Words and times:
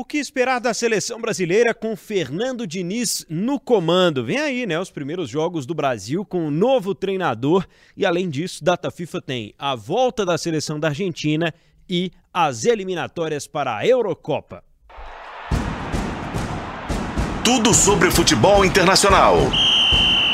O 0.00 0.04
que 0.04 0.16
esperar 0.16 0.60
da 0.60 0.72
seleção 0.72 1.20
brasileira 1.20 1.74
com 1.74 1.94
Fernando 1.94 2.66
Diniz 2.66 3.26
no 3.28 3.60
comando? 3.60 4.24
Vem 4.24 4.38
aí, 4.38 4.64
né? 4.64 4.80
Os 4.80 4.90
primeiros 4.90 5.28
jogos 5.28 5.66
do 5.66 5.74
Brasil 5.74 6.24
com 6.24 6.46
um 6.46 6.50
novo 6.50 6.94
treinador. 6.94 7.66
E 7.94 8.06
além 8.06 8.30
disso, 8.30 8.64
Data 8.64 8.90
FIFA 8.90 9.20
tem 9.20 9.54
a 9.58 9.74
volta 9.74 10.24
da 10.24 10.38
seleção 10.38 10.80
da 10.80 10.88
Argentina 10.88 11.52
e 11.86 12.10
as 12.32 12.64
eliminatórias 12.64 13.46
para 13.46 13.76
a 13.76 13.86
Eurocopa. 13.86 14.64
Tudo 17.44 17.74
sobre 17.74 18.10
futebol 18.10 18.64
internacional. 18.64 19.36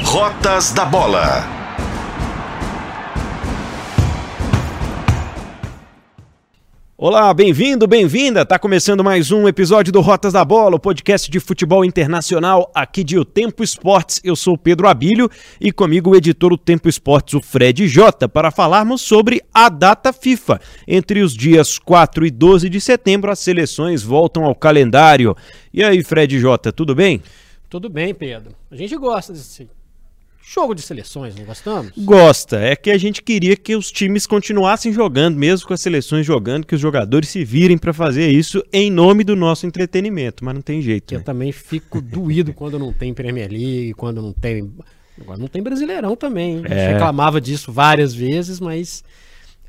Rotas 0.04 0.72
da 0.72 0.84
Bola. 0.84 1.55
Olá, 6.98 7.34
bem-vindo, 7.34 7.86
bem-vinda. 7.86 8.46
Tá 8.46 8.58
começando 8.58 9.04
mais 9.04 9.30
um 9.30 9.46
episódio 9.46 9.92
do 9.92 10.00
Rotas 10.00 10.32
da 10.32 10.42
Bola, 10.42 10.76
o 10.76 10.80
podcast 10.80 11.30
de 11.30 11.38
futebol 11.38 11.84
internacional 11.84 12.72
aqui 12.75 13.04
de 13.04 13.18
O 13.18 13.25
Tempo 13.25 13.62
Esportes. 13.62 14.18
Eu 14.25 14.34
sou 14.34 14.54
o 14.54 14.58
Pedro 14.58 14.88
Abílio 14.88 15.29
e 15.61 15.71
comigo 15.71 16.08
o 16.12 16.16
editor 16.16 16.48
do 16.52 16.57
Tempo 16.57 16.88
Esportes, 16.88 17.35
o 17.35 17.43
Fred 17.43 17.86
Jota, 17.86 18.26
para 18.26 18.50
falarmos 18.50 19.02
sobre 19.02 19.43
a 19.52 19.68
data 19.68 20.11
FIFA. 20.11 20.58
Entre 20.88 21.21
os 21.21 21.35
dias 21.35 21.79
4 21.79 22.24
e 22.24 22.30
12 22.30 22.71
de 22.71 22.80
setembro, 22.80 23.30
as 23.30 23.40
seleções 23.40 24.02
voltam 24.02 24.46
ao 24.46 24.54
calendário. 24.54 25.36
E 25.74 25.85
aí, 25.85 26.02
Fred 26.02 26.40
Jota, 26.40 26.72
tudo 26.72 26.94
bem? 26.94 27.22
Tudo 27.68 27.90
bem, 27.90 28.14
Pedro. 28.14 28.54
A 28.71 28.74
gente 28.74 28.96
gosta 28.96 29.35
desse 29.35 29.68
jogo 30.49 30.75
de 30.75 30.82
seleções, 30.82 31.35
não 31.35 31.45
gostamos? 31.45 31.93
Gosta. 31.99 32.59
É 32.59 32.77
que 32.77 32.91
a 32.91 32.98
gente 32.98 33.23
queria 33.23 33.56
que 33.56 33.75
os 33.75 33.91
times 33.91 34.27
continuassem 34.27 34.92
jogando, 34.92 35.36
mesmo 35.36 35.67
com 35.67 35.75
as 35.75 35.81
seleções 35.81 36.25
jogando, 36.25 36.67
que 36.67 36.75
os 36.75 36.81
jogadores 36.81 37.28
se 37.28 37.45
virem 37.45 37.77
para 37.77 37.92
fazer 37.92 38.31
isso 38.31 38.62
em 38.72 38.91
nome 38.91 39.25
do 39.25 39.34
nosso 39.34 39.67
entretenimento, 39.67 40.45
mas 40.45 40.55
não 40.55 40.62
tem 40.62 40.81
jeito. 40.81 41.12
Eu 41.12 41.19
né? 41.19 41.25
também 41.25 41.50
fico 41.50 42.00
doído 42.00 42.53
quando 42.55 42.78
não 42.78 42.92
tem 42.92 43.12
Premier 43.12 43.50
League, 43.50 43.94
quando 43.94 44.22
não 44.22 44.33
tem. 44.33 44.70
Agora 45.20 45.38
não 45.38 45.48
tem 45.48 45.62
Brasileirão 45.62 46.14
também. 46.14 46.56
A 46.58 46.69
gente 46.69 46.72
É. 46.72 46.92
reclamava 46.92 47.41
disso 47.41 47.72
várias 47.72 48.14
vezes, 48.14 48.60
mas 48.60 49.03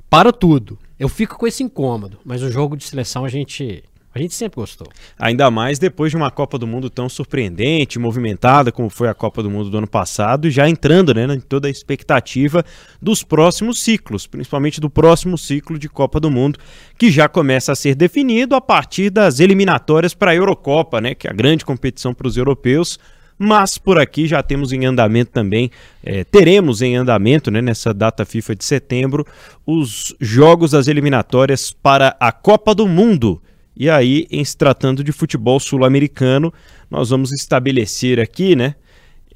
para 0.09 0.31
tudo. 0.31 0.78
Eu 1.00 1.09
fico 1.09 1.38
com 1.38 1.47
esse 1.47 1.64
incômodo, 1.64 2.19
mas 2.23 2.44
o 2.44 2.52
jogo 2.52 2.78
de 2.78 2.84
seleção 2.84 3.25
a 3.25 3.30
gente. 3.30 3.84
A 4.17 4.19
gente 4.19 4.33
sempre 4.33 4.55
gostou. 4.55 4.87
Ainda 5.19 5.51
mais 5.51 5.77
depois 5.77 6.09
de 6.09 6.17
uma 6.17 6.31
Copa 6.31 6.57
do 6.57 6.65
Mundo 6.65 6.89
tão 6.89 7.07
surpreendente, 7.07 7.99
movimentada 7.99 8.71
como 8.71 8.89
foi 8.89 9.07
a 9.07 9.13
Copa 9.13 9.43
do 9.43 9.49
Mundo 9.49 9.69
do 9.69 9.77
ano 9.77 9.87
passado, 9.87 10.49
já 10.49 10.67
entrando 10.67 11.13
né, 11.13 11.31
em 11.35 11.39
toda 11.39 11.67
a 11.67 11.71
expectativa 11.71 12.65
dos 12.99 13.21
próximos 13.21 13.79
ciclos, 13.79 14.25
principalmente 14.25 14.81
do 14.81 14.89
próximo 14.89 15.38
ciclo 15.38 15.77
de 15.77 15.88
Copa 15.88 16.19
do 16.19 16.31
Mundo, 16.31 16.57
que 16.97 17.11
já 17.11 17.29
começa 17.29 17.73
a 17.73 17.75
ser 17.75 17.93
definido 17.93 18.55
a 18.55 18.61
partir 18.61 19.11
das 19.11 19.39
eliminatórias 19.39 20.15
para 20.15 20.31
a 20.31 20.35
Eurocopa, 20.35 20.99
né, 20.99 21.13
que 21.13 21.27
é 21.27 21.29
a 21.29 21.33
grande 21.33 21.63
competição 21.63 22.11
para 22.11 22.27
os 22.27 22.38
europeus. 22.38 22.97
Mas 23.38 23.77
por 23.77 23.99
aqui 23.99 24.25
já 24.25 24.41
temos 24.41 24.73
em 24.73 24.83
andamento 24.83 25.29
também, 25.29 25.69
eh, 26.03 26.23
teremos 26.23 26.81
em 26.81 26.95
andamento 26.95 27.51
né, 27.51 27.61
nessa 27.61 27.93
data 27.93 28.25
FIFA 28.25 28.55
de 28.55 28.65
setembro, 28.65 29.27
os 29.63 30.15
jogos 30.19 30.71
das 30.71 30.88
eliminatórias 30.88 31.71
para 31.71 32.17
a 32.19 32.31
Copa 32.31 32.73
do 32.73 32.88
Mundo. 32.88 33.39
E 33.80 33.89
aí, 33.89 34.25
em 34.31 34.44
se 34.44 34.58
tratando 34.58 35.03
de 35.03 35.11
futebol 35.11 35.59
sul-americano, 35.59 36.52
nós 36.89 37.11
vamos 37.11 37.31
estabelecer 37.31 38.19
aqui, 38.19 38.56
né, 38.56 38.73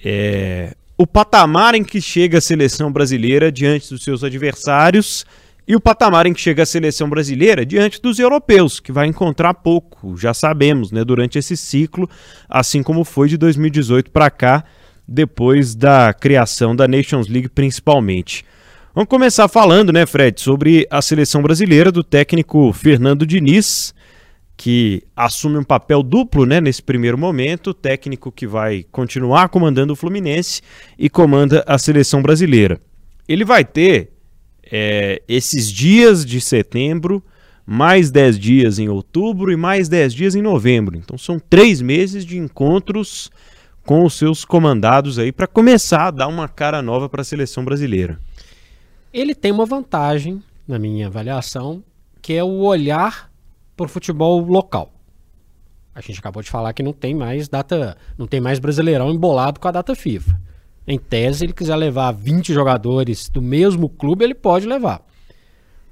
é, 0.04 0.76
o 0.98 1.06
patamar 1.06 1.76
em 1.76 1.84
que 1.84 2.02
chega 2.02 2.40
a 2.40 2.42
seleção 2.42 2.92
brasileira 2.92 3.52
diante 3.52 3.90
dos 3.90 4.04
seus 4.04 4.24
adversários 4.24 5.26
e 5.68 5.76
o 5.76 5.80
patamar 5.80 6.26
em 6.26 6.34
que 6.34 6.42
chega 6.42 6.64
a 6.64 6.66
seleção 6.66 7.08
brasileira 7.08 7.66
diante 7.66 8.02
dos 8.02 8.18
europeus, 8.18 8.80
que 8.80 8.92
vai 8.92 9.06
encontrar 9.06 9.54
pouco, 9.54 10.18
já 10.18 10.34
sabemos, 10.34 10.92
né, 10.92 11.04
durante 11.04 11.38
esse 11.38 11.56
ciclo, 11.56 12.10
assim 12.50 12.82
como 12.82 13.04
foi 13.04 13.30
de 13.30 13.38
2018 13.38 14.10
para 14.10 14.30
cá, 14.32 14.64
depois 15.08 15.76
da 15.76 16.14
criação 16.14 16.76
da 16.76 16.88
Nations 16.88 17.28
League 17.28 17.50
principalmente. 17.50 18.44
Vamos 18.94 19.08
começar 19.08 19.48
falando, 19.48 19.94
né, 19.94 20.06
Fred, 20.06 20.42
sobre 20.42 20.88
a 20.90 21.02
seleção 21.02 21.42
brasileira 21.42 21.92
do 21.92 22.04
técnico 22.04 22.74
Fernando 22.74 23.26
Diniz, 23.26 23.94
que 24.62 25.02
assume 25.16 25.58
um 25.58 25.64
papel 25.64 26.04
duplo 26.04 26.46
né, 26.46 26.62
nesse 26.62 26.84
primeiro 26.84 27.18
momento, 27.18 27.74
técnico 27.74 28.32
que 28.32 28.46
vai 28.46 28.86
continuar 28.92 29.50
comandando 29.50 29.94
o 29.94 29.96
Fluminense 29.96 30.62
e 31.00 31.10
comanda 31.10 31.64
a 31.66 31.80
seleção 31.80 32.22
brasileira. 32.22 32.80
Ele 33.28 33.44
vai 33.44 33.66
ter 33.66 34.12
é, 34.72 35.20
esses 35.28 35.72
dias 35.72 36.24
de 36.24 36.40
setembro, 36.40 37.24
mais 37.66 38.12
10 38.12 38.38
dias 38.38 38.78
em 38.78 38.88
outubro 38.88 39.52
e 39.52 39.56
mais 39.56 39.90
10 39.90 40.14
dias 40.14 40.36
em 40.36 40.44
novembro. 40.44 40.96
Então 40.96 41.18
são 41.18 41.40
três 41.40 41.82
meses 41.82 42.24
de 42.24 42.38
encontros 42.38 43.32
com 43.84 44.06
os 44.06 44.14
seus 44.14 44.46
comandados 44.46 45.18
aí 45.18 45.32
para 45.32 45.48
começar 45.48 46.06
a 46.06 46.12
dar 46.12 46.28
uma 46.28 46.48
cara 46.48 46.84
nova 46.84 47.10
para 47.10 47.22
a 47.22 47.26
seleção 47.26 47.66
brasileira. 47.66 48.20
Ele 49.12 49.34
tem 49.34 49.52
uma 49.52 49.66
vantagem, 49.66 50.40
na 50.68 50.78
minha 50.78 51.08
avaliação, 51.08 51.84
que 52.22 52.34
é 52.34 52.44
o 52.44 52.60
olhar 52.60 53.31
para 53.82 53.90
o 53.90 53.90
futebol 53.90 54.40
local. 54.42 54.94
A 55.94 56.02
gente 56.02 56.20
acabou 56.20 56.42
de 56.44 56.50
falar 56.50 56.72
que 56.74 56.84
não 56.84 56.94
tem 56.94 57.16
mais 57.16 57.50
data, 57.50 57.98
não 58.18 58.28
tem 58.28 58.40
mais 58.40 58.60
Brasileirão 58.60 59.12
embolado 59.12 59.60
com 59.60 59.68
a 59.68 59.72
data 59.72 59.96
FIFA. 59.96 60.40
Em 60.88 60.98
tese, 60.98 61.40
se 61.40 61.46
ele 61.46 61.54
quiser 61.54 61.76
levar 61.76 62.12
20 62.12 62.54
jogadores 62.54 63.28
do 63.28 63.42
mesmo 63.42 63.90
clube, 63.90 64.24
ele 64.24 64.36
pode 64.36 64.68
levar. 64.68 65.06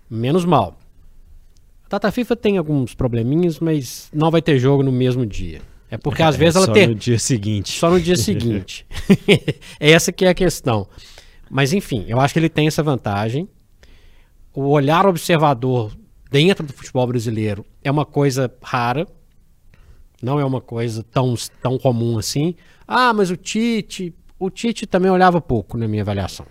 Menos 0.10 0.46
mal. 0.46 0.78
A 1.86 1.90
data 1.90 2.12
FIFA 2.12 2.36
tem 2.36 2.58
alguns 2.58 2.94
probleminhas, 2.94 3.60
mas 3.60 4.10
não 4.14 4.32
vai 4.32 4.42
ter 4.42 4.58
jogo 4.60 4.84
no 4.84 4.92
mesmo 4.92 5.26
dia. 5.26 5.62
É 5.90 5.98
porque 5.98 6.22
às 6.22 6.36
vezes 6.38 6.56
ela 6.56 6.68
só 6.68 6.72
tem 6.72 6.88
no 6.88 6.96
dia 6.96 7.20
seguinte. 7.20 7.78
só 7.78 7.90
no 7.90 8.00
dia 8.00 8.16
seguinte. 8.16 8.86
essa 9.80 10.12
que 10.12 10.26
é 10.26 10.30
a 10.30 10.34
questão. 10.34 10.88
Mas 11.50 11.74
enfim, 11.74 12.06
eu 12.08 12.20
acho 12.20 12.34
que 12.34 12.40
ele 12.40 12.50
tem 12.50 12.68
essa 12.68 12.84
vantagem. 12.84 13.50
O 14.54 14.70
olhar 14.70 15.06
observador 15.06 15.92
dentro 16.30 16.66
do 16.66 16.74
futebol 16.74 17.08
brasileiro 17.08 17.66
é 17.84 17.90
uma 17.90 18.06
coisa 18.06 18.54
rara. 18.62 19.08
Não 20.22 20.40
é 20.40 20.46
uma 20.46 20.62
coisa 20.62 21.04
tão, 21.04 21.34
tão 21.62 21.78
comum 21.78 22.18
assim. 22.18 22.56
Ah, 22.88 23.14
mas 23.14 23.32
o 23.32 23.38
Tite. 23.38 24.14
O 24.38 24.50
Tite 24.50 24.86
também 24.86 25.12
olhava 25.12 25.42
pouco, 25.42 25.78
na 25.78 25.88
minha 25.88 26.02
avaliação. 26.02 26.46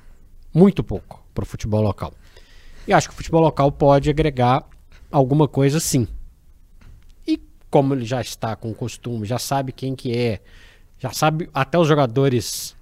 Muito 0.52 0.82
pouco 0.82 1.24
para 1.34 1.42
o 1.42 1.46
futebol 1.46 1.82
local. 1.82 2.12
E 2.86 2.92
acho 2.92 3.08
que 3.08 3.14
o 3.14 3.16
futebol 3.16 3.42
local 3.42 3.70
pode 3.70 4.08
agregar 4.08 4.66
alguma 5.10 5.46
coisa 5.46 5.78
sim. 5.78 6.06
E 7.26 7.40
como 7.70 7.94
ele 7.94 8.04
já 8.04 8.20
está 8.20 8.56
com 8.56 8.72
costume, 8.74 9.26
já 9.26 9.38
sabe 9.38 9.72
quem 9.72 9.94
que 9.94 10.16
é, 10.16 10.40
já 10.98 11.12
sabe 11.12 11.48
até 11.52 11.78
os 11.78 11.86
jogadores 11.86 12.74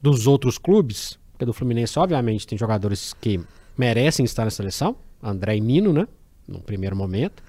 dos 0.00 0.26
outros 0.26 0.58
clubes, 0.58 1.18
porque 1.32 1.44
do 1.44 1.52
Fluminense 1.52 1.98
obviamente 1.98 2.46
tem 2.46 2.56
jogadores 2.56 3.12
que 3.14 3.40
merecem 3.76 4.24
estar 4.24 4.44
na 4.44 4.50
seleção, 4.50 4.96
André 5.24 5.56
e 5.56 5.60
Nino, 5.60 5.92
né, 5.92 6.06
no 6.46 6.60
primeiro 6.60 6.94
momento. 6.94 7.42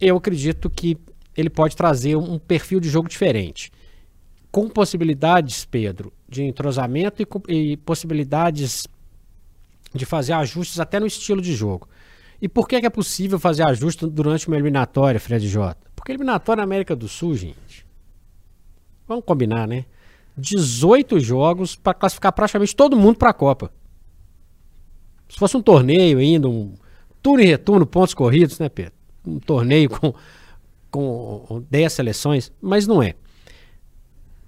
Eu 0.00 0.16
acredito 0.16 0.70
que 0.70 0.96
ele 1.36 1.50
pode 1.50 1.76
trazer 1.76 2.16
um 2.16 2.38
perfil 2.38 2.80
de 2.80 2.88
jogo 2.88 3.08
diferente, 3.08 3.70
com 4.50 4.68
possibilidades, 4.68 5.64
Pedro, 5.64 6.12
de 6.28 6.42
entrosamento 6.42 7.22
e, 7.48 7.72
e 7.72 7.76
possibilidades 7.76 8.86
de 9.92 10.06
fazer 10.06 10.32
ajustes 10.32 10.80
até 10.80 10.98
no 10.98 11.06
estilo 11.06 11.40
de 11.40 11.54
jogo. 11.54 11.88
E 12.40 12.48
por 12.48 12.68
que, 12.68 12.80
que 12.80 12.86
é 12.86 12.90
possível 12.90 13.38
fazer 13.38 13.66
ajuste 13.66 14.06
durante 14.06 14.48
uma 14.48 14.56
eliminatória, 14.56 15.20
Fred 15.20 15.46
Jota? 15.48 15.90
Porque 15.94 16.12
eliminatória 16.12 16.58
na 16.60 16.64
América 16.64 16.94
do 16.94 17.08
Sul, 17.08 17.34
gente. 17.34 17.86
Vamos 19.06 19.24
combinar, 19.24 19.68
né? 19.68 19.84
18 20.36 21.20
jogos 21.20 21.76
para 21.76 21.94
classificar 21.94 22.32
praticamente 22.32 22.74
todo 22.74 22.96
mundo 22.96 23.16
para 23.16 23.30
a 23.30 23.34
Copa. 23.34 23.72
Se 25.28 25.38
fosse 25.38 25.56
um 25.56 25.62
torneio 25.62 26.18
ainda, 26.18 26.48
um 26.48 26.74
turno 27.22 27.42
e 27.42 27.46
retorno, 27.46 27.86
pontos 27.86 28.14
corridos, 28.14 28.58
né, 28.58 28.68
Pedro? 28.68 28.92
Um 29.26 29.38
torneio 29.38 29.88
com, 29.90 30.14
com 30.90 31.64
10 31.70 31.92
seleções, 31.92 32.52
mas 32.60 32.86
não 32.86 33.02
é. 33.02 33.14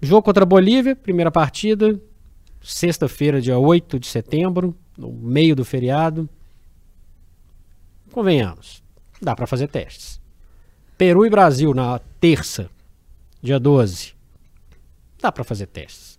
Jogo 0.00 0.22
contra 0.22 0.42
a 0.42 0.46
Bolívia, 0.46 0.94
primeira 0.94 1.30
partida, 1.30 1.98
sexta-feira, 2.60 3.40
dia 3.40 3.58
8 3.58 3.98
de 3.98 4.06
setembro, 4.06 4.76
no 4.96 5.10
meio 5.10 5.56
do 5.56 5.64
feriado. 5.64 6.28
Convenhamos, 8.12 8.82
dá 9.20 9.34
para 9.34 9.46
fazer 9.46 9.68
testes. 9.68 10.20
Peru 10.98 11.26
e 11.26 11.30
Brasil 11.30 11.74
na 11.74 11.98
terça, 12.20 12.70
dia 13.42 13.58
12. 13.58 14.14
Dá 15.20 15.32
para 15.32 15.44
fazer 15.44 15.66
testes. 15.66 16.18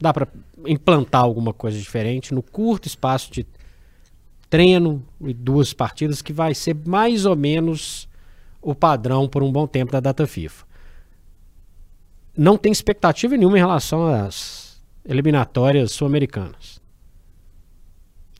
Dá 0.00 0.12
para 0.12 0.26
implantar 0.66 1.22
alguma 1.22 1.52
coisa 1.52 1.78
diferente 1.78 2.34
no 2.34 2.42
curto 2.42 2.88
espaço 2.88 3.32
de 3.32 3.46
treino 4.52 5.02
e 5.18 5.32
duas 5.32 5.72
partidas 5.72 6.20
que 6.20 6.30
vai 6.30 6.54
ser 6.54 6.76
mais 6.86 7.24
ou 7.24 7.34
menos 7.34 8.06
o 8.60 8.74
padrão 8.74 9.26
por 9.26 9.42
um 9.42 9.50
bom 9.50 9.66
tempo 9.66 9.90
da 9.90 9.98
data 9.98 10.26
FIFA. 10.26 10.66
Não 12.36 12.58
tem 12.58 12.70
expectativa 12.70 13.34
nenhuma 13.34 13.56
em 13.56 13.62
relação 13.62 14.06
às 14.06 14.78
eliminatórias 15.06 15.92
sul-americanas. 15.92 16.82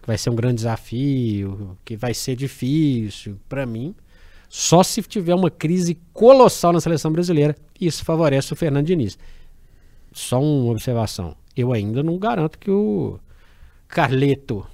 Vai 0.06 0.18
ser 0.18 0.28
um 0.28 0.34
grande 0.34 0.56
desafio, 0.56 1.78
que 1.82 1.96
vai 1.96 2.12
ser 2.12 2.36
difícil 2.36 3.40
para 3.48 3.64
mim. 3.64 3.94
Só 4.50 4.82
se 4.82 5.00
tiver 5.00 5.34
uma 5.34 5.50
crise 5.50 5.98
colossal 6.12 6.74
na 6.74 6.80
seleção 6.82 7.10
brasileira, 7.10 7.56
isso 7.80 8.04
favorece 8.04 8.52
o 8.52 8.56
Fernando 8.56 8.84
Diniz. 8.84 9.18
Só 10.12 10.42
uma 10.42 10.72
observação. 10.72 11.34
Eu 11.56 11.72
ainda 11.72 12.02
não 12.02 12.18
garanto 12.18 12.58
que 12.58 12.70
o 12.70 13.18
Carleto 13.88 14.66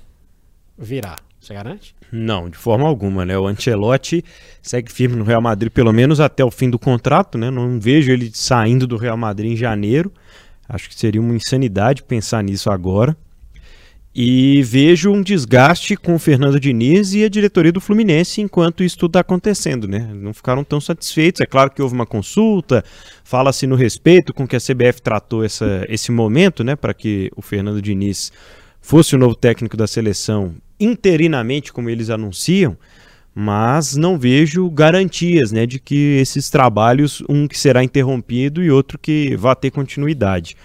virá. 0.76 1.27
Você 1.40 1.54
garante? 1.54 1.94
Não, 2.10 2.48
de 2.48 2.56
forma 2.56 2.86
alguma, 2.86 3.24
né? 3.24 3.38
O 3.38 3.46
Ancelotti 3.46 4.24
segue 4.62 4.90
firme 4.90 5.16
no 5.16 5.24
Real 5.24 5.40
Madrid 5.40 5.70
pelo 5.70 5.92
menos 5.92 6.20
até 6.20 6.44
o 6.44 6.50
fim 6.50 6.68
do 6.68 6.78
contrato, 6.78 7.38
né? 7.38 7.50
Não 7.50 7.78
vejo 7.78 8.10
ele 8.10 8.30
saindo 8.34 8.86
do 8.86 8.96
Real 8.96 9.16
Madrid 9.16 9.52
em 9.52 9.56
janeiro. 9.56 10.12
Acho 10.68 10.88
que 10.88 10.94
seria 10.94 11.20
uma 11.20 11.34
insanidade 11.34 12.02
pensar 12.02 12.42
nisso 12.42 12.70
agora. 12.70 13.16
E 14.14 14.62
vejo 14.62 15.12
um 15.12 15.22
desgaste 15.22 15.96
com 15.96 16.14
o 16.14 16.18
Fernando 16.18 16.58
Diniz 16.58 17.14
e 17.14 17.22
a 17.22 17.28
diretoria 17.28 17.70
do 17.70 17.80
Fluminense 17.80 18.40
enquanto 18.40 18.82
isso 18.82 18.98
tudo 18.98 19.10
está 19.10 19.20
acontecendo, 19.20 19.86
né? 19.86 20.10
Não 20.12 20.34
ficaram 20.34 20.64
tão 20.64 20.80
satisfeitos. 20.80 21.40
É 21.40 21.46
claro 21.46 21.70
que 21.70 21.80
houve 21.80 21.94
uma 21.94 22.06
consulta, 22.06 22.84
fala-se 23.22 23.66
no 23.66 23.76
respeito 23.76 24.34
com 24.34 24.46
que 24.46 24.56
a 24.56 24.60
CBF 24.60 25.00
tratou 25.02 25.44
essa, 25.44 25.86
esse 25.88 26.10
momento, 26.10 26.64
né? 26.64 26.74
Para 26.74 26.92
que 26.92 27.30
o 27.36 27.42
Fernando 27.42 27.80
Diniz 27.80 28.32
fosse 28.80 29.14
o 29.14 29.18
novo 29.18 29.36
técnico 29.36 29.76
da 29.76 29.86
seleção 29.86 30.54
interinamente, 30.78 31.72
como 31.72 31.90
eles 31.90 32.10
anunciam, 32.10 32.76
mas 33.34 33.94
não 33.94 34.18
vejo 34.18 34.68
garantias 34.70 35.52
né, 35.52 35.64
de 35.64 35.78
que 35.78 36.18
esses 36.20 36.50
trabalhos, 36.50 37.22
um 37.28 37.46
que 37.46 37.58
será 37.58 37.84
interrompido 37.84 38.62
e 38.62 38.70
outro 38.70 38.98
que 38.98 39.36
vá 39.36 39.54
ter 39.54 39.70
continuidade. 39.70 40.56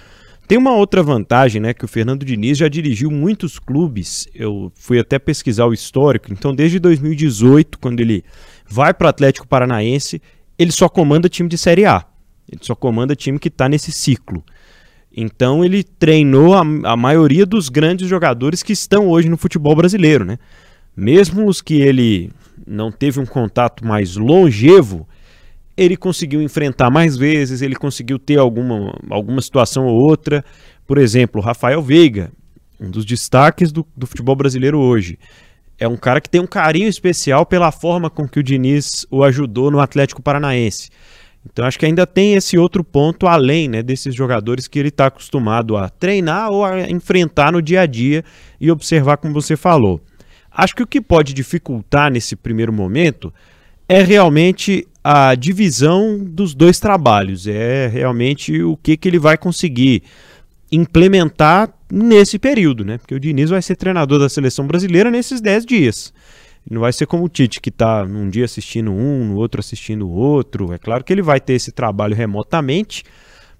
Tem 0.48 0.58
uma 0.58 0.74
outra 0.74 1.02
vantagem, 1.02 1.62
né, 1.62 1.74
que 1.74 1.86
o 1.86 1.88
Fernando 1.88 2.26
Diniz 2.26 2.58
já 2.58 2.68
dirigiu 2.68 3.10
muitos 3.10 3.58
clubes. 3.58 4.28
Eu 4.34 4.72
fui 4.76 5.00
até 5.00 5.18
pesquisar 5.18 5.66
o 5.66 5.74
histórico. 5.74 6.34
Então, 6.34 6.54
desde 6.54 6.80
2018, 6.80 7.80
quando 7.80 8.02
ele 8.02 8.24
vai 8.68 8.94
para 8.94 9.06
o 9.06 9.10
Atlético 9.10 9.48
Paranaense, 9.48 10.22
ele 10.58 10.72
só 10.72 10.90
comanda 10.90 11.30
time 11.30 11.48
de 11.48 11.58
Série 11.58 11.86
A. 11.86 12.06
Ele 12.52 12.60
só 12.62 12.76
comanda 12.76 13.16
time 13.16 13.40
que 13.40 13.48
está 13.48 13.70
nesse 13.70 13.92
ciclo. 13.92 14.44
Então, 15.16 15.64
ele 15.64 15.84
treinou 15.84 16.56
a, 16.56 16.62
a 16.62 16.98
maioria 16.98 17.46
dos 17.46 17.70
grandes 17.70 18.08
jogadores 18.08 18.64
que 18.64 18.74
estão 18.74 19.08
hoje 19.08 19.30
no 19.30 19.38
futebol 19.38 19.76
brasileiro, 19.76 20.26
né? 20.26 20.40
Mesmo 20.96 21.48
os 21.48 21.62
que 21.62 21.82
ele 21.82 22.32
não 22.66 22.92
teve 22.92 23.20
um 23.20 23.26
contato 23.26 23.86
mais 23.86 24.16
longevo, 24.16 25.08
ele 25.76 25.98
conseguiu 25.98 26.42
enfrentar 26.42 26.90
mais 26.90 27.18
vezes, 27.18 27.62
ele 27.62 27.76
conseguiu 27.76 28.18
ter 28.18 28.38
alguma, 28.40 28.96
alguma 29.10 29.42
situação 29.42 29.86
ou 29.86 30.00
outra. 30.00 30.44
Por 30.86 30.98
exemplo, 30.98 31.42
Rafael 31.42 31.82
Veiga, 31.82 32.32
um 32.80 32.90
dos 32.90 33.06
destaques 33.06 33.72
do, 33.72 33.86
do 33.96 34.06
futebol 34.06 34.36
brasileiro 34.36 34.80
hoje. 34.80 35.18
É 35.80 35.88
um 35.88 35.98
cara 35.98 36.22
que 36.22 36.30
tem 36.30 36.40
um 36.40 36.48
carinho 36.48 36.88
especial 36.88 37.46
pela 37.46 37.72
forma 37.72 38.10
com 38.10 38.28
que 38.28 38.40
o 38.40 38.44
Diniz 38.44 39.06
o 39.10 39.24
ajudou 39.24 39.72
no 39.72 39.80
Atlético 39.80 40.22
Paranaense. 40.22 40.90
Então 41.52 41.66
acho 41.66 41.78
que 41.78 41.86
ainda 41.86 42.08
tem 42.08 42.36
esse 42.36 42.58
outro 42.58 42.84
ponto 42.84 43.28
além 43.28 43.68
né, 43.68 43.84
desses 43.84 44.16
jogadores 44.16 44.68
que 44.68 44.80
ele 44.80 44.90
está 44.90 45.08
acostumado 45.08 45.76
a 45.76 45.90
treinar 45.90 46.52
ou 46.52 46.64
a 46.64 46.90
enfrentar 46.90 47.52
no 47.52 47.62
dia 47.62 47.82
a 47.82 47.86
dia 47.86 48.24
e 48.60 48.72
observar 48.72 49.18
como 49.18 49.34
você 49.34 49.58
falou. 49.58 50.02
Acho 50.52 50.76
que 50.76 50.84
o 50.84 50.88
que 50.88 51.02
pode 51.02 51.34
dificultar 51.34 52.12
nesse 52.12 52.36
primeiro 52.36 52.72
momento 52.72 53.34
é 53.90 54.02
realmente 54.02 54.88
a 55.04 55.36
divisão 55.36 56.18
dos 56.18 56.54
dois 56.56 56.80
trabalhos, 56.80 57.46
é 57.46 57.88
realmente 57.88 58.64
o 58.64 58.78
que, 58.78 58.96
que 58.96 59.08
ele 59.10 59.20
vai 59.20 59.38
conseguir 59.38 60.04
implementar 60.72 61.70
nesse 61.92 62.40
período, 62.40 62.86
né? 62.86 62.98
Porque 62.98 63.14
o 63.14 63.20
Diniz 63.20 63.50
vai 63.50 63.62
ser 63.62 63.76
treinador 63.76 64.18
da 64.18 64.30
seleção 64.30 64.66
brasileira 64.66 65.12
nesses 65.12 65.42
10 65.42 65.66
dias. 65.66 66.14
Não 66.70 66.82
vai 66.82 66.94
ser 66.94 67.06
como 67.06 67.26
o 67.26 67.30
Tite, 67.30 67.60
que 67.60 67.70
está 67.70 68.06
num 68.06 68.30
dia 68.30 68.46
assistindo 68.46 68.92
um, 68.92 69.26
no 69.28 69.36
outro 69.36 69.60
assistindo 69.60 70.08
o 70.08 70.12
outro. 70.12 70.74
É 70.74 70.78
claro 70.78 71.04
que 71.04 71.12
ele 71.12 71.22
vai 71.22 71.40
ter 71.40 71.54
esse 71.54 71.72
trabalho 71.72 72.16
remotamente, 72.16 73.04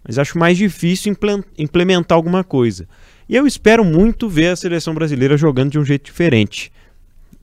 mas 0.04 0.18
acho 0.18 0.38
mais 0.38 0.58
difícil 0.58 1.16
implementar 1.58 2.16
alguma 2.16 2.44
coisa. 2.44 2.88
E 3.28 3.36
eu 3.36 3.46
espero 3.46 3.84
muito 3.84 4.30
ver 4.30 4.48
a 4.48 4.56
seleção 4.56 4.94
brasileira 4.94 5.38
jogando 5.38 5.72
de 5.72 5.80
um 5.80 5.86
jeito 5.86 6.06
diferente 6.06 6.72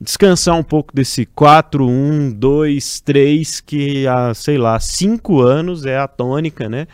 descansar 0.01 0.57
um 0.57 0.63
pouco 0.63 0.95
desse 0.95 1.27
4, 1.27 1.87
1, 1.87 2.31
2, 2.31 3.01
3, 3.01 3.61
que 3.61 4.07
há, 4.07 4.33
sei 4.33 4.57
lá, 4.57 4.79
5 4.79 5.41
anos 5.41 5.85
é 5.85 5.95
a 5.95 6.07
tônica, 6.07 6.67
né? 6.67 6.87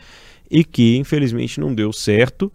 E 0.51 0.63
que 0.65 0.97
infelizmente 0.97 1.57
não 1.57 1.73
deu 1.73 1.93
certo. 1.93 2.51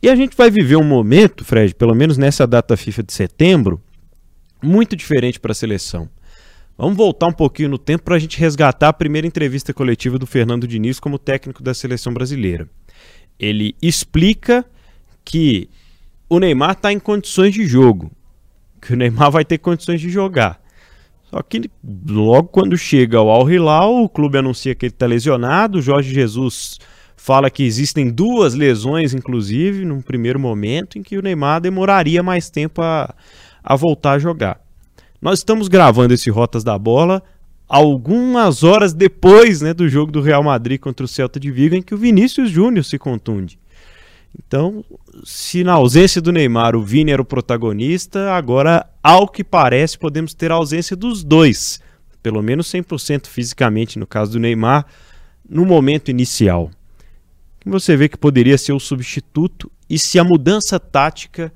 E 0.00 0.08
a 0.08 0.14
gente 0.14 0.36
vai 0.36 0.48
viver 0.48 0.76
um 0.76 0.84
momento, 0.84 1.44
Fred, 1.44 1.74
pelo 1.74 1.94
menos 1.94 2.16
nessa 2.16 2.46
data 2.46 2.76
FIFA 2.76 3.02
de 3.02 3.12
setembro, 3.12 3.80
muito 4.62 4.96
diferente 4.96 5.40
para 5.40 5.52
a 5.52 5.54
seleção. 5.54 6.08
Vamos 6.76 6.96
voltar 6.96 7.26
um 7.26 7.32
pouquinho 7.32 7.68
no 7.68 7.78
tempo 7.78 8.04
para 8.04 8.16
a 8.16 8.18
gente 8.18 8.38
resgatar 8.38 8.88
a 8.88 8.92
primeira 8.92 9.26
entrevista 9.26 9.74
coletiva 9.74 10.18
do 10.18 10.26
Fernando 10.26 10.66
Diniz 10.66 10.98
como 10.98 11.18
técnico 11.18 11.62
da 11.62 11.74
seleção 11.74 12.12
brasileira. 12.14 12.66
Ele 13.38 13.74
explica 13.82 14.64
que 15.24 15.68
o 16.28 16.38
Neymar 16.38 16.72
está 16.72 16.92
em 16.92 16.98
condições 16.98 17.52
de 17.52 17.66
jogo, 17.66 18.10
que 18.80 18.94
o 18.94 18.96
Neymar 18.96 19.30
vai 19.30 19.44
ter 19.44 19.58
condições 19.58 20.00
de 20.00 20.08
jogar. 20.08 20.58
Só 21.24 21.42
que 21.42 21.70
logo 22.08 22.48
quando 22.48 22.76
chega 22.78 23.18
ao 23.18 23.28
Al 23.28 23.50
Hilal, 23.50 24.02
o 24.02 24.08
clube 24.08 24.38
anuncia 24.38 24.74
que 24.74 24.86
ele 24.86 24.92
está 24.92 25.06
lesionado, 25.06 25.78
o 25.78 25.82
Jorge 25.82 26.12
Jesus 26.14 26.78
fala 27.14 27.50
que 27.50 27.62
existem 27.62 28.10
duas 28.10 28.54
lesões, 28.54 29.12
inclusive, 29.12 29.84
num 29.84 30.00
primeiro 30.00 30.40
momento, 30.40 30.98
em 30.98 31.02
que 31.02 31.18
o 31.18 31.22
Neymar 31.22 31.60
demoraria 31.60 32.22
mais 32.22 32.48
tempo 32.48 32.80
a, 32.80 33.14
a 33.62 33.76
voltar 33.76 34.12
a 34.12 34.18
jogar. 34.18 34.60
Nós 35.20 35.40
estamos 35.40 35.68
gravando 35.68 36.14
esse 36.14 36.30
Rotas 36.30 36.64
da 36.64 36.78
Bola 36.78 37.22
algumas 37.70 38.64
horas 38.64 38.92
depois 38.92 39.60
né, 39.60 39.72
do 39.72 39.88
jogo 39.88 40.10
do 40.10 40.20
Real 40.20 40.42
Madrid 40.42 40.80
contra 40.80 41.04
o 41.04 41.08
Celta 41.08 41.38
de 41.38 41.52
Vigo, 41.52 41.76
em 41.76 41.82
que 41.82 41.94
o 41.94 41.98
Vinícius 41.98 42.50
Júnior 42.50 42.84
se 42.84 42.98
contunde. 42.98 43.60
Então, 44.36 44.84
se 45.24 45.62
na 45.62 45.74
ausência 45.74 46.20
do 46.20 46.32
Neymar 46.32 46.74
o 46.74 46.82
Vini 46.82 47.12
era 47.12 47.22
o 47.22 47.24
protagonista, 47.24 48.32
agora, 48.32 48.88
ao 49.00 49.28
que 49.28 49.44
parece, 49.44 49.96
podemos 49.96 50.34
ter 50.34 50.50
a 50.50 50.56
ausência 50.56 50.96
dos 50.96 51.22
dois, 51.22 51.80
pelo 52.20 52.42
menos 52.42 52.66
100% 52.66 53.28
fisicamente 53.28 54.00
no 54.00 54.06
caso 54.06 54.32
do 54.32 54.40
Neymar, 54.40 54.84
no 55.48 55.64
momento 55.64 56.10
inicial. 56.10 56.72
Você 57.64 57.96
vê 57.96 58.08
que 58.08 58.16
poderia 58.16 58.58
ser 58.58 58.72
o 58.72 58.80
substituto 58.80 59.70
e 59.88 59.96
se 59.96 60.18
a 60.18 60.24
mudança 60.24 60.80
tática 60.80 61.52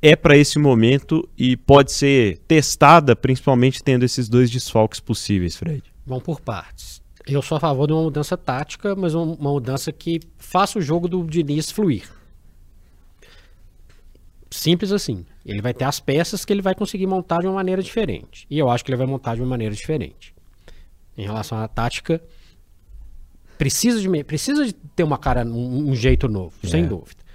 é 0.00 0.14
para 0.14 0.36
esse 0.36 0.58
momento 0.58 1.28
e 1.36 1.56
pode 1.56 1.92
ser 1.92 2.38
testada, 2.46 3.16
principalmente 3.16 3.82
tendo 3.82 4.04
esses 4.04 4.28
dois 4.28 4.50
desfalques 4.50 5.00
possíveis, 5.00 5.56
Fred. 5.56 5.82
Vão 6.04 6.20
por 6.20 6.40
partes. 6.40 7.02
Eu 7.26 7.42
sou 7.42 7.56
a 7.56 7.60
favor 7.60 7.86
de 7.86 7.92
uma 7.92 8.02
mudança 8.02 8.36
tática, 8.36 8.94
mas 8.94 9.14
uma 9.14 9.34
mudança 9.36 9.90
que 9.90 10.20
faça 10.38 10.78
o 10.78 10.82
jogo 10.82 11.08
do 11.08 11.24
Diniz 11.24 11.70
fluir. 11.70 12.08
Simples 14.48 14.92
assim. 14.92 15.26
Ele 15.44 15.60
vai 15.60 15.74
ter 15.74 15.84
as 15.84 15.98
peças 15.98 16.44
que 16.44 16.52
ele 16.52 16.62
vai 16.62 16.74
conseguir 16.74 17.06
montar 17.06 17.40
de 17.40 17.46
uma 17.46 17.54
maneira 17.54 17.82
diferente. 17.82 18.46
E 18.48 18.58
eu 18.58 18.70
acho 18.70 18.84
que 18.84 18.90
ele 18.90 18.96
vai 18.96 19.06
montar 19.06 19.34
de 19.34 19.40
uma 19.40 19.48
maneira 19.48 19.74
diferente. 19.74 20.34
Em 21.18 21.24
relação 21.24 21.58
à 21.58 21.66
tática, 21.66 22.22
precisa 23.58 24.00
de, 24.00 24.24
precisa 24.24 24.64
de 24.64 24.72
ter 24.72 25.02
uma 25.02 25.18
cara, 25.18 25.44
um, 25.44 25.90
um 25.90 25.94
jeito 25.94 26.28
novo, 26.28 26.54
é. 26.62 26.68
sem 26.68 26.86
dúvida. 26.86 27.25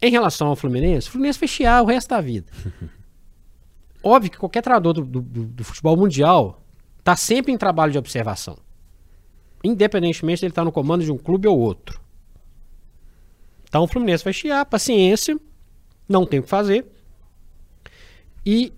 Em 0.00 0.10
relação 0.10 0.48
ao 0.48 0.56
Fluminense, 0.56 1.08
o 1.08 1.12
Fluminense 1.12 1.40
vai 1.40 1.48
chiar 1.48 1.82
o 1.82 1.86
resto 1.86 2.08
da 2.10 2.20
vida. 2.20 2.52
Óbvio 4.02 4.30
que 4.30 4.38
qualquer 4.38 4.62
treinador 4.62 4.94
do, 4.94 5.02
do, 5.02 5.20
do 5.20 5.64
futebol 5.64 5.96
mundial 5.96 6.62
está 6.98 7.16
sempre 7.16 7.52
em 7.52 7.58
trabalho 7.58 7.92
de 7.92 7.98
observação 7.98 8.56
independentemente 9.62 10.40
de 10.40 10.46
ele 10.46 10.52
estar 10.52 10.64
no 10.64 10.72
comando 10.72 11.04
de 11.04 11.12
um 11.12 11.18
clube 11.18 11.48
ou 11.48 11.58
outro. 11.58 12.00
Então 13.64 13.82
o 13.82 13.88
Fluminense 13.88 14.24
vai 14.24 14.32
chiar, 14.32 14.64
paciência, 14.64 15.38
não 16.08 16.24
tem 16.24 16.40
o 16.40 16.42
que 16.42 16.48
fazer. 16.48 16.86
E 18.44 18.72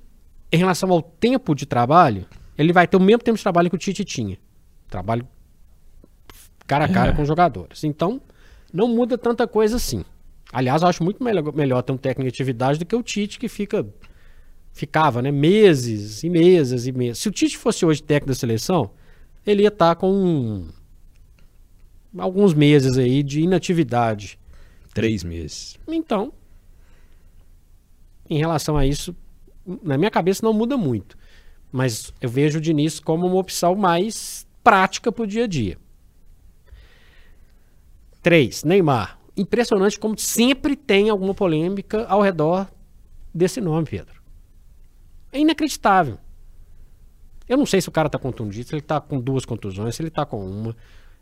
em 0.50 0.56
relação 0.56 0.90
ao 0.90 1.00
tempo 1.00 1.54
de 1.54 1.64
trabalho, 1.64 2.26
ele 2.58 2.72
vai 2.72 2.86
ter 2.86 2.96
o 2.96 3.00
mesmo 3.00 3.22
tempo 3.22 3.36
de 3.36 3.42
trabalho 3.42 3.70
que 3.70 3.76
o 3.76 3.78
Tite 3.78 4.04
tinha. 4.04 4.38
Trabalho 4.88 5.26
cara 6.66 6.84
a 6.84 6.88
cara 6.88 7.10
é. 7.10 7.14
com 7.14 7.22
os 7.22 7.28
jogadores. 7.28 7.84
Então, 7.84 8.20
não 8.72 8.88
muda 8.88 9.16
tanta 9.16 9.46
coisa 9.46 9.76
assim. 9.76 10.04
Aliás, 10.52 10.82
eu 10.82 10.88
acho 10.88 11.02
muito 11.02 11.22
melhor, 11.22 11.54
melhor 11.54 11.82
ter 11.82 11.92
um 11.92 11.96
técnico 11.96 12.30
de 12.30 12.34
atividade 12.34 12.78
do 12.78 12.86
que 12.86 12.96
o 12.96 13.02
Tite, 13.02 13.38
que 13.38 13.48
fica 13.48 13.86
ficava, 14.72 15.20
né, 15.20 15.30
meses 15.30 16.22
e 16.22 16.30
meses 16.30 16.86
e 16.86 16.92
meses. 16.92 17.18
Se 17.18 17.28
o 17.28 17.32
Tite 17.32 17.58
fosse 17.58 17.84
hoje 17.84 18.02
técnico 18.02 18.28
da 18.28 18.34
seleção, 18.34 18.90
ele 19.46 19.62
ia 19.62 19.68
estar 19.68 19.94
tá 19.94 20.00
com 20.00 20.66
alguns 22.16 22.54
meses 22.54 22.96
aí 22.96 23.22
de 23.22 23.40
inatividade. 23.40 24.38
Três 24.92 25.22
meses. 25.22 25.78
Então, 25.86 26.32
em 28.28 28.38
relação 28.38 28.76
a 28.76 28.84
isso, 28.84 29.14
na 29.82 29.96
minha 29.96 30.10
cabeça 30.10 30.44
não 30.44 30.52
muda 30.52 30.76
muito. 30.76 31.16
Mas 31.70 32.12
eu 32.20 32.28
vejo 32.28 32.58
o 32.58 32.60
Diniz 32.60 32.98
como 32.98 33.26
uma 33.26 33.36
opção 33.36 33.76
mais 33.76 34.46
prática 34.64 35.12
para 35.12 35.22
o 35.22 35.26
dia 35.26 35.44
a 35.44 35.46
dia. 35.46 35.78
Três, 38.20 38.64
Neymar. 38.64 39.19
Impressionante 39.40 39.98
como 39.98 40.18
sempre 40.18 40.76
tem 40.76 41.08
alguma 41.08 41.32
polêmica 41.32 42.04
ao 42.06 42.20
redor 42.20 42.70
desse 43.32 43.58
nome, 43.58 43.86
Pedro. 43.86 44.20
É 45.32 45.38
inacreditável. 45.38 46.18
Eu 47.48 47.56
não 47.56 47.64
sei 47.64 47.80
se 47.80 47.88
o 47.88 47.92
cara 47.92 48.10
tá 48.10 48.18
contundido, 48.18 48.68
se 48.68 48.74
ele 48.74 48.82
tá 48.82 49.00
com 49.00 49.18
duas 49.18 49.46
contusões, 49.46 49.96
se 49.96 50.02
ele 50.02 50.10
tá 50.10 50.26
com 50.26 50.44
uma. 50.44 50.76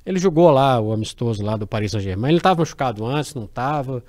Ele 0.04 0.18
jogou 0.18 0.50
lá 0.50 0.80
o 0.80 0.92
amistoso 0.92 1.44
lá 1.44 1.56
do 1.56 1.64
Paris 1.64 1.92
Saint-Germain. 1.92 2.32
Ele 2.32 2.40
tava 2.40 2.60
machucado 2.60 3.06
antes, 3.06 3.34
não 3.34 3.46
tava. 3.46 4.02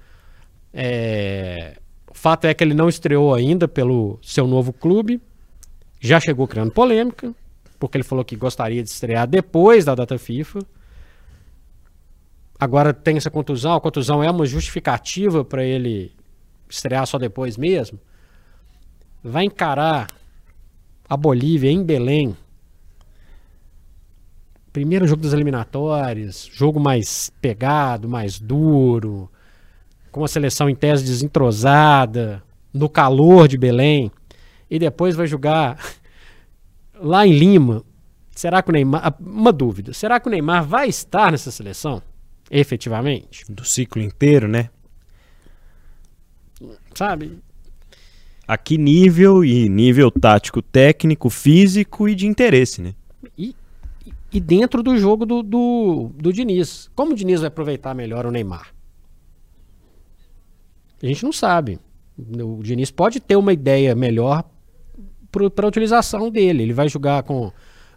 É... 0.74 1.78
O 2.10 2.16
fato 2.16 2.46
é 2.46 2.54
que 2.56 2.64
ele 2.64 2.74
não 2.74 2.90
estreou 2.90 3.36
ainda 3.36 3.68
pelo 3.68 4.18
seu 4.24 4.48
novo 4.48 4.74
clube. 4.74 5.22
Já 6.00 6.20
chegou 6.20 6.48
criando 6.48 6.72
polêmica, 6.72 7.32
porque 7.78 7.98
ele 7.98 8.04
falou 8.04 8.26
que 8.26 8.36
gostaria 8.36 8.82
de 8.82 8.90
estrear 8.90 9.28
depois 9.28 9.86
da 9.86 9.94
data 9.94 10.18
FIFA. 10.18 10.62
Agora 12.60 12.94
tem 12.94 13.16
essa 13.16 13.32
contusão, 13.32 13.76
a 13.76 13.82
contusão 13.82 14.22
é 14.22 14.30
uma 14.30 14.46
justificativa 14.46 15.46
para 15.46 15.64
ele 15.64 16.12
estrear 16.70 17.08
só 17.08 17.18
depois 17.18 17.56
mesmo. 17.58 17.98
Vai 19.24 19.46
encarar 19.46 20.08
a 21.08 21.16
Bolívia 21.16 21.72
em 21.72 21.82
Belém. 21.82 22.36
Primeiro 24.74 25.08
jogo 25.08 25.24
das 25.24 25.32
eliminatórias, 25.32 26.50
jogo 26.52 26.80
mais 26.80 27.32
pegado, 27.42 28.10
mais 28.10 28.40
duro, 28.40 29.32
com 30.12 30.24
a 30.24 30.28
seleção 30.28 30.70
em 30.70 30.76
tese 30.76 31.04
desentrosada, 31.06 32.44
no 32.74 32.90
calor 32.90 33.48
de 33.48 33.58
Belém, 33.58 34.12
e 34.70 34.78
depois 34.78 35.16
vai 35.16 35.28
jogar 35.28 35.80
lá 36.94 37.26
em 37.26 37.32
Lima. 37.32 37.84
Será 38.32 38.62
que 38.62 38.70
o 38.70 38.74
Neymar. 38.74 39.16
Uma 39.20 39.52
dúvida: 39.52 39.94
será 39.94 40.20
que 40.20 40.28
o 40.28 40.32
Neymar 40.32 40.64
vai 40.64 40.88
estar 40.88 41.32
nessa 41.32 41.52
seleção? 41.52 42.02
Efetivamente. 42.50 43.46
Do 43.50 43.64
ciclo 43.64 44.02
inteiro, 44.02 44.48
né? 44.48 44.70
Sabe? 46.94 47.40
A 48.48 48.58
que 48.58 48.78
nível 48.78 49.44
e 49.46 49.70
nível 49.70 50.10
tático, 50.12 50.62
técnico, 50.62 51.30
físico 51.30 52.10
e 52.10 52.16
de 52.16 52.26
interesse, 52.26 52.82
né? 52.82 52.96
E, 53.38 53.56
e 54.34 54.40
dentro 54.40 54.82
do 54.82 54.98
jogo 54.98 55.26
do, 55.26 55.44
do, 55.44 56.12
do 56.16 56.34
Diniz. 56.34 56.90
Como 56.96 57.12
o 57.12 57.16
Diniz 57.16 57.42
vai 57.42 57.48
aproveitar 57.48 57.94
melhor 57.94 58.26
o 58.26 58.32
Neymar? 58.32 58.74
A 61.02 61.06
gente 61.06 61.24
não 61.24 61.32
sabe. 61.32 61.80
O 62.18 62.62
Diniz 62.62 62.92
pode 62.92 63.20
ter 63.20 63.36
uma 63.36 63.54
ideia 63.54 63.96
melhor 63.96 64.44
para 65.32 65.66
a 65.66 65.70
utilização 65.70 66.30
dele. 66.30 66.64
Ele 66.64 66.74
vai 66.74 66.90
jogar 66.90 67.24
com 67.24 67.52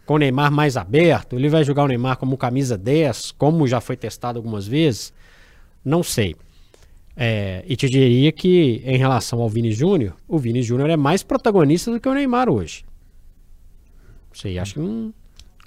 com 0.05 0.15
o 0.15 0.17
Neymar 0.17 0.51
mais 0.51 0.77
aberto? 0.77 1.35
Ele 1.35 1.49
vai 1.49 1.63
jogar 1.63 1.83
o 1.83 1.87
Neymar 1.87 2.17
como 2.17 2.37
camisa 2.37 2.77
10, 2.77 3.31
como 3.31 3.67
já 3.67 3.79
foi 3.79 3.95
testado 3.95 4.39
algumas 4.39 4.67
vezes? 4.67 5.13
Não 5.83 6.03
sei. 6.03 6.35
É, 7.15 7.63
e 7.67 7.75
te 7.75 7.89
diria 7.89 8.31
que, 8.31 8.81
em 8.85 8.97
relação 8.97 9.41
ao 9.41 9.49
Vini 9.49 9.71
Júnior, 9.71 10.15
o 10.27 10.37
Vini 10.37 10.63
Júnior 10.63 10.89
é 10.89 10.97
mais 10.97 11.21
protagonista 11.21 11.91
do 11.91 11.99
que 11.99 12.09
o 12.09 12.13
Neymar 12.13 12.49
hoje. 12.49 12.83
Sei, 14.33 14.57
acho 14.57 14.75
que 14.75 14.79
não. 14.79 15.13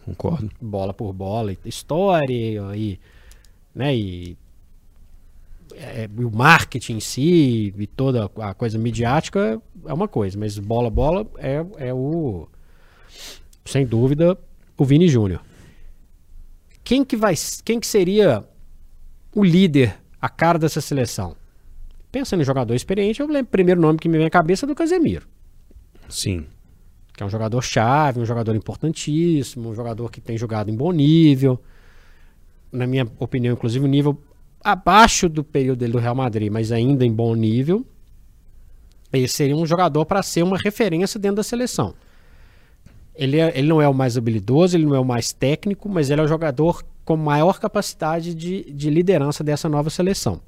Concordo. 0.04 0.50
Bola 0.60 0.92
por 0.92 1.12
bola, 1.12 1.56
história 1.64 2.76
e, 2.76 2.98
né, 3.74 3.96
e, 3.96 4.36
é, 5.74 6.08
o 6.16 6.30
marketing 6.30 6.94
em 6.94 7.00
si 7.00 7.74
e 7.76 7.86
toda 7.86 8.30
a 8.38 8.54
coisa 8.54 8.78
midiática 8.78 9.60
é 9.84 9.92
uma 9.92 10.08
coisa, 10.08 10.38
mas 10.38 10.58
bola 10.58 10.88
bola 10.88 11.26
é, 11.38 11.64
é 11.78 11.94
o 11.94 12.48
sem 13.66 13.84
dúvida, 13.84 14.38
o 14.76 14.84
Vini 14.84 15.08
Júnior. 15.08 15.42
Quem 16.82 17.04
que 17.04 17.16
vai, 17.16 17.34
quem 17.64 17.80
que 17.80 17.86
seria 17.86 18.44
o 19.34 19.44
líder, 19.44 19.96
a 20.20 20.28
cara 20.28 20.58
dessa 20.58 20.80
seleção? 20.80 21.36
Pensando 22.12 22.40
em 22.40 22.44
jogador 22.44 22.74
experiente, 22.74 23.20
eu 23.20 23.26
lembro 23.26 23.48
o 23.48 23.50
primeiro 23.50 23.80
nome 23.80 23.98
que 23.98 24.08
me 24.08 24.16
vem 24.16 24.26
à 24.26 24.30
cabeça 24.30 24.64
é 24.64 24.68
do 24.68 24.74
Casemiro. 24.74 25.26
Sim. 26.08 26.46
Que 27.12 27.22
é 27.22 27.26
um 27.26 27.28
jogador 27.28 27.60
chave, 27.60 28.20
um 28.20 28.24
jogador 28.24 28.54
importantíssimo, 28.54 29.70
um 29.70 29.74
jogador 29.74 30.10
que 30.10 30.20
tem 30.20 30.38
jogado 30.38 30.70
em 30.70 30.76
bom 30.76 30.92
nível. 30.92 31.60
Na 32.70 32.86
minha 32.86 33.06
opinião, 33.18 33.54
inclusive, 33.54 33.84
um 33.84 33.88
nível 33.88 34.16
abaixo 34.62 35.28
do 35.28 35.42
período 35.42 35.80
dele 35.80 35.92
do 35.92 35.98
Real 35.98 36.14
Madrid, 36.14 36.50
mas 36.50 36.70
ainda 36.70 37.04
em 37.04 37.12
bom 37.12 37.34
nível. 37.34 37.84
Ele 39.12 39.26
seria 39.26 39.56
um 39.56 39.66
jogador 39.66 40.04
para 40.04 40.22
ser 40.22 40.42
uma 40.42 40.56
referência 40.56 41.18
dentro 41.18 41.36
da 41.36 41.42
seleção. 41.42 41.94
Ele, 43.16 43.38
é, 43.38 43.58
ele 43.58 43.68
não 43.68 43.80
é 43.80 43.88
o 43.88 43.94
mais 43.94 44.16
habilidoso, 44.16 44.76
ele 44.76 44.84
não 44.84 44.94
é 44.94 45.00
o 45.00 45.04
mais 45.04 45.32
técnico, 45.32 45.88
mas 45.88 46.10
ele 46.10 46.20
é 46.20 46.24
o 46.24 46.28
jogador 46.28 46.84
com 47.04 47.16
maior 47.16 47.58
capacidade 47.58 48.34
de, 48.34 48.70
de 48.70 48.90
liderança 48.90 49.42
dessa 49.42 49.68
nova 49.68 49.90
seleção. 49.90 50.40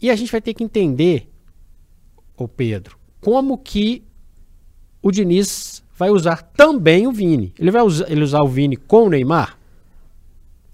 E 0.00 0.10
a 0.10 0.16
gente 0.16 0.30
vai 0.30 0.40
ter 0.40 0.52
que 0.52 0.62
entender, 0.62 1.30
o 2.36 2.46
Pedro, 2.46 2.98
como 3.20 3.56
que 3.56 4.04
o 5.00 5.10
Diniz 5.10 5.82
vai 5.96 6.10
usar 6.10 6.42
também 6.42 7.06
o 7.06 7.12
Vini. 7.12 7.54
Ele 7.58 7.70
vai 7.70 7.82
usar, 7.82 8.10
ele 8.10 8.22
usar 8.22 8.42
o 8.42 8.48
Vini 8.48 8.76
com 8.76 9.04
o 9.04 9.08
Neymar? 9.08 9.58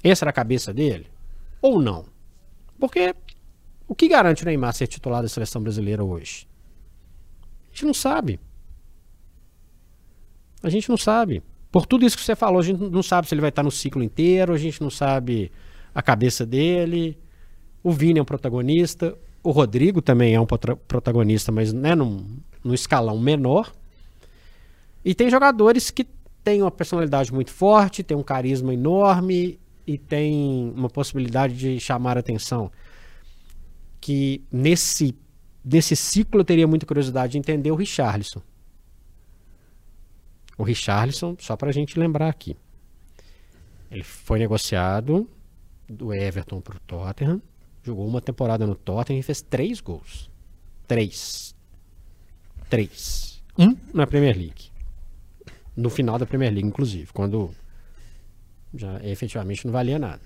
Essa 0.03 0.25
era 0.25 0.31
a 0.31 0.35
cabeça 0.35 0.75
dele? 0.75 1.07
Ou 1.61 1.81
não? 1.81 2.05
Porque 2.79 3.15
o 3.87 3.95
que 3.95 4.09
garante 4.09 4.43
o 4.43 4.47
Neymar 4.47 4.75
ser 4.75 4.89
titular 4.89 5.23
da 5.23 5.29
seleção 5.29 5.63
brasileira 5.63 6.03
hoje? 6.03 6.49
A 7.65 7.75
gente 7.75 7.85
não 7.85 7.95
sabe. 7.95 8.41
A 10.63 10.71
gente 10.71 10.89
não 10.89 10.97
sabe. 10.97 11.43
Por 11.71 11.87
tudo 11.87 12.05
isso 12.05 12.17
que 12.17 12.23
você 12.23 12.37
falou, 12.37 12.61
a 12.61 12.63
gente 12.63 12.79
não 12.79 13.03
sabe 13.03 13.27
se 13.27 13.35
ele 13.35 13.41
vai 13.41 13.49
estar 13.49 13.63
no 13.63 13.71
ciclo 13.71 14.03
inteiro, 14.03 14.53
a 14.53 14.59
gente 14.59 14.81
não 14.83 14.91
sabe 14.91 15.51
a 15.95 16.03
cabeça 16.03 16.45
dele. 16.45 17.19
O 17.83 17.91
Vini 17.91 18.19
é 18.19 18.23
um 18.23 18.27
protagonista, 18.27 19.17
o 19.43 19.51
Rodrigo 19.51 20.01
também 20.01 20.35
é 20.35 20.41
um 20.41 20.47
protagonista, 20.47 21.51
mas 21.51 21.73
né, 21.73 21.95
num, 21.95 22.25
num 22.63 22.75
escalão 22.75 23.19
menor. 23.19 23.73
E 25.05 25.15
tem 25.15 25.29
jogadores 25.29 25.91
que 25.91 26.07
têm 26.45 26.63
uma 26.63 26.71
personalidade 26.71 27.33
muito 27.33 27.51
forte, 27.51 28.03
têm 28.03 28.17
um 28.17 28.23
carisma 28.23 28.73
enorme 28.73 29.59
e 29.87 29.99
tem 29.99 30.73
uma 30.77 30.89
possibilidade 30.89 31.57
de 31.57 31.81
chamar 31.81 32.17
atenção. 32.17 32.71
Que 34.01 34.43
nesse, 34.51 35.17
nesse 35.65 35.97
ciclo 35.97 36.41
eu 36.41 36.45
teria 36.45 36.67
muita 36.67 36.87
curiosidade 36.87 37.33
de 37.33 37.39
entender 37.39 37.71
o 37.71 37.77
Richarlison. 37.77 38.43
O 40.63 40.65
Richarlison, 40.65 41.35
só 41.41 41.57
para 41.57 41.71
a 41.71 41.73
gente 41.73 41.99
lembrar 41.99 42.29
aqui, 42.29 42.57
ele 43.91 44.05
foi 44.05 44.39
negociado 44.39 45.29
do 45.89 46.15
Everton 46.15 46.61
para 46.61 46.77
o 46.77 46.81
Tottenham, 46.87 47.43
jogou 47.83 48.07
uma 48.07 48.21
temporada 48.21 48.65
no 48.65 48.77
Tottenham 48.77 49.19
e 49.19 49.25
fez 49.25 49.43
três 49.43 49.81
gols. 49.81 50.31
Três. 50.87 51.53
Três. 52.71 53.43
Um 53.59 53.77
na 53.93 54.07
Premier 54.07 54.37
League. 54.37 54.71
No 55.77 55.91
final 55.91 56.17
da 56.17 56.27
Premier 56.27 56.53
League, 56.53 56.69
inclusive, 56.69 57.13
quando 57.13 57.51
já 58.73 59.05
efetivamente 59.05 59.67
não 59.67 59.73
valia 59.73 59.99
nada. 59.99 60.23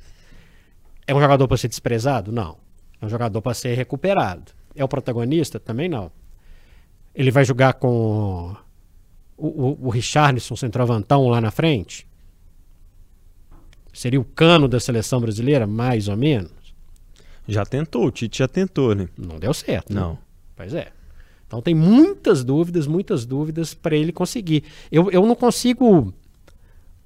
É 1.07 1.15
um 1.15 1.21
jogador 1.21 1.49
para 1.49 1.57
ser 1.57 1.69
desprezado? 1.69 2.31
Não. 2.31 2.59
É 3.01 3.07
um 3.07 3.09
jogador 3.09 3.41
para 3.41 3.55
ser 3.55 3.75
recuperado. 3.75 4.53
É 4.75 4.85
o 4.85 4.89
protagonista? 4.89 5.59
Também 5.59 5.89
não. 5.89 6.13
Ele 7.15 7.31
vai 7.31 7.43
jogar 7.43 7.73
com 7.73 8.55
o, 9.37 9.47
o, 9.47 9.87
o 9.87 9.91
Richarlison, 9.91 10.57
centroavantão 10.57 11.29
lá 11.29 11.41
na 11.41 11.51
frente? 11.51 12.07
Seria 13.93 14.21
o 14.21 14.25
cano 14.25 14.69
da 14.69 14.79
seleção 14.79 15.21
brasileira, 15.21 15.67
mais 15.67 16.09
ou 16.09 16.17
menos? 16.17 16.53
Já 17.49 17.65
tentou, 17.65 18.07
o 18.07 18.11
Tite 18.11 18.39
já 18.39 18.49
tentou, 18.49 18.95
né? 18.95 19.09
Não 19.17 19.39
deu 19.39 19.55
certo. 19.55 19.93
Não. 19.93 20.13
Né? 20.13 20.19
Pois 20.57 20.75
é. 20.75 20.93
Então 21.47 21.63
tem 21.63 21.75
muitas 21.75 22.43
dúvidas, 22.43 22.87
muitas 22.87 23.25
dúvidas 23.25 23.73
para 23.73 23.95
ele 23.95 24.13
conseguir. 24.13 24.65
Eu, 24.91 25.11
eu 25.11 25.25
não 25.25 25.35
consigo 25.35 26.13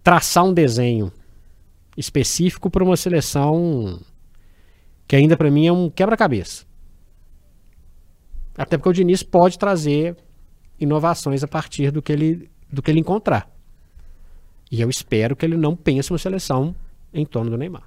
traçar 0.03 0.45
um 0.45 0.53
desenho 0.53 1.13
específico 1.97 2.71
para 2.71 2.83
uma 2.83 2.97
seleção 2.97 4.01
que 5.07 5.15
ainda 5.15 5.37
para 5.37 5.51
mim 5.51 5.67
é 5.67 5.73
um 5.73 5.91
quebra-cabeça. 5.91 6.65
Até 8.57 8.77
porque 8.79 8.89
o 8.89 8.93
Diniz 8.93 9.23
pode 9.23 9.59
trazer 9.59 10.17
inovações 10.81 11.45
a 11.45 11.49
partir 11.49 11.91
do 11.91 12.01
que 12.01 12.13
ele, 12.13 12.51
do 12.73 12.83
que 12.83 12.91
ele 12.91 13.01
encontrar. 13.01 13.49
E 14.71 14.81
eu 14.81 14.89
espero 14.89 15.37
que 15.37 15.45
ele 15.45 15.57
não 15.57 15.77
pense 15.77 16.13
uma 16.13 16.19
seleção 16.19 16.75
em 17.13 17.27
torno 17.27 17.51
do 17.51 17.59
Neymar. 17.59 17.83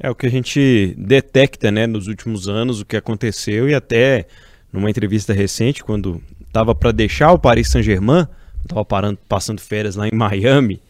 É 0.00 0.08
o 0.08 0.14
que 0.14 0.26
a 0.26 0.30
gente 0.30 0.94
detecta 0.96 1.72
né, 1.72 1.86
nos 1.86 2.06
últimos 2.06 2.48
anos, 2.48 2.80
o 2.80 2.86
que 2.86 2.96
aconteceu, 2.96 3.68
e 3.68 3.74
até 3.74 4.26
numa 4.72 4.88
entrevista 4.88 5.32
recente, 5.32 5.82
quando 5.82 6.22
estava 6.46 6.74
para 6.74 6.92
deixar 6.92 7.32
o 7.32 7.38
Paris 7.38 7.68
Saint-Germain, 7.68 8.26
estava 8.62 8.86
passando 9.28 9.60
férias 9.60 9.96
lá 9.96 10.06
em 10.06 10.14
Miami, 10.14 10.80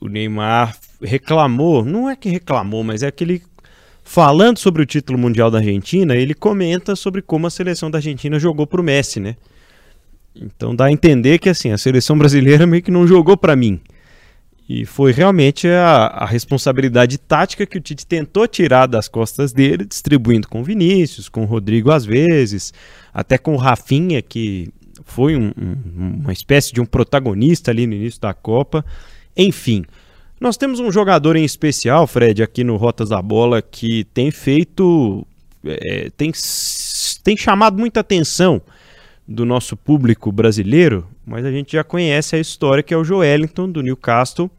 o 0.00 0.08
Neymar 0.08 0.76
reclamou, 1.00 1.84
não 1.84 2.10
é 2.10 2.16
que 2.16 2.28
reclamou, 2.28 2.82
mas 2.82 3.02
é 3.02 3.10
que 3.10 3.22
ele, 3.22 3.42
falando 4.02 4.58
sobre 4.58 4.82
o 4.82 4.86
título 4.86 5.18
mundial 5.18 5.50
da 5.50 5.58
Argentina, 5.58 6.16
ele 6.16 6.34
comenta 6.34 6.96
sobre 6.96 7.22
como 7.22 7.46
a 7.46 7.50
seleção 7.50 7.90
da 7.90 7.98
Argentina 7.98 8.38
jogou 8.38 8.66
para 8.66 8.80
o 8.80 8.84
Messi, 8.84 9.20
né? 9.20 9.36
Então 10.34 10.74
dá 10.74 10.86
a 10.86 10.92
entender 10.92 11.38
que 11.38 11.48
assim, 11.48 11.70
a 11.70 11.78
seleção 11.78 12.16
brasileira 12.16 12.66
meio 12.66 12.82
que 12.82 12.90
não 12.90 13.06
jogou 13.06 13.36
para 13.36 13.56
mim. 13.56 13.80
E 14.72 14.84
foi 14.84 15.10
realmente 15.10 15.66
a, 15.66 16.06
a, 16.06 16.24
responsabilidade 16.24 17.18
tática 17.18 17.66
que 17.66 17.76
o 17.76 17.80
Tite 17.80 18.06
tentou 18.06 18.46
tirar 18.46 18.86
das 18.86 19.08
costas 19.08 19.52
dele, 19.52 19.84
distribuindo 19.84 20.46
com 20.46 20.62
Vinícius, 20.62 21.28
com 21.28 21.44
Rodrigo 21.44 21.90
às 21.90 22.04
vezes, 22.04 22.72
até 23.12 23.36
com 23.36 23.54
o 23.54 23.56
Rafinha, 23.56 24.22
que 24.22 24.72
foi 25.04 25.34
um, 25.34 25.52
um, 25.58 26.20
uma 26.22 26.32
espécie 26.32 26.72
de 26.72 26.80
um 26.80 26.86
protagonista 26.86 27.72
ali 27.72 27.84
no 27.84 27.94
início 27.94 28.20
da 28.20 28.32
Copa. 28.32 28.84
Enfim, 29.36 29.84
nós 30.40 30.56
temos 30.56 30.78
um 30.78 30.92
jogador 30.92 31.34
em 31.34 31.44
especial, 31.44 32.06
Fred, 32.06 32.40
aqui 32.40 32.62
no 32.62 32.76
Rotas 32.76 33.08
da 33.08 33.20
Bola, 33.20 33.60
que 33.60 34.04
tem 34.14 34.30
feito. 34.30 35.26
É, 35.64 36.10
tem, 36.16 36.30
tem 37.24 37.36
chamado 37.36 37.76
muita 37.76 37.98
atenção 38.00 38.62
do 39.30 39.46
nosso 39.46 39.76
público 39.76 40.32
brasileiro, 40.32 41.06
mas 41.24 41.44
a 41.44 41.52
gente 41.52 41.74
já 41.74 41.84
conhece 41.84 42.34
a 42.34 42.40
história 42.40 42.82
que 42.82 42.92
é 42.92 42.96
o 42.96 43.04
Joelinton 43.04 43.70
do 43.70 43.80
Newcastle, 43.80 44.50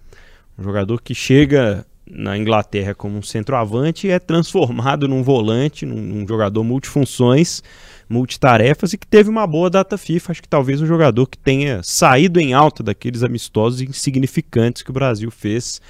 um 0.58 0.64
jogador 0.64 1.02
que 1.02 1.14
chega 1.14 1.86
na 2.10 2.38
Inglaterra 2.38 2.96
como 2.96 3.18
um 3.18 3.22
centroavante 3.22 4.08
e 4.08 4.12
é 4.12 4.18
transformado 4.18 5.10
num 5.10 5.24
volante, 5.24 5.86
num, 5.86 6.02
num 6.02 6.26
jogador 6.26 6.64
multifunções, 6.64 7.62
multitarefas 8.08 8.94
e 8.94 8.98
que 8.98 9.06
teve 9.06 9.30
uma 9.30 9.46
boa 9.46 9.70
data 9.70 9.98
FIFA. 9.98 10.32
Acho 10.32 10.42
que 10.42 10.48
talvez 10.48 10.82
um 10.82 10.86
jogador 10.86 11.28
que 11.28 11.38
tenha 11.38 11.82
saído 11.84 12.40
em 12.40 12.54
alta 12.54 12.82
daqueles 12.82 13.24
amistosos 13.24 13.82
insignificantes 13.82 14.84
que 14.84 14.90
o 14.90 14.94
Brasil 14.94 15.30
fez 15.30 15.82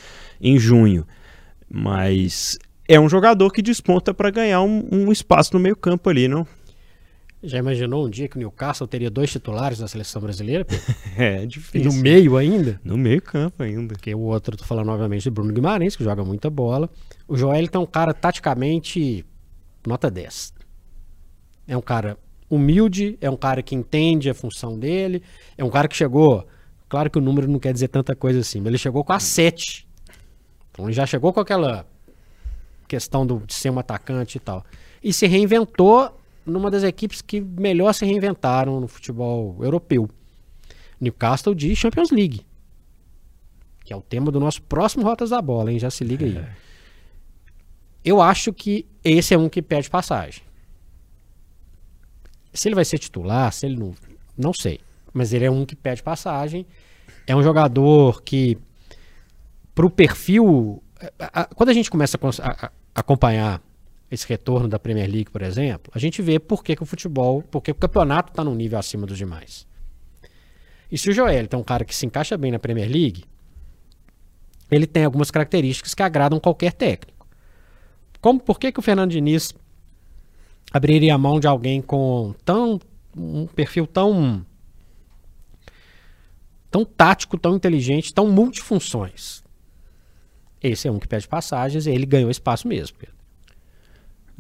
em 0.41 0.57
junho. 0.57 1.05
Mas 1.69 2.57
é 2.87 2.99
um 2.99 3.07
jogador 3.07 3.51
que 3.51 3.61
desponta 3.61 4.13
para 4.13 4.31
ganhar 4.31 4.61
um, 4.61 4.87
um, 4.91 5.11
espaço 5.11 5.53
no 5.53 5.59
meio-campo 5.59 6.09
ali, 6.09 6.27
não? 6.27 6.47
Já 7.43 7.57
imaginou 7.57 8.05
um 8.05 8.09
dia 8.09 8.27
que 8.27 8.35
o 8.35 8.39
Newcastle 8.39 8.87
teria 8.87 9.09
dois 9.09 9.31
titulares 9.31 9.79
na 9.79 9.87
seleção 9.87 10.21
brasileira? 10.21 10.65
é, 11.17 11.43
difícil. 11.45 11.81
E 11.81 11.83
no 11.83 11.93
meio 11.93 12.37
ainda? 12.37 12.79
No 12.83 12.95
meio-campo 12.95 13.63
ainda. 13.63 13.95
Porque 13.95 14.13
o 14.13 14.19
outro, 14.19 14.55
tô 14.55 14.63
falando 14.63 14.85
novamente 14.85 15.23
de 15.23 15.31
Bruno 15.31 15.51
Guimarães, 15.51 15.95
que 15.95 16.03
joga 16.03 16.23
muita 16.23 16.51
bola. 16.51 16.87
O 17.27 17.35
Joel 17.35 17.67
é 17.71 17.77
um 17.79 17.85
cara 17.85 18.13
taticamente 18.13 19.25
nota 19.87 20.11
10. 20.11 20.53
É 21.67 21.75
um 21.75 21.81
cara 21.81 22.15
humilde, 22.47 23.17
é 23.19 23.29
um 23.29 23.37
cara 23.37 23.63
que 23.63 23.73
entende 23.73 24.29
a 24.29 24.33
função 24.35 24.77
dele, 24.77 25.23
é 25.57 25.63
um 25.63 25.69
cara 25.69 25.87
que 25.87 25.95
chegou. 25.95 26.45
Claro 26.87 27.09
que 27.09 27.17
o 27.17 27.21
número 27.21 27.47
não 27.47 27.57
quer 27.57 27.73
dizer 27.73 27.87
tanta 27.87 28.15
coisa 28.15 28.41
assim, 28.41 28.59
mas 28.59 28.67
ele 28.67 28.77
chegou 28.77 29.03
com 29.03 29.13
a 29.13 29.19
7. 29.19 29.87
Então 30.69 30.85
ele 30.85 30.93
já 30.93 31.07
chegou 31.07 31.33
com 31.33 31.39
aquela 31.39 31.87
questão 32.87 33.25
do, 33.25 33.39
de 33.47 33.53
ser 33.53 33.71
um 33.71 33.79
atacante 33.79 34.37
e 34.37 34.39
tal. 34.39 34.63
E 35.01 35.11
se 35.11 35.25
reinventou 35.25 36.20
numa 36.45 36.71
das 36.71 36.83
equipes 36.83 37.21
que 37.21 37.41
melhor 37.41 37.93
se 37.93 38.05
reinventaram 38.05 38.79
no 38.79 38.87
futebol 38.87 39.57
europeu. 39.61 40.09
Newcastle 40.99 41.55
de 41.55 41.75
Champions 41.75 42.11
League. 42.11 42.45
Que 43.83 43.93
é 43.93 43.95
o 43.95 44.01
tema 44.01 44.31
do 44.31 44.39
nosso 44.39 44.61
próximo 44.61 45.03
Rotas 45.03 45.31
da 45.31 45.41
Bola, 45.41 45.71
hein? 45.71 45.79
Já 45.79 45.89
se 45.89 46.03
liga 46.03 46.25
aí. 46.25 46.37
É. 46.37 46.55
Eu 48.03 48.21
acho 48.21 48.53
que 48.53 48.85
esse 49.03 49.33
é 49.33 49.37
um 49.37 49.49
que 49.49 49.61
pede 49.61 49.89
passagem. 49.89 50.43
Se 52.53 52.67
ele 52.67 52.75
vai 52.75 52.85
ser 52.85 52.97
titular, 52.97 53.51
se 53.51 53.65
ele 53.65 53.77
não. 53.77 53.93
Não 54.37 54.53
sei. 54.53 54.79
Mas 55.13 55.33
ele 55.33 55.45
é 55.45 55.51
um 55.51 55.65
que 55.65 55.75
pede 55.75 56.01
passagem. 56.01 56.65
É 57.27 57.35
um 57.35 57.43
jogador 57.43 58.21
que, 58.21 58.57
para 59.75 59.85
o 59.85 59.89
perfil. 59.89 60.81
quando 61.55 61.69
a 61.69 61.73
gente 61.73 61.89
começa 61.89 62.17
a, 62.41 62.65
a 62.67 62.71
acompanhar 62.95 63.61
esse 64.11 64.27
retorno 64.27 64.67
da 64.67 64.77
Premier 64.77 65.09
League, 65.09 65.31
por 65.31 65.41
exemplo, 65.41 65.89
a 65.95 65.97
gente 65.97 66.21
vê 66.21 66.37
por 66.37 66.63
que, 66.63 66.75
que 66.75 66.83
o 66.83 66.85
futebol, 66.85 67.41
por 67.41 67.61
que 67.61 67.71
o 67.71 67.75
campeonato 67.75 68.31
está 68.31 68.43
num 68.43 68.53
nível 68.53 68.77
acima 68.77 69.07
dos 69.07 69.17
demais. 69.17 69.65
E 70.91 70.97
se 70.97 71.09
o 71.09 71.13
Joel 71.13 71.47
é 71.49 71.55
um 71.55 71.63
cara 71.63 71.85
que 71.85 71.95
se 71.95 72.05
encaixa 72.05 72.37
bem 72.37 72.51
na 72.51 72.59
Premier 72.59 72.91
League, 72.91 73.23
ele 74.69 74.85
tem 74.85 75.05
algumas 75.05 75.31
características 75.31 75.93
que 75.93 76.03
agradam 76.03 76.41
qualquer 76.41 76.73
técnico. 76.73 77.25
Como 78.19 78.39
por 78.39 78.59
que, 78.59 78.71
que 78.71 78.79
o 78.79 78.81
Fernando 78.83 79.11
Diniz 79.11 79.53
abriria 80.73 81.15
a 81.15 81.17
mão 81.17 81.39
de 81.39 81.47
alguém 81.47 81.81
com 81.81 82.35
tão 82.43 82.79
um 83.15 83.47
perfil 83.47 83.87
tão 83.87 84.45
tão 86.69 86.85
tático, 86.85 87.37
tão 87.37 87.55
inteligente, 87.55 88.13
tão 88.13 88.29
multifunções? 88.29 89.41
Esse 90.61 90.87
é 90.87 90.91
um 90.91 90.99
que 90.99 91.07
pede 91.07 91.27
passagens 91.27 91.87
e 91.87 91.91
ele 91.91 92.05
ganhou 92.05 92.29
espaço 92.29 92.67
mesmo. 92.67 92.97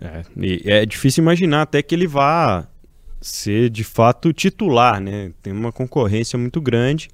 É, 0.01 0.81
é 0.81 0.85
difícil 0.85 1.21
imaginar 1.21 1.61
até 1.61 1.81
que 1.81 1.93
ele 1.93 2.07
vá 2.07 2.67
ser 3.21 3.69
de 3.69 3.83
fato 3.83 4.33
titular, 4.33 4.99
né? 4.99 5.31
Tem 5.43 5.53
uma 5.53 5.71
concorrência 5.71 6.39
muito 6.39 6.59
grande, 6.59 7.07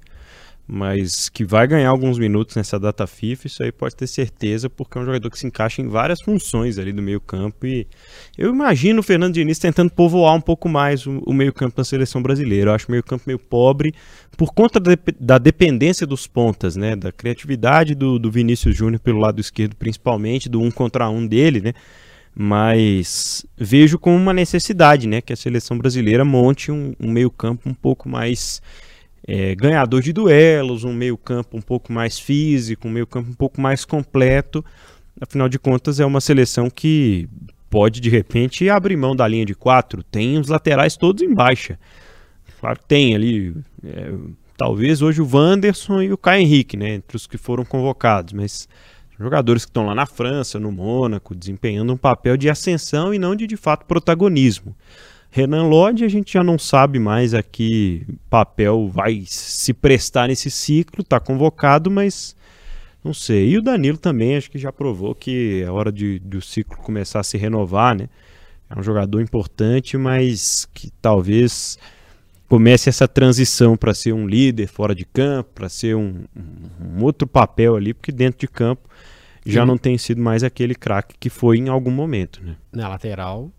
mas 0.66 1.28
que 1.28 1.44
vai 1.44 1.66
ganhar 1.66 1.88
alguns 1.88 2.18
minutos 2.18 2.56
nessa 2.56 2.78
data 2.78 3.06
FIFA, 3.06 3.46
isso 3.46 3.62
aí 3.62 3.72
pode 3.72 3.96
ter 3.96 4.06
certeza, 4.06 4.68
porque 4.68 4.98
é 4.98 5.00
um 5.00 5.04
jogador 5.04 5.30
que 5.30 5.38
se 5.38 5.46
encaixa 5.46 5.80
em 5.80 5.88
várias 5.88 6.20
funções 6.22 6.78
ali 6.78 6.92
do 6.92 7.00
meio-campo 7.00 7.66
e 7.66 7.86
eu 8.36 8.52
imagino 8.52 9.00
o 9.00 9.02
Fernando 9.02 9.32
Diniz 9.32 9.58
tentando 9.58 9.90
povoar 9.90 10.34
um 10.34 10.40
pouco 10.40 10.68
mais 10.68 11.06
o, 11.06 11.22
o 11.26 11.32
meio-campo 11.32 11.76
da 11.76 11.84
seleção 11.84 12.22
brasileira. 12.22 12.70
Eu 12.70 12.74
acho 12.74 12.88
o 12.88 12.90
meio-campo 12.90 13.24
meio 13.26 13.38
pobre 13.38 13.94
por 14.36 14.52
conta 14.52 14.78
da, 14.80 14.90
da, 15.18 15.38
dependência 15.38 16.06
dos 16.06 16.26
pontas, 16.26 16.76
né? 16.76 16.94
Da 16.94 17.12
criatividade 17.12 17.94
do, 17.94 18.18
do 18.18 18.30
Vinícius 18.30 18.76
Júnior 18.76 19.00
pelo 19.00 19.18
lado 19.18 19.40
esquerdo, 19.40 19.74
principalmente, 19.74 20.48
do 20.48 20.60
um 20.60 20.70
contra 20.70 21.08
um 21.08 21.26
dele, 21.26 21.60
né? 21.60 21.72
Mas 22.40 23.44
vejo 23.56 23.98
como 23.98 24.16
uma 24.16 24.32
necessidade, 24.32 25.08
né, 25.08 25.20
que 25.20 25.32
a 25.32 25.36
seleção 25.36 25.76
brasileira 25.76 26.24
monte 26.24 26.70
um, 26.70 26.94
um 27.00 27.10
meio-campo 27.10 27.68
um 27.68 27.74
pouco 27.74 28.08
mais 28.08 28.62
é, 29.26 29.56
ganhador 29.56 30.00
de 30.00 30.12
duelos, 30.12 30.84
um 30.84 30.92
meio-campo 30.92 31.56
um 31.56 31.60
pouco 31.60 31.92
mais 31.92 32.16
físico, 32.16 32.86
um 32.86 32.92
meio-campo 32.92 33.28
um 33.28 33.34
pouco 33.34 33.60
mais 33.60 33.84
completo. 33.84 34.64
Afinal 35.20 35.48
de 35.48 35.58
contas, 35.58 35.98
é 35.98 36.06
uma 36.06 36.20
seleção 36.20 36.70
que 36.70 37.28
pode 37.68 38.00
de 38.00 38.08
repente 38.08 38.70
abrir 38.70 38.96
mão 38.96 39.16
da 39.16 39.26
linha 39.26 39.44
de 39.44 39.56
quatro. 39.56 40.04
Tem 40.04 40.38
os 40.38 40.46
laterais 40.46 40.96
todos 40.96 41.24
em 41.24 41.34
baixa. 41.34 41.76
Claro 42.60 42.78
que 42.78 42.86
tem 42.86 43.16
ali. 43.16 43.52
É, 43.84 44.12
talvez 44.56 45.02
hoje 45.02 45.20
o 45.20 45.28
Wanderson 45.28 46.02
e 46.02 46.12
o 46.12 46.16
Caio 46.16 46.42
Henrique, 46.42 46.76
né, 46.76 46.94
entre 46.94 47.16
os 47.16 47.26
que 47.26 47.36
foram 47.36 47.64
convocados, 47.64 48.32
mas 48.32 48.68
Jogadores 49.18 49.64
que 49.64 49.70
estão 49.70 49.86
lá 49.86 49.94
na 49.94 50.06
França, 50.06 50.60
no 50.60 50.70
Mônaco, 50.70 51.34
desempenhando 51.34 51.92
um 51.92 51.96
papel 51.96 52.36
de 52.36 52.48
ascensão 52.48 53.12
e 53.12 53.18
não 53.18 53.34
de 53.34 53.46
de 53.46 53.56
fato 53.56 53.84
protagonismo. 53.84 54.76
Renan 55.30 55.64
Lodge, 55.64 56.04
a 56.04 56.08
gente 56.08 56.32
já 56.32 56.42
não 56.42 56.58
sabe 56.58 56.98
mais 56.98 57.34
a 57.34 57.42
que 57.42 58.06
papel 58.30 58.88
vai 58.88 59.24
se 59.26 59.74
prestar 59.74 60.28
nesse 60.28 60.50
ciclo, 60.50 61.02
está 61.02 61.20
convocado, 61.20 61.90
mas 61.90 62.34
não 63.04 63.12
sei. 63.12 63.50
E 63.50 63.58
o 63.58 63.62
Danilo 63.62 63.98
também, 63.98 64.36
acho 64.36 64.50
que 64.50 64.58
já 64.58 64.72
provou 64.72 65.14
que 65.14 65.62
é 65.62 65.70
hora 65.70 65.92
de, 65.92 66.18
de 66.20 66.36
o 66.36 66.42
ciclo 66.42 66.78
começar 66.78 67.20
a 67.20 67.24
se 67.24 67.36
renovar, 67.36 67.96
né? 67.96 68.08
É 68.70 68.78
um 68.78 68.82
jogador 68.82 69.20
importante, 69.20 69.96
mas 69.96 70.66
que 70.72 70.90
talvez 71.00 71.78
comece 72.48 72.88
essa 72.88 73.06
transição 73.06 73.76
para 73.76 73.92
ser 73.92 74.12
um 74.12 74.26
líder 74.26 74.66
fora 74.66 74.94
de 74.94 75.04
campo, 75.04 75.50
para 75.54 75.68
ser 75.68 75.94
um, 75.94 76.24
um, 76.36 77.02
outro 77.02 77.26
papel 77.26 77.76
ali, 77.76 77.92
porque 77.92 78.12
dentro 78.12 78.40
de 78.40 78.48
campo 78.48 78.87
já 79.52 79.64
não 79.64 79.78
tem 79.78 79.96
sido 79.96 80.20
mais 80.20 80.42
aquele 80.42 80.74
craque 80.74 81.16
que 81.18 81.30
foi 81.30 81.58
em 81.58 81.68
algum 81.68 81.90
momento, 81.90 82.42
né? 82.42 82.56
Na 82.72 82.88
lateral 82.88 83.50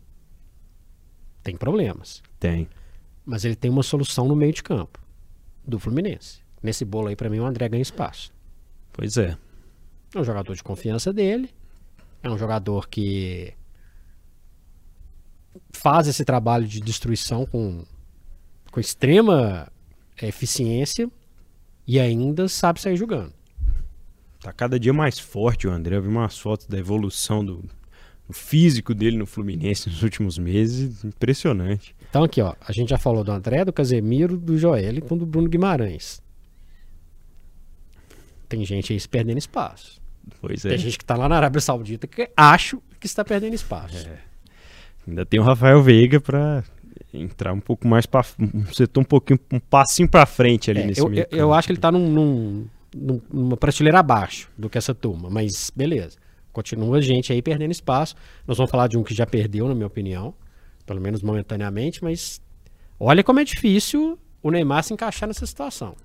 tem 1.44 1.56
problemas. 1.56 2.22
Tem. 2.40 2.68
Mas 3.26 3.46
ele 3.46 3.56
tem 3.56 3.70
uma 3.70 3.84
solução 3.84 4.28
no 4.28 4.36
meio 4.36 4.54
de 4.54 4.64
campo 4.64 5.00
do 5.66 5.80
Fluminense. 5.80 6.42
Nesse 6.62 6.84
bolo 6.84 7.08
aí, 7.08 7.16
para 7.16 7.30
mim, 7.30 7.40
o 7.40 7.46
André 7.46 7.70
ganha 7.70 7.82
espaço. 7.82 8.32
Pois 8.92 9.18
é. 9.18 9.38
É 10.14 10.20
um 10.20 10.24
jogador 10.24 10.56
de 10.56 10.64
confiança 10.64 11.14
dele. 11.14 11.50
É 12.22 12.30
um 12.30 12.38
jogador 12.38 12.90
que 12.90 13.54
faz 15.72 16.08
esse 16.08 16.26
trabalho 16.26 16.68
de 16.68 16.80
destruição 16.80 17.46
com 17.46 17.86
com 18.72 18.80
extrema 18.80 19.72
eficiência 20.22 21.10
e 21.88 22.00
ainda 22.00 22.48
sabe 22.48 22.80
sair 22.80 22.96
jogando. 22.96 23.34
Tá 24.42 24.54
cada 24.54 24.80
dia 24.80 24.94
mais 24.94 25.20
forte 25.20 25.68
o 25.68 25.72
André. 25.72 25.98
Eu 25.98 26.02
vi 26.02 26.08
umas 26.08 26.38
fotos 26.38 26.66
da 26.66 26.78
evolução 26.78 27.44
do, 27.44 27.64
do 28.28 28.34
físico 28.34 28.94
dele 28.94 29.18
no 29.18 29.26
Fluminense 29.26 29.90
nos 29.90 30.02
últimos 30.02 30.38
meses. 30.38 31.04
Impressionante. 31.04 31.96
Então 32.10 32.24
aqui, 32.24 32.42
ó, 32.42 32.56
a 32.66 32.72
gente 32.72 32.90
já 32.90 32.98
falou 32.98 33.24
do 33.24 33.32
André, 33.32 33.66
do 33.66 33.74
Casemiro, 33.74 34.38
do 34.38 34.58
Joel 34.58 34.96
e 34.96 35.02
do 35.02 35.26
Bruno 35.26 35.50
Guimarães. 35.50 36.22
Tem 38.48 38.64
gente 38.66 38.94
aí 38.94 39.00
se 39.00 39.08
perdendo 39.08 39.38
espaço. 39.38 40.02
Pois 40.42 40.64
é. 40.66 40.70
Tem 40.70 40.78
gente 40.78 40.98
que 40.98 41.06
tá 41.06 41.16
lá 41.16 41.28
na 41.28 41.36
Arábia 41.36 41.60
Saudita 41.62 42.08
que 42.08 42.30
acho 42.36 42.82
que 43.00 43.06
está 43.06 43.24
perdendo 43.24 43.54
espaço. 43.54 44.08
É. 44.08 44.20
Ainda 45.08 45.26
tem 45.26 45.40
o 45.40 45.44
Rafael 45.44 45.82
Veiga 45.84 46.20
para 46.20 46.64
entrar 47.14 47.54
um 47.54 47.60
pouco 47.60 47.88
mais 47.88 48.06
para 48.06 48.26
um 48.40 48.66
setor 48.74 49.02
um 49.02 49.04
pouquinho 49.04 49.40
um 49.52 49.60
passinho 49.60 50.08
para 50.08 50.26
frente 50.26 50.70
ali 50.70 50.82
é, 50.82 50.86
nesse 50.86 51.02
eu, 51.02 51.12
eu, 51.12 51.28
eu, 51.32 51.54
acho 51.54 51.68
que 51.68 51.72
ele 51.72 51.80
está 51.80 51.92
num, 51.92 52.08
num, 52.08 52.68
numa 52.94 53.58
prateleira 53.58 54.00
abaixo 54.00 54.50
do 54.58 54.70
que 54.70 54.78
essa 54.78 54.94
turma, 54.94 55.30
mas 55.30 55.72
beleza. 55.76 56.18
Continua 56.52 57.02
gente 57.02 57.32
aí 57.32 57.42
perdendo 57.42 57.72
espaço. 57.72 58.16
Nós 58.48 58.58
vamos 58.58 58.72
falar 58.72 58.88
de 58.88 58.98
um 58.98 59.04
que 59.04 59.14
já 59.14 59.26
perdeu, 59.26 59.68
na 59.68 59.76
minha 59.76 59.88
opinião, 59.88 60.34
pelo 60.86 61.00
menos 61.00 61.22
momentaneamente, 61.22 62.04
mas 62.04 62.42
olha 63.00 63.24
como 63.24 63.40
é 63.40 63.44
difícil 63.44 64.18
o 64.42 64.52
Neymar 64.52 64.84
se 64.84 64.94
encaixar 64.94 65.28
nessa 65.28 65.46
situação. 65.46 65.96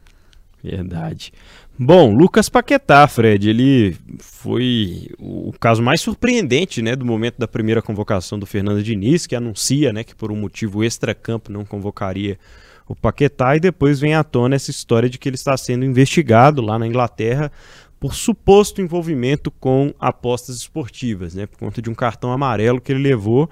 Verdade. 0.62 1.30
Bom, 1.78 2.10
Lucas 2.10 2.48
Paquetá, 2.48 3.06
Fred, 3.06 3.50
ele 3.50 3.96
foi 4.18 5.10
o 5.18 5.52
caso 5.60 5.82
mais 5.82 6.00
surpreendente, 6.00 6.80
né, 6.80 6.96
do 6.96 7.04
momento 7.04 7.38
da 7.38 7.46
primeira 7.46 7.82
convocação 7.82 8.38
do 8.38 8.46
Fernando 8.46 8.82
Diniz, 8.82 9.26
que 9.26 9.36
anuncia, 9.36 9.92
né, 9.92 10.02
que 10.02 10.14
por 10.14 10.32
um 10.32 10.36
motivo 10.36 10.82
extra-campo 10.82 11.52
não 11.52 11.66
convocaria 11.66 12.38
o 12.86 12.94
Paquetá 12.94 13.56
e 13.56 13.60
depois 13.60 14.00
vem 14.00 14.14
à 14.14 14.22
tona 14.22 14.56
essa 14.56 14.70
história 14.70 15.08
de 15.08 15.18
que 15.18 15.28
ele 15.28 15.36
está 15.36 15.56
sendo 15.56 15.84
investigado 15.84 16.60
lá 16.60 16.78
na 16.78 16.86
Inglaterra 16.86 17.50
por 17.98 18.14
suposto 18.14 18.82
envolvimento 18.82 19.50
com 19.50 19.94
apostas 19.98 20.56
esportivas, 20.56 21.34
né, 21.34 21.46
por 21.46 21.58
conta 21.58 21.80
de 21.80 21.88
um 21.88 21.94
cartão 21.94 22.30
amarelo 22.32 22.80
que 22.80 22.92
ele 22.92 23.02
levou 23.02 23.48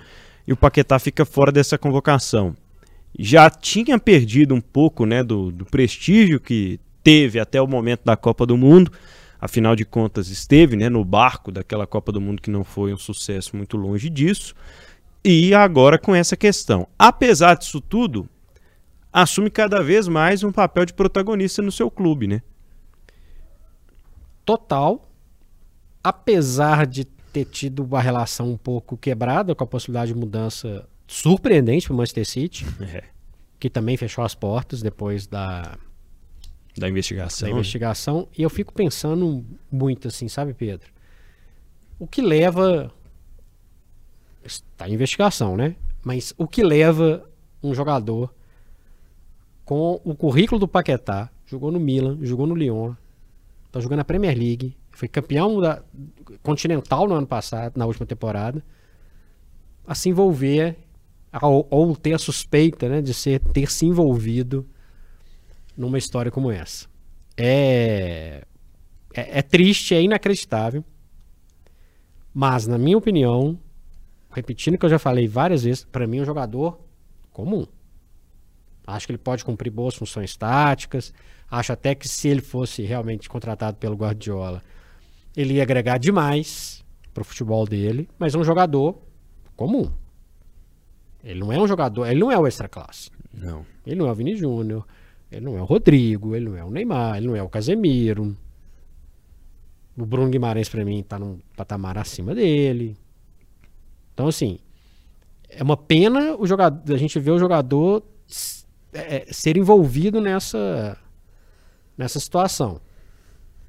e 0.46 0.52
o 0.52 0.56
Paquetá 0.56 0.98
fica 0.98 1.24
fora 1.24 1.50
dessa 1.50 1.78
convocação. 1.78 2.54
Já 3.18 3.48
tinha 3.48 3.98
perdido 3.98 4.54
um 4.54 4.60
pouco 4.60 5.06
né, 5.06 5.22
do, 5.22 5.50
do 5.50 5.64
prestígio 5.64 6.40
que 6.40 6.78
teve 7.02 7.38
até 7.38 7.60
o 7.60 7.66
momento 7.66 8.02
da 8.04 8.16
Copa 8.16 8.44
do 8.44 8.56
Mundo, 8.56 8.92
afinal 9.40 9.74
de 9.74 9.84
contas 9.84 10.28
esteve 10.28 10.76
né, 10.76 10.88
no 10.88 11.04
barco 11.04 11.50
daquela 11.50 11.86
Copa 11.86 12.12
do 12.12 12.20
Mundo 12.20 12.42
que 12.42 12.50
não 12.50 12.64
foi 12.64 12.92
um 12.92 12.98
sucesso 12.98 13.56
muito 13.56 13.76
longe 13.76 14.08
disso, 14.10 14.54
e 15.24 15.54
agora 15.54 15.98
com 15.98 16.14
essa 16.14 16.36
questão. 16.36 16.86
Apesar 16.98 17.54
disso 17.54 17.80
tudo, 17.80 18.28
assume 19.12 19.50
cada 19.50 19.82
vez 19.82 20.08
mais 20.08 20.42
um 20.42 20.50
papel 20.52 20.84
de 20.86 20.92
protagonista 20.94 21.60
no 21.62 21.70
seu 21.72 21.90
clube, 21.90 22.26
né? 22.26 22.42
Total. 24.44 25.08
Apesar 26.02 26.86
de 26.86 27.04
ter 27.04 27.44
tido 27.44 27.84
uma 27.84 28.00
relação 28.00 28.50
um 28.50 28.56
pouco 28.56 28.96
quebrada 28.96 29.54
com 29.54 29.64
a 29.64 29.66
possibilidade 29.66 30.12
de 30.12 30.18
mudança 30.18 30.88
surpreendente 31.06 31.86
para 31.86 31.94
o 31.94 31.96
Manchester 31.96 32.26
City, 32.26 32.66
É. 32.80 33.04
que 33.58 33.70
também 33.70 33.96
fechou 33.96 34.24
as 34.24 34.34
portas 34.34 34.82
depois 34.82 35.26
da, 35.26 35.78
Da 36.76 36.88
investigação. 36.88 37.48
da 37.48 37.52
investigação. 37.54 38.28
E 38.36 38.42
eu 38.42 38.50
fico 38.50 38.72
pensando 38.72 39.44
muito 39.70 40.08
assim, 40.08 40.28
sabe, 40.28 40.52
Pedro? 40.54 40.90
O 41.98 42.06
que 42.06 42.20
leva. 42.20 42.92
Está 44.44 44.88
em 44.88 44.94
investigação, 44.94 45.56
né? 45.56 45.76
Mas 46.02 46.34
o 46.36 46.48
que 46.48 46.64
leva 46.64 47.24
um 47.62 47.72
jogador 47.72 48.34
com 49.64 50.00
o 50.04 50.14
currículo 50.14 50.58
do 50.58 50.68
Paquetá, 50.68 51.30
jogou 51.46 51.70
no 51.70 51.78
Milan, 51.78 52.18
jogou 52.22 52.46
no 52.46 52.54
Lyon, 52.54 52.94
tá 53.70 53.80
jogando 53.80 53.98
na 53.98 54.04
Premier 54.04 54.36
League, 54.36 54.76
foi 54.90 55.08
campeão 55.08 55.60
da 55.60 55.82
continental 56.42 57.08
no 57.08 57.14
ano 57.14 57.26
passado, 57.26 57.76
na 57.76 57.86
última 57.86 58.06
temporada, 58.06 58.62
a 59.86 59.94
se 59.94 60.08
envolver 60.08 60.76
ou, 61.40 61.66
ou 61.70 61.96
ter 61.96 62.12
a 62.12 62.18
suspeita, 62.18 62.88
né, 62.88 63.00
de 63.00 63.14
ser 63.14 63.40
ter 63.40 63.70
se 63.70 63.86
envolvido 63.86 64.66
numa 65.76 65.98
história 65.98 66.30
como 66.30 66.50
essa. 66.50 66.86
É, 67.36 68.44
é, 69.14 69.38
é 69.38 69.42
triste, 69.42 69.94
é 69.94 70.02
inacreditável, 70.02 70.84
mas 72.34 72.66
na 72.66 72.76
minha 72.76 72.98
opinião, 72.98 73.58
repetindo 74.30 74.74
o 74.74 74.78
que 74.78 74.84
eu 74.84 74.90
já 74.90 74.98
falei 74.98 75.26
várias 75.26 75.64
vezes, 75.64 75.84
para 75.84 76.06
mim 76.06 76.18
é 76.18 76.22
um 76.22 76.26
jogador 76.26 76.78
comum. 77.32 77.66
Acho 78.86 79.06
que 79.06 79.12
ele 79.12 79.18
pode 79.18 79.44
cumprir 79.44 79.70
boas 79.70 79.94
funções 79.94 80.36
táticas. 80.36 81.12
Acho 81.50 81.72
até 81.72 81.94
que 81.94 82.08
se 82.08 82.28
ele 82.28 82.40
fosse 82.40 82.82
realmente 82.82 83.28
contratado 83.28 83.76
pelo 83.76 83.96
Guardiola, 83.96 84.62
ele 85.36 85.54
ia 85.54 85.62
agregar 85.62 85.98
demais 85.98 86.84
pro 87.12 87.24
futebol 87.24 87.66
dele, 87.66 88.08
mas 88.18 88.34
é 88.34 88.38
um 88.38 88.44
jogador 88.44 88.98
comum. 89.56 89.90
Ele 91.22 91.40
não 91.40 91.52
é 91.52 91.58
um 91.58 91.68
jogador, 91.68 92.06
ele 92.06 92.20
não 92.20 92.32
é 92.32 92.38
o 92.38 92.46
extra 92.46 92.68
classe. 92.68 93.10
Não. 93.32 93.64
Ele 93.86 93.96
não 93.96 94.08
é 94.08 94.12
o 94.12 94.14
Vini 94.14 94.36
Júnior, 94.36 94.86
ele 95.30 95.44
não 95.44 95.56
é 95.56 95.62
o 95.62 95.64
Rodrigo, 95.64 96.34
ele 96.34 96.48
não 96.48 96.56
é 96.56 96.64
o 96.64 96.70
Neymar, 96.70 97.16
ele 97.16 97.28
não 97.28 97.36
é 97.36 97.42
o 97.42 97.48
Casemiro. 97.48 98.36
O 99.96 100.06
Bruno 100.06 100.30
Guimarães, 100.30 100.68
pra 100.68 100.84
mim, 100.84 101.02
tá 101.02 101.18
num 101.18 101.38
patamar 101.56 101.98
acima 101.98 102.34
dele. 102.34 102.96
Então, 104.14 104.26
assim, 104.26 104.58
é 105.48 105.62
uma 105.62 105.76
pena 105.76 106.34
o 106.36 106.46
jogador, 106.46 106.92
a 106.92 106.96
gente 106.96 107.18
ver 107.20 107.30
o 107.30 107.38
jogador 107.38 108.02
é, 108.92 109.16
é, 109.28 109.32
ser 109.32 109.56
envolvido 109.56 110.20
nessa, 110.20 110.98
nessa 111.96 112.20
situação. 112.20 112.80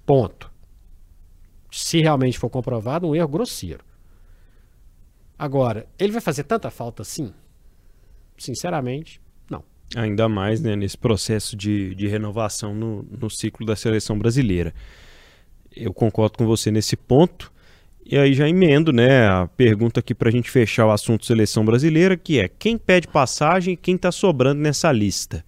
Ponto. 0.05 0.51
Se 1.71 1.99
realmente 2.01 2.37
for 2.37 2.49
comprovado, 2.49 3.07
um 3.07 3.15
erro 3.15 3.27
grosseiro. 3.27 3.83
Agora, 5.37 5.87
ele 5.97 6.11
vai 6.11 6.21
fazer 6.21 6.43
tanta 6.43 6.69
falta 6.69 7.01
assim? 7.01 7.33
Sinceramente, 8.37 9.21
não. 9.49 9.63
Ainda 9.95 10.27
mais 10.27 10.61
né, 10.61 10.75
nesse 10.75 10.97
processo 10.97 11.55
de, 11.55 11.95
de 11.95 12.07
renovação 12.07 12.73
no, 12.73 13.03
no 13.03 13.29
ciclo 13.29 13.65
da 13.65 13.75
seleção 13.75 14.17
brasileira. 14.17 14.73
Eu 15.75 15.93
concordo 15.93 16.37
com 16.37 16.45
você 16.45 16.69
nesse 16.69 16.97
ponto. 16.97 17.52
E 18.05 18.17
aí 18.17 18.33
já 18.33 18.47
emendo 18.47 18.91
né, 18.91 19.27
a 19.27 19.47
pergunta 19.47 19.99
aqui 19.99 20.13
para 20.13 20.29
a 20.29 20.31
gente 20.31 20.51
fechar 20.51 20.85
o 20.85 20.91
assunto 20.91 21.25
seleção 21.25 21.63
brasileira, 21.63 22.17
que 22.17 22.39
é 22.39 22.47
quem 22.47 22.77
pede 22.77 23.07
passagem 23.07 23.73
e 23.73 23.77
quem 23.77 23.95
está 23.95 24.11
sobrando 24.11 24.61
nessa 24.61 24.91
lista? 24.91 25.43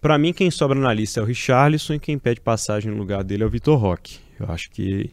Para 0.00 0.18
mim, 0.18 0.32
quem 0.32 0.50
sobra 0.50 0.78
na 0.78 0.92
lista 0.92 1.18
é 1.18 1.22
o 1.22 1.26
Richarlison 1.26 1.94
e 1.94 1.98
quem 1.98 2.18
pede 2.18 2.40
passagem 2.40 2.92
no 2.92 2.98
lugar 2.98 3.24
dele 3.24 3.42
é 3.42 3.46
o 3.46 3.50
Vitor 3.50 3.78
Roque. 3.78 4.18
Eu 4.38 4.46
acho 4.50 4.70
que 4.70 5.10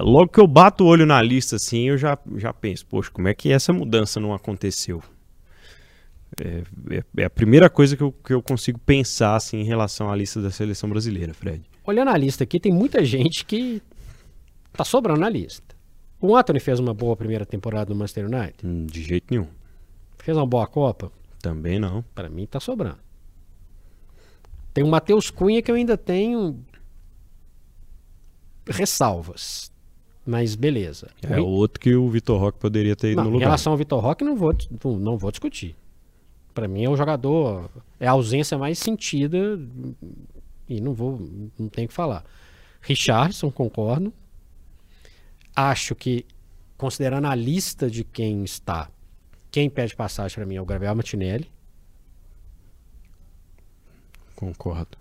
logo 0.00 0.28
que 0.28 0.40
eu 0.40 0.46
bato 0.46 0.84
o 0.84 0.86
olho 0.86 1.06
na 1.06 1.20
lista 1.22 1.56
assim, 1.56 1.88
eu 1.88 1.96
já, 1.96 2.18
já 2.36 2.52
penso, 2.52 2.84
poxa, 2.86 3.10
como 3.10 3.28
é 3.28 3.34
que 3.34 3.52
essa 3.52 3.72
mudança 3.72 4.20
não 4.20 4.34
aconteceu? 4.34 5.02
É, 6.40 6.62
é 7.16 7.24
a 7.24 7.30
primeira 7.30 7.70
coisa 7.70 7.96
que 7.96 8.02
eu, 8.02 8.12
que 8.12 8.34
eu 8.34 8.42
consigo 8.42 8.78
pensar 8.80 9.36
assim, 9.36 9.58
em 9.58 9.64
relação 9.64 10.10
à 10.10 10.16
lista 10.16 10.42
da 10.42 10.50
seleção 10.50 10.88
brasileira, 10.88 11.32
Fred. 11.32 11.62
Olhando 11.84 12.10
a 12.10 12.16
lista 12.16 12.44
aqui, 12.44 12.58
tem 12.58 12.72
muita 12.72 13.04
gente 13.04 13.44
que 13.44 13.80
tá 14.76 14.84
sobrando 14.84 15.20
na 15.20 15.28
lista. 15.28 15.74
O 16.20 16.36
Anthony 16.36 16.60
fez 16.60 16.78
uma 16.80 16.94
boa 16.94 17.16
primeira 17.16 17.44
temporada 17.46 17.92
no 17.92 17.98
Manchester 17.98 18.26
United. 18.26 18.54
Hum, 18.64 18.86
De 18.86 19.02
jeito 19.02 19.26
nenhum. 19.30 19.46
Fez 20.18 20.36
uma 20.36 20.46
boa 20.46 20.66
Copa. 20.66 21.10
Também 21.40 21.78
não. 21.78 22.02
Pra 22.14 22.28
mim 22.28 22.46
tá 22.46 22.58
sobrando. 22.60 22.98
Tem 24.72 24.82
o 24.82 24.88
Matheus 24.88 25.30
Cunha 25.30 25.60
que 25.62 25.70
eu 25.70 25.74
ainda 25.74 25.96
tenho 25.96 26.58
ressalvas. 28.66 29.70
Mas 30.26 30.54
beleza. 30.54 31.08
É 31.22 31.38
outro 31.38 31.78
que 31.78 31.94
o 31.94 32.08
Vitor 32.08 32.40
Roque 32.40 32.58
poderia 32.58 32.96
ter 32.96 33.12
ido 33.12 33.16
Não, 33.18 33.24
no 33.24 33.30
em 33.30 33.32
lugar. 33.34 33.46
relação 33.46 33.72
ao 33.72 33.76
Vitor 33.76 34.00
Roque, 34.00 34.24
não 34.24 34.34
vou, 34.34 34.54
não, 34.82 34.96
não 34.98 35.18
vou 35.18 35.30
discutir. 35.30 35.76
Pra 36.54 36.66
mim 36.66 36.84
é 36.84 36.88
o 36.88 36.96
jogador, 36.96 37.68
é 38.00 38.06
a 38.06 38.12
ausência 38.12 38.56
mais 38.56 38.78
sentida 38.78 39.60
e 40.68 40.80
não 40.80 40.94
vou, 40.94 41.20
não 41.58 41.68
tenho 41.68 41.84
o 41.84 41.88
que 41.88 41.94
falar. 41.94 42.24
Richardson, 42.80 43.50
concordo. 43.50 44.12
Acho 45.54 45.94
que, 45.94 46.26
considerando 46.76 47.26
a 47.26 47.34
lista 47.34 47.90
de 47.90 48.04
quem 48.04 48.42
está, 48.44 48.90
quem 49.50 49.70
pede 49.70 49.94
passagem 49.94 50.34
pra 50.34 50.46
mim 50.46 50.56
é 50.56 50.60
o 50.60 50.64
Gabriel 50.66 50.94
Martinelli. 50.94 51.50
Concordo. 54.34 54.98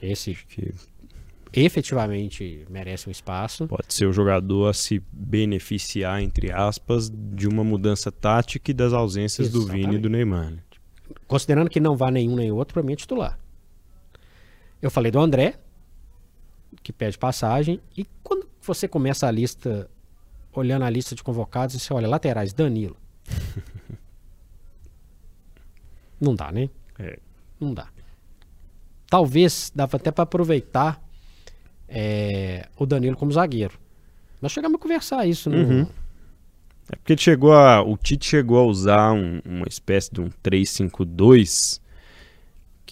Esse 0.00 0.34
Que 1.52 1.60
efetivamente 1.60 2.66
merece 2.68 3.08
um 3.08 3.12
espaço. 3.12 3.68
pode 3.68 3.94
ser 3.94 4.06
o 4.06 4.12
jogador 4.12 4.68
a 4.68 4.74
se 4.74 5.00
beneficiar, 5.12 6.20
entre 6.20 6.50
aspas, 6.50 7.08
de 7.10 7.46
uma 7.46 7.62
mudança 7.62 8.10
tática 8.10 8.70
e 8.70 8.74
das 8.74 8.92
ausências 8.92 9.50
do 9.50 9.66
Vini 9.66 9.96
e 9.96 9.98
do 9.98 10.08
Neymar. 10.08 10.50
né? 10.50 10.58
Considerando 11.28 11.70
que 11.70 11.78
não 11.78 11.96
vá 11.96 12.10
nenhum 12.10 12.34
nem 12.34 12.50
outro, 12.50 12.74
pra 12.74 12.82
mim 12.82 12.94
é 12.94 12.96
titular. 12.96 13.38
Eu 14.80 14.90
falei 14.90 15.12
do 15.12 15.20
André, 15.20 15.60
que 16.82 16.92
pede 16.92 17.16
passagem, 17.16 17.80
e 17.96 18.04
quando 18.22 18.48
você 18.66 18.86
começa 18.88 19.26
a 19.26 19.30
lista, 19.30 19.88
olhando 20.52 20.84
a 20.84 20.90
lista 20.90 21.14
de 21.14 21.22
convocados, 21.22 21.80
você 21.80 21.92
olha 21.92 22.08
laterais, 22.08 22.52
Danilo. 22.52 22.96
não 26.20 26.34
dá, 26.34 26.52
né? 26.52 26.68
É. 26.98 27.18
Não 27.60 27.72
dá. 27.74 27.88
Talvez 29.08 29.70
dava 29.74 29.96
até 29.96 30.10
pra 30.10 30.22
aproveitar 30.24 31.02
é, 31.88 32.68
o 32.76 32.86
Danilo 32.86 33.16
como 33.16 33.32
zagueiro. 33.32 33.78
Nós 34.40 34.52
chegamos 34.52 34.78
a 34.78 34.82
conversar 34.82 35.26
isso 35.26 35.50
no, 35.50 35.56
Uhum. 35.56 35.86
É 36.90 36.96
porque 36.96 37.16
chegou 37.16 37.52
a, 37.52 37.80
o 37.82 37.96
Tite 37.96 38.26
chegou 38.28 38.58
a 38.58 38.64
usar 38.64 39.12
um- 39.12 39.40
uma 39.44 39.66
espécie 39.68 40.12
de 40.12 40.20
um 40.20 40.28
3-5-2 40.42 41.80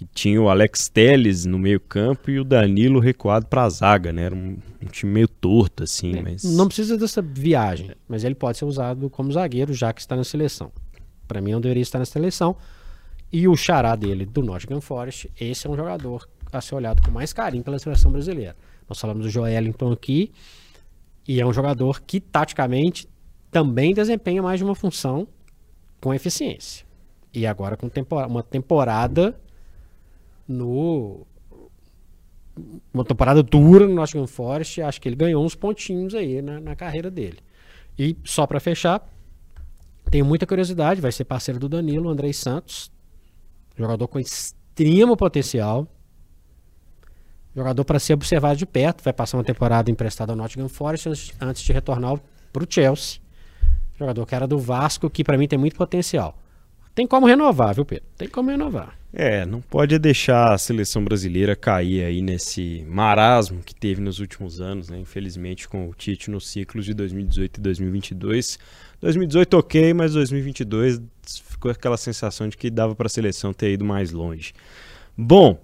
que 0.00 0.06
tinha 0.14 0.40
o 0.40 0.48
Alex 0.48 0.88
Telles 0.88 1.44
no 1.44 1.58
meio 1.58 1.78
campo 1.78 2.30
e 2.30 2.40
o 2.40 2.44
Danilo 2.44 3.00
recuado 3.00 3.44
para 3.44 3.64
a 3.64 3.68
zaga, 3.68 4.10
né? 4.10 4.22
Era 4.22 4.34
um, 4.34 4.56
um 4.82 4.86
time 4.86 5.12
meio 5.12 5.28
torto 5.28 5.82
assim, 5.82 6.16
É, 6.16 6.22
mas 6.22 6.42
Não 6.42 6.66
precisa 6.68 6.96
dessa 6.96 7.20
viagem, 7.20 7.90
mas 8.08 8.24
ele 8.24 8.34
pode 8.34 8.56
ser 8.56 8.64
usado 8.64 9.10
como 9.10 9.30
zagueiro, 9.30 9.74
já 9.74 9.92
que 9.92 10.00
está 10.00 10.16
na 10.16 10.24
seleção. 10.24 10.72
Para 11.28 11.42
mim, 11.42 11.52
não 11.52 11.60
deveria 11.60 11.82
estar 11.82 11.98
na 11.98 12.06
seleção. 12.06 12.56
E 13.30 13.46
o 13.46 13.54
xará 13.54 13.94
dele, 13.94 14.24
do 14.24 14.42
Nottingham 14.42 14.80
Forest, 14.80 15.30
esse 15.38 15.66
é 15.66 15.70
um 15.70 15.76
jogador 15.76 16.26
a 16.50 16.62
ser 16.62 16.76
olhado 16.76 17.02
com 17.02 17.10
mais 17.10 17.34
carinho 17.34 17.62
pela 17.62 17.78
seleção 17.78 18.10
brasileira. 18.10 18.56
Nós 18.88 18.98
falamos 18.98 19.26
do 19.26 19.28
Joelinton 19.28 19.92
aqui, 19.92 20.32
e 21.28 21.42
é 21.42 21.46
um 21.46 21.52
jogador 21.52 22.00
que, 22.00 22.20
taticamente, 22.20 23.06
também 23.50 23.92
desempenha 23.92 24.42
mais 24.42 24.58
de 24.58 24.64
uma 24.64 24.74
função 24.74 25.28
com 26.00 26.14
eficiência. 26.14 26.86
E 27.34 27.46
agora 27.46 27.76
com 27.76 27.90
uma 28.30 28.42
temporada 28.42 29.38
no. 30.50 31.26
Uma 32.92 33.04
temporada 33.04 33.42
dura 33.42 33.86
no 33.86 33.94
Nottingham 33.94 34.26
Forest, 34.26 34.82
acho 34.82 35.00
que 35.00 35.08
ele 35.08 35.16
ganhou 35.16 35.42
uns 35.44 35.54
pontinhos 35.54 36.14
aí 36.14 36.42
na, 36.42 36.60
na 36.60 36.76
carreira 36.76 37.10
dele. 37.10 37.38
E 37.98 38.16
só 38.24 38.46
para 38.46 38.60
fechar, 38.60 39.08
tenho 40.10 40.24
muita 40.24 40.46
curiosidade, 40.46 41.00
vai 41.00 41.12
ser 41.12 41.24
parceiro 41.24 41.58
do 41.58 41.68
Danilo, 41.68 42.08
Andrei 42.08 42.32
Santos. 42.32 42.90
Jogador 43.76 44.08
com 44.08 44.18
extremo 44.18 45.16
potencial. 45.16 45.86
Jogador 47.54 47.84
para 47.84 47.98
ser 47.98 48.14
observado 48.14 48.56
de 48.56 48.66
perto. 48.66 49.02
Vai 49.02 49.12
passar 49.12 49.38
uma 49.38 49.44
temporada 49.44 49.90
emprestado 49.90 50.30
ao 50.30 50.36
Nottingham 50.36 50.68
Forest 50.68 51.34
antes 51.40 51.62
de 51.62 51.72
retornar 51.72 52.20
para 52.52 52.64
o 52.64 52.66
Chelsea. 52.68 53.20
Jogador 53.98 54.26
que 54.26 54.34
era 54.34 54.46
do 54.46 54.58
Vasco, 54.58 55.08
que 55.08 55.22
para 55.24 55.38
mim 55.38 55.46
tem 55.46 55.58
muito 55.58 55.76
potencial. 55.76 56.36
Tem 56.94 57.06
como 57.06 57.26
renovar, 57.26 57.74
viu, 57.74 57.84
Pedro? 57.84 58.04
Tem 58.16 58.28
como 58.28 58.50
renovar. 58.50 58.99
É, 59.12 59.44
não 59.44 59.60
pode 59.60 59.98
deixar 59.98 60.52
a 60.52 60.58
seleção 60.58 61.02
brasileira 61.02 61.56
cair 61.56 62.04
aí 62.04 62.22
nesse 62.22 62.84
marasmo 62.88 63.60
que 63.60 63.74
teve 63.74 64.00
nos 64.00 64.20
últimos 64.20 64.60
anos, 64.60 64.88
né? 64.88 64.98
Infelizmente 64.98 65.68
com 65.68 65.88
o 65.88 65.94
Tite 65.94 66.30
nos 66.30 66.48
ciclos 66.48 66.84
de 66.84 66.94
2018 66.94 67.58
e 67.58 67.60
2022. 67.60 68.58
2018 69.00 69.56
ok, 69.56 69.94
mas 69.94 70.12
2022 70.12 71.02
ficou 71.48 71.72
aquela 71.72 71.96
sensação 71.96 72.48
de 72.48 72.56
que 72.56 72.70
dava 72.70 72.94
para 72.94 73.06
a 73.06 73.10
seleção 73.10 73.52
ter 73.52 73.72
ido 73.72 73.84
mais 73.84 74.12
longe. 74.12 74.52
Bom, 75.18 75.60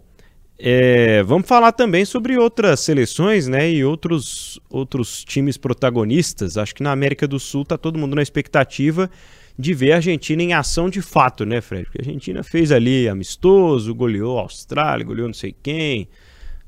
é, 0.58 1.22
vamos 1.22 1.46
falar 1.46 1.70
também 1.70 2.04
sobre 2.04 2.36
outras 2.36 2.80
seleções, 2.80 3.46
né? 3.46 3.70
E 3.70 3.84
outros, 3.84 4.58
outros 4.68 5.22
times 5.24 5.56
protagonistas. 5.56 6.58
Acho 6.58 6.74
que 6.74 6.82
na 6.82 6.90
América 6.90 7.28
do 7.28 7.38
Sul 7.38 7.64
tá 7.64 7.78
todo 7.78 7.96
mundo 7.96 8.16
na 8.16 8.22
expectativa 8.22 9.08
de 9.58 9.74
ver 9.74 9.92
a 9.92 9.96
Argentina 9.96 10.42
em 10.42 10.52
ação 10.52 10.88
de 10.88 11.00
fato, 11.00 11.44
né, 11.44 11.60
Fred? 11.60 11.84
Porque 11.84 11.98
a 11.98 12.04
Argentina 12.04 12.42
fez 12.42 12.70
ali 12.70 13.08
amistoso, 13.08 13.94
goleou 13.94 14.38
a 14.38 14.42
Austrália, 14.42 15.04
goleou 15.04 15.28
não 15.28 15.34
sei 15.34 15.54
quem. 15.62 16.08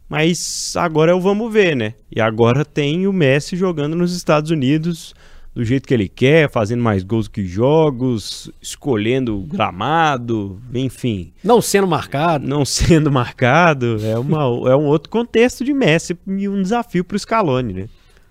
Mas 0.08 0.74
agora 0.76 1.12
é 1.12 1.14
o 1.14 1.20
vamos 1.20 1.52
ver, 1.52 1.76
né? 1.76 1.94
E 2.10 2.20
agora 2.20 2.64
tem 2.64 3.06
o 3.06 3.12
Messi 3.12 3.56
jogando 3.56 3.94
nos 3.94 4.16
Estados 4.16 4.50
Unidos 4.50 5.14
do 5.54 5.64
jeito 5.64 5.88
que 5.88 5.92
ele 5.92 6.08
quer, 6.08 6.48
fazendo 6.48 6.82
mais 6.82 7.02
gols 7.02 7.26
que 7.26 7.44
jogos, 7.44 8.48
escolhendo 8.62 9.40
gramado, 9.40 10.62
enfim. 10.72 11.32
Não 11.42 11.60
sendo 11.60 11.86
marcado. 11.86 12.46
Não 12.46 12.64
sendo 12.64 13.10
marcado. 13.10 13.98
É, 14.04 14.16
uma, 14.16 14.42
é 14.70 14.76
um 14.76 14.86
outro 14.86 15.10
contexto 15.10 15.64
de 15.64 15.74
Messi 15.74 16.16
e 16.26 16.48
um 16.48 16.62
desafio 16.62 17.04
para 17.04 17.16
o 17.16 17.18
Scaloni, 17.18 17.72
né? 17.72 17.88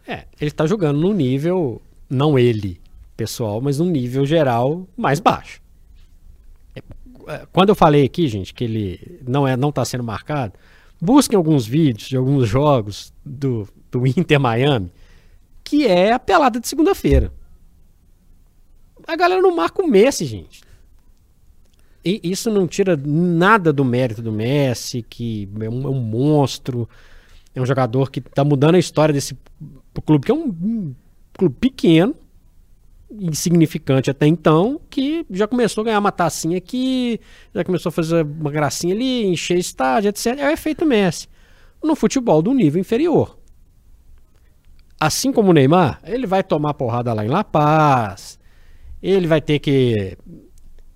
É, 0.08 0.24
ele 0.40 0.50
está 0.50 0.66
jogando 0.66 1.02
num 1.02 1.14
nível, 1.14 1.82
não 2.10 2.40
ele, 2.40 2.80
pessoal, 3.18 3.60
mas 3.60 3.80
num 3.80 3.90
nível 3.90 4.26
geral 4.26 4.88
mais 4.96 5.20
baixo. 5.20 5.60
É, 6.76 6.82
é, 7.28 7.48
quando 7.52 7.70
eu 7.70 7.76
falei 7.76 8.06
aqui, 8.06 8.28
gente, 8.28 8.54
que 8.54 8.64
ele 8.64 9.20
não 9.28 9.46
é, 9.48 9.58
não 9.58 9.70
está 9.70 9.84
sendo 9.84 10.04
marcado, 10.04 10.54
busquem 11.02 11.36
alguns 11.36 11.66
vídeos 11.66 12.08
de 12.08 12.16
alguns 12.16 12.48
jogos 12.48 13.12
do, 13.26 13.68
do 13.92 14.06
Inter 14.08 14.40
Miami 14.40 14.92
que 15.68 15.86
é 15.86 16.14
a 16.14 16.20
pelada 16.20 16.62
de 16.62 16.68
segunda-feira. 16.68 17.30
A 19.06 19.18
galera 19.18 19.42
não 19.42 19.54
marca 19.54 19.82
o 19.82 19.88
Messi, 19.88 20.24
gente. 20.24 20.62
E 22.06 22.22
isso 22.24 22.50
não 22.50 22.66
tira 22.66 22.96
nada 22.96 23.74
do 23.74 23.84
mérito 23.84 24.22
do 24.22 24.32
Messi, 24.32 25.02
que 25.02 25.50
é 25.60 25.70
um, 25.70 25.84
é 25.84 25.90
um 25.90 26.00
monstro, 26.00 26.88
é 27.54 27.62
um 27.62 27.66
jogador 27.66 28.10
que 28.10 28.20
está 28.20 28.46
mudando 28.46 28.76
a 28.76 28.80
história 28.80 29.12
desse 29.12 29.38
clube, 30.06 30.26
que 30.26 30.32
é 30.32 30.34
um, 30.34 30.48
um 30.48 30.96
clube 31.38 31.56
pequeno, 31.60 32.16
insignificante 33.12 34.10
até 34.10 34.28
então, 34.28 34.80
que 34.90 35.26
já 35.30 35.48
começou 35.48 35.82
a 35.82 35.86
ganhar 35.86 36.00
uma 36.00 36.12
tacinha 36.12 36.58
aqui, 36.58 37.20
já 37.54 37.64
começou 37.64 37.90
a 37.90 37.92
fazer 37.92 38.26
uma 38.26 38.52
gracinha 38.52 38.94
ali, 38.94 39.26
encher 39.26 39.58
estádio, 39.58 40.10
etc. 40.10 40.38
É 40.38 40.48
o 40.48 40.52
efeito 40.52 40.86
Messi. 40.86 41.28
No 41.84 41.96
futebol 41.96 42.42
do 42.42 42.54
nível 42.54 42.82
inferior 42.82 43.38
assim 45.00 45.32
como 45.32 45.52
o 45.52 45.54
Neymar, 45.54 46.00
ele 46.04 46.26
vai 46.26 46.44
tomar 46.44 46.74
porrada 46.74 47.14
lá 47.14 47.24
em 47.24 47.30
La 47.30 47.44
Paz, 47.44 48.40
ele 49.02 49.28
vai 49.28 49.40
ter 49.40 49.60
que 49.60 50.18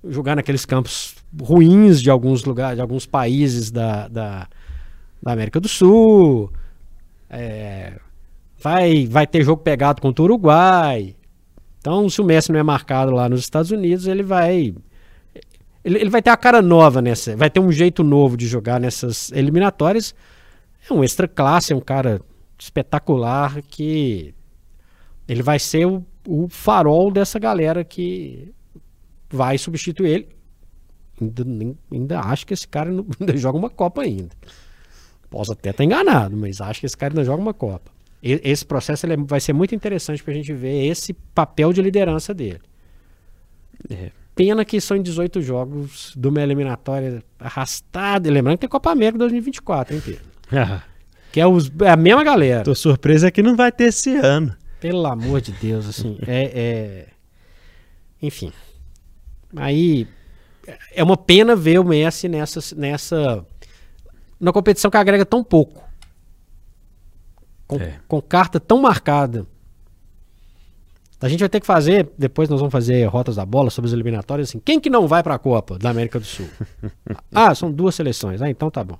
jogar 0.03 0.35
naqueles 0.35 0.65
campos 0.65 1.15
ruins 1.39 2.01
de 2.01 2.09
alguns 2.09 2.43
lugares, 2.43 2.77
de 2.77 2.81
alguns 2.81 3.05
países 3.05 3.69
da, 3.71 4.07
da, 4.07 4.47
da 5.21 5.31
América 5.31 5.59
do 5.59 5.67
Sul, 5.67 6.51
é, 7.29 7.99
vai, 8.59 9.05
vai 9.05 9.27
ter 9.27 9.43
jogo 9.43 9.61
pegado 9.61 10.01
contra 10.01 10.21
o 10.21 10.25
Uruguai. 10.25 11.15
Então, 11.81 12.07
se 12.07 12.21
o 12.21 12.23
Messi 12.23 12.51
não 12.51 12.59
é 12.59 12.63
marcado 12.63 13.11
lá 13.11 13.27
nos 13.27 13.39
Estados 13.39 13.71
Unidos, 13.71 14.05
ele 14.05 14.21
vai. 14.21 14.75
Ele, 15.83 15.97
ele 15.99 16.09
vai 16.11 16.21
ter 16.21 16.29
a 16.29 16.37
cara 16.37 16.61
nova 16.61 17.01
nessa. 17.01 17.35
Vai 17.35 17.49
ter 17.49 17.59
um 17.59 17.71
jeito 17.71 18.03
novo 18.03 18.37
de 18.37 18.47
jogar 18.47 18.79
nessas 18.79 19.31
eliminatórias. 19.31 20.13
É 20.87 20.93
um 20.93 21.03
extra 21.03 21.27
classe, 21.27 21.73
é 21.73 21.75
um 21.75 21.81
cara 21.81 22.21
espetacular 22.57 23.63
que 23.63 24.35
ele 25.27 25.41
vai 25.41 25.57
ser 25.57 25.87
o, 25.87 26.05
o 26.27 26.47
farol 26.47 27.09
dessa 27.09 27.39
galera 27.39 27.83
que 27.83 28.53
vai 29.27 29.57
substituir 29.57 30.09
ele. 30.09 30.29
Ainda, 31.19 31.43
ainda 31.91 32.19
acho 32.19 32.45
que 32.45 32.53
esse 32.53 32.67
cara 32.67 32.91
ainda 33.19 33.37
joga 33.37 33.57
uma 33.57 33.71
Copa 33.71 34.03
ainda. 34.03 34.29
Posso 35.31 35.53
até 35.53 35.71
estar 35.71 35.83
enganado, 35.83 36.37
mas 36.37 36.61
acho 36.61 36.79
que 36.79 36.85
esse 36.85 36.97
cara 36.97 37.11
ainda 37.11 37.23
joga 37.23 37.41
uma 37.41 37.55
Copa. 37.55 37.91
Esse 38.21 38.65
processo 38.65 39.05
ele 39.05 39.13
é, 39.13 39.17
vai 39.17 39.39
ser 39.39 39.53
muito 39.53 39.73
interessante 39.73 40.23
para 40.23 40.31
a 40.31 40.35
gente 40.35 40.53
ver 40.53 40.85
esse 40.85 41.13
papel 41.13 41.73
de 41.73 41.81
liderança 41.81 42.33
dele. 42.33 42.61
É. 43.89 44.11
Pena 44.35 44.63
que 44.63 44.79
são 44.79 45.01
18 45.01 45.41
jogos 45.41 46.13
de 46.15 46.27
uma 46.27 46.41
eliminatória 46.41 47.23
arrastada. 47.39 48.29
Lembrando 48.29 48.57
que 48.57 48.61
tem 48.61 48.69
Copa 48.69 48.91
América 48.91 49.19
2024, 49.19 49.95
hein, 49.95 50.01
Pedro? 50.03 50.21
Que 51.31 51.39
é, 51.39 51.47
os, 51.47 51.71
é 51.81 51.89
a 51.89 51.95
mesma 51.95 52.25
galera. 52.25 52.61
Tô 52.61 52.75
surpresa 52.75 53.29
é 53.29 53.31
que 53.31 53.41
não 53.41 53.55
vai 53.55 53.71
ter 53.71 53.85
esse 53.85 54.13
ano. 54.17 54.53
Pelo 54.81 55.05
amor 55.07 55.39
de 55.39 55.53
Deus, 55.53 55.87
assim. 55.87 56.17
é, 56.27 56.51
é... 56.53 57.07
Enfim. 58.21 58.51
Aí 59.55 60.05
é 60.93 61.03
uma 61.03 61.17
pena 61.17 61.55
ver 61.55 61.79
o 61.79 61.83
Messi 61.83 62.27
nessa, 62.27 62.75
nessa. 62.75 63.45
Na 64.39 64.51
competição 64.51 64.91
que 64.91 64.97
agrega 64.97 65.25
tão 65.25 65.43
pouco. 65.43 65.83
Com, 67.71 67.81
é. 67.81 67.99
com 68.05 68.21
carta 68.21 68.59
tão 68.59 68.81
marcada. 68.81 69.47
A 71.21 71.29
gente 71.29 71.39
vai 71.39 71.47
ter 71.47 71.59
que 71.59 71.65
fazer, 71.65 72.09
depois 72.17 72.49
nós 72.49 72.59
vamos 72.59 72.71
fazer 72.71 73.05
rotas 73.05 73.35
da 73.35 73.45
bola 73.45 73.69
sobre 73.69 73.87
as 73.87 73.93
eliminatórias, 73.93 74.49
assim, 74.49 74.59
quem 74.59 74.79
que 74.79 74.89
não 74.89 75.07
vai 75.07 75.23
para 75.23 75.35
a 75.35 75.39
Copa 75.39 75.77
da 75.77 75.89
América 75.89 76.19
do 76.19 76.25
Sul? 76.25 76.49
ah, 77.31 77.55
são 77.55 77.71
duas 77.71 77.95
seleções. 77.95 78.41
Ah, 78.41 78.49
então 78.49 78.69
tá 78.69 78.83
bom. 78.83 78.97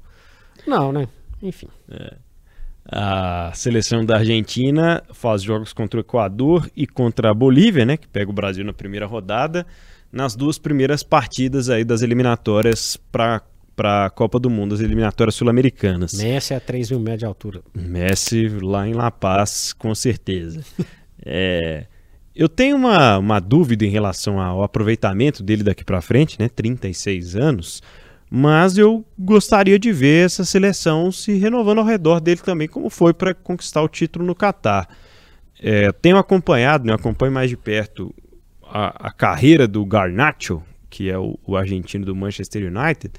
Não, 0.65 0.93
né? 0.93 1.07
Enfim. 1.41 1.67
É. 1.89 2.15
A 2.86 3.51
seleção 3.53 4.05
da 4.05 4.17
Argentina 4.17 5.03
faz 5.13 5.41
jogos 5.41 5.73
contra 5.73 5.99
o 5.99 6.01
Equador 6.01 6.69
e 6.75 6.88
contra 6.88 7.29
a 7.29 7.34
Bolívia, 7.34 7.86
né, 7.86 7.97
que 7.97 8.07
pega 8.07 8.29
o 8.29 8.34
Brasil 8.34 8.63
na 8.63 8.73
primeira 8.73 9.05
rodada, 9.05 9.65
nas 10.12 10.36
duas 10.36 10.57
primeiras 10.57 11.03
partidas 11.03 11.69
aí 11.69 11.84
das 11.84 12.01
eliminatórias 12.01 12.97
para 13.12 13.41
para 13.82 14.06
a 14.06 14.10
Copa 14.12 14.39
do 14.39 14.48
Mundo, 14.48 14.76
as 14.76 14.80
eliminatórias 14.80 15.34
sul-americanas. 15.34 16.13
Messi 16.13 16.54
a 16.54 16.60
3 16.60 16.91
mil 16.91 17.00
metros 17.00 17.20
de 17.22 17.26
altura. 17.26 17.62
Messi 17.74 18.48
lá 18.48 18.88
em 18.88 18.94
La 18.94 19.10
Paz, 19.10 19.74
com 19.74 19.96
certeza. 19.96 20.63
é, 21.26 21.88
eu 22.36 22.48
tenho 22.48 22.76
uma, 22.76 23.17
uma 23.17 23.39
dúvida 23.39 23.84
em 23.84 23.89
relação 23.89 24.39
ao 24.39 24.62
aproveitamento 24.62 25.41
dele 25.41 25.63
daqui 25.63 25.84
para 25.84 26.00
frente, 26.00 26.39
né? 26.39 26.48
36 26.48 27.36
anos. 27.36 27.82
Mas 28.30 28.78
eu 28.78 29.04
gostaria 29.17 29.80
de 29.80 29.91
ver 29.91 30.28
essa 30.28 30.46
seleção 30.46 31.12
se 31.12 31.34
renovando 31.39 31.80
ao 31.80 31.86
redor 31.86 32.22
dele 32.22 32.39
também, 32.39 32.67
como 32.67 32.88
foi 32.88 33.15
para 33.15 33.34
conquistar 33.34 33.82
o 33.82 33.89
título 33.89 34.24
no 34.24 34.36
Catar. 34.36 34.88
É, 35.60 35.91
tenho 35.91 36.17
acompanhado, 36.17 36.86
né, 36.86 36.94
acompanho 36.94 37.32
mais 37.32 37.50
de 37.50 37.58
perto 37.58 38.13
a, 38.63 39.08
a 39.08 39.12
carreira 39.12 39.67
do 39.67 39.84
Garnacho, 39.84 40.62
que 40.88 41.10
é 41.10 41.17
o, 41.17 41.39
o, 41.44 41.58
argentino 41.58 42.06
do 42.06 42.15
Manchester 42.15 42.72
United, 42.72 43.12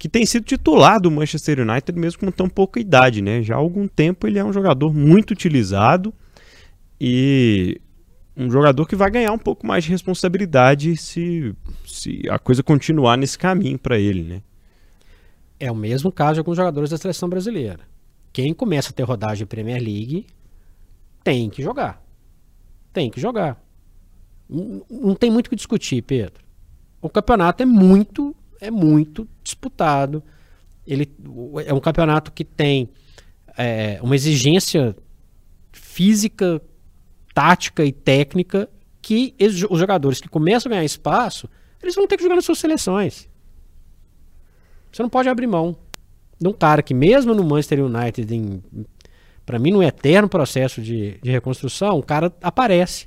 que 0.00 0.08
tem 0.08 0.24
sido 0.24 0.44
titular 0.44 0.98
do 0.98 1.10
Manchester 1.10 1.60
United 1.60 1.92
mesmo 1.98 2.20
com 2.20 2.30
tão 2.30 2.48
pouca 2.48 2.80
idade. 2.80 3.20
Né? 3.20 3.42
Já 3.42 3.54
há 3.54 3.58
algum 3.58 3.86
tempo 3.86 4.26
ele 4.26 4.38
é 4.38 4.44
um 4.44 4.50
jogador 4.50 4.94
muito 4.94 5.32
utilizado 5.32 6.10
e 6.98 7.78
um 8.34 8.50
jogador 8.50 8.86
que 8.86 8.96
vai 8.96 9.10
ganhar 9.10 9.30
um 9.30 9.38
pouco 9.38 9.66
mais 9.66 9.84
de 9.84 9.90
responsabilidade 9.90 10.96
se, 10.96 11.54
se 11.86 12.22
a 12.30 12.38
coisa 12.38 12.62
continuar 12.62 13.18
nesse 13.18 13.36
caminho 13.36 13.78
para 13.78 13.98
ele, 13.98 14.22
né? 14.22 14.42
É 15.58 15.70
o 15.70 15.76
mesmo 15.76 16.10
caso 16.10 16.34
de 16.34 16.40
alguns 16.40 16.56
jogadores 16.56 16.88
da 16.88 16.96
seleção 16.96 17.28
brasileira. 17.28 17.80
Quem 18.32 18.54
começa 18.54 18.88
a 18.88 18.92
ter 18.94 19.02
rodagem 19.02 19.46
Premier 19.46 19.82
League 19.82 20.24
tem 21.22 21.50
que 21.50 21.62
jogar. 21.62 22.02
Tem 22.90 23.10
que 23.10 23.20
jogar. 23.20 23.62
Não, 24.48 24.82
não 24.90 25.14
tem 25.14 25.30
muito 25.30 25.48
o 25.48 25.50
que 25.50 25.56
discutir, 25.56 26.00
Pedro. 26.00 26.42
O 27.02 27.10
campeonato 27.10 27.62
é 27.62 27.66
muito, 27.66 28.34
é 28.60 28.70
muito 28.70 29.28
disputado. 29.42 30.22
Ele 30.86 31.10
é 31.66 31.72
um 31.72 31.80
campeonato 31.80 32.32
que 32.32 32.44
tem 32.44 32.88
é, 33.56 33.98
uma 34.02 34.14
exigência 34.14 34.96
física 35.72 36.60
tática 37.34 37.84
e 37.84 37.92
técnica 37.92 38.68
que 39.00 39.34
os 39.70 39.78
jogadores 39.78 40.20
que 40.20 40.28
começam 40.28 40.70
a 40.70 40.74
ganhar 40.74 40.84
espaço, 40.84 41.48
eles 41.82 41.94
vão 41.94 42.06
ter 42.06 42.16
que 42.16 42.22
jogar 42.22 42.36
nas 42.36 42.44
suas 42.44 42.58
seleções. 42.58 43.28
Você 44.92 45.02
não 45.02 45.08
pode 45.08 45.28
abrir 45.28 45.46
mão 45.46 45.76
de 46.38 46.48
um 46.48 46.52
cara 46.52 46.82
que 46.82 46.94
mesmo 46.94 47.34
no 47.34 47.44
Manchester 47.44 47.84
United, 47.84 48.62
para 49.44 49.58
mim, 49.58 49.70
num 49.70 49.82
eterno 49.82 50.28
processo 50.28 50.80
de, 50.80 51.18
de 51.22 51.30
reconstrução, 51.30 51.98
o 51.98 52.02
cara 52.02 52.32
aparece. 52.42 53.06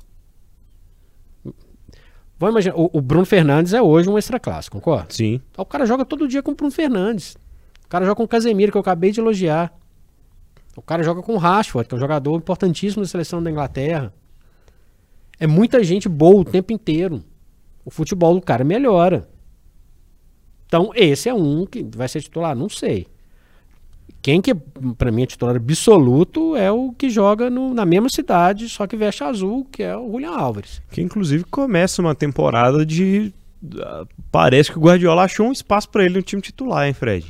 Vamos 2.38 2.54
imaginar, 2.54 2.76
o, 2.76 2.90
o 2.92 3.00
Bruno 3.00 3.24
Fernandes 3.24 3.72
é 3.72 3.80
hoje 3.80 4.08
um 4.08 4.18
extra 4.18 4.40
classe, 4.40 4.68
concorda? 4.68 5.06
Sim. 5.10 5.40
O 5.56 5.64
cara 5.64 5.86
joga 5.86 6.04
todo 6.04 6.26
dia 6.26 6.42
com 6.42 6.52
o 6.52 6.54
Bruno 6.54 6.72
Fernandes. 6.72 7.36
O 7.84 7.88
cara 7.88 8.04
joga 8.04 8.16
com 8.16 8.24
o 8.24 8.28
Casemiro, 8.28 8.72
que 8.72 8.78
eu 8.78 8.80
acabei 8.80 9.12
de 9.12 9.20
elogiar. 9.20 9.72
O 10.76 10.82
cara 10.82 11.02
joga 11.02 11.22
com 11.22 11.34
o 11.34 11.38
Rashford, 11.38 11.88
que 11.88 11.94
é 11.94 11.96
um 11.96 12.00
jogador 12.00 12.36
importantíssimo 12.36 13.02
da 13.02 13.08
seleção 13.08 13.42
da 13.42 13.50
Inglaterra. 13.50 14.12
É 15.38 15.46
muita 15.46 15.82
gente 15.84 16.08
boa 16.08 16.40
o 16.40 16.44
tempo 16.44 16.72
inteiro. 16.72 17.22
O 17.84 17.90
futebol 17.90 18.34
do 18.34 18.40
cara 18.40 18.64
melhora. 18.64 19.28
Então, 20.66 20.90
esse 20.94 21.28
é 21.28 21.34
um 21.34 21.64
que 21.66 21.84
vai 21.94 22.08
ser 22.08 22.20
titular, 22.22 22.56
não 22.56 22.68
sei. 22.68 23.06
Quem 24.24 24.40
que, 24.40 24.54
pra 24.96 25.12
mim, 25.12 25.24
é 25.24 25.26
titular 25.26 25.54
absoluto 25.54 26.56
é 26.56 26.72
o 26.72 26.92
que 26.92 27.10
joga 27.10 27.50
no- 27.50 27.74
na 27.74 27.84
mesma 27.84 28.08
cidade, 28.08 28.70
só 28.70 28.86
que 28.86 28.96
veste 28.96 29.22
azul, 29.22 29.66
que 29.70 29.82
é 29.82 29.94
o 29.94 30.10
Julian 30.12 30.30
Álvares. 30.30 30.80
Que 30.90 31.02
inclusive 31.02 31.44
começa 31.44 32.00
uma 32.00 32.14
temporada 32.14 32.86
de. 32.86 33.34
ah, 33.82 34.06
Parece 34.32 34.72
que 34.72 34.78
o 34.78 34.80
Guardiola 34.80 35.24
achou 35.24 35.46
um 35.46 35.52
espaço 35.52 35.90
pra 35.90 36.04
ele 36.06 36.14
no 36.16 36.22
time 36.22 36.40
titular, 36.40 36.86
hein, 36.86 36.94
Fred? 36.94 37.26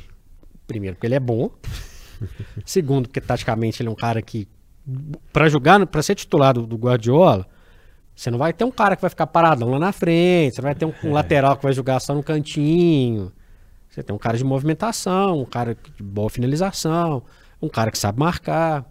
Primeiro, 0.65 0.95
porque 0.95 1.05
ele 1.05 1.15
é 1.15 1.19
bom. 1.19 1.49
Segundo, 2.65 3.09
porque 3.09 3.19
taticamente 3.19 3.81
ele 3.81 3.89
é 3.89 3.91
um 3.91 3.95
cara 3.95 4.21
que, 4.21 4.47
pra 5.33 5.49
jogar, 5.49 5.85
para 5.87 6.01
ser 6.01 6.15
titular 6.15 6.53
do, 6.53 6.65
do 6.65 6.77
Guardiola, 6.77 7.45
você 8.15 8.31
não 8.31 8.37
vai 8.37 8.53
ter 8.53 8.63
um 8.63 8.71
cara 8.71 8.95
que 8.95 9.01
vai 9.01 9.09
ficar 9.09 9.27
paradão 9.27 9.69
lá 9.71 9.79
na 9.79 9.91
frente, 9.91 10.55
você 10.55 10.61
não 10.61 10.67
vai 10.67 10.75
ter 10.75 10.85
um, 10.85 10.93
um 11.03 11.11
lateral 11.11 11.57
que 11.57 11.63
vai 11.63 11.73
jogar 11.73 11.99
só 11.99 12.15
no 12.15 12.23
cantinho. 12.23 13.33
Você 13.95 14.03
tem 14.03 14.13
um 14.13 14.19
cara 14.19 14.37
de 14.37 14.43
movimentação, 14.43 15.39
um 15.39 15.45
cara 15.45 15.73
de 15.73 16.03
boa 16.03 16.29
finalização, 16.29 17.23
um 17.61 17.69
cara 17.69 17.89
que 17.89 17.97
sabe 17.97 18.19
marcar. 18.19 18.85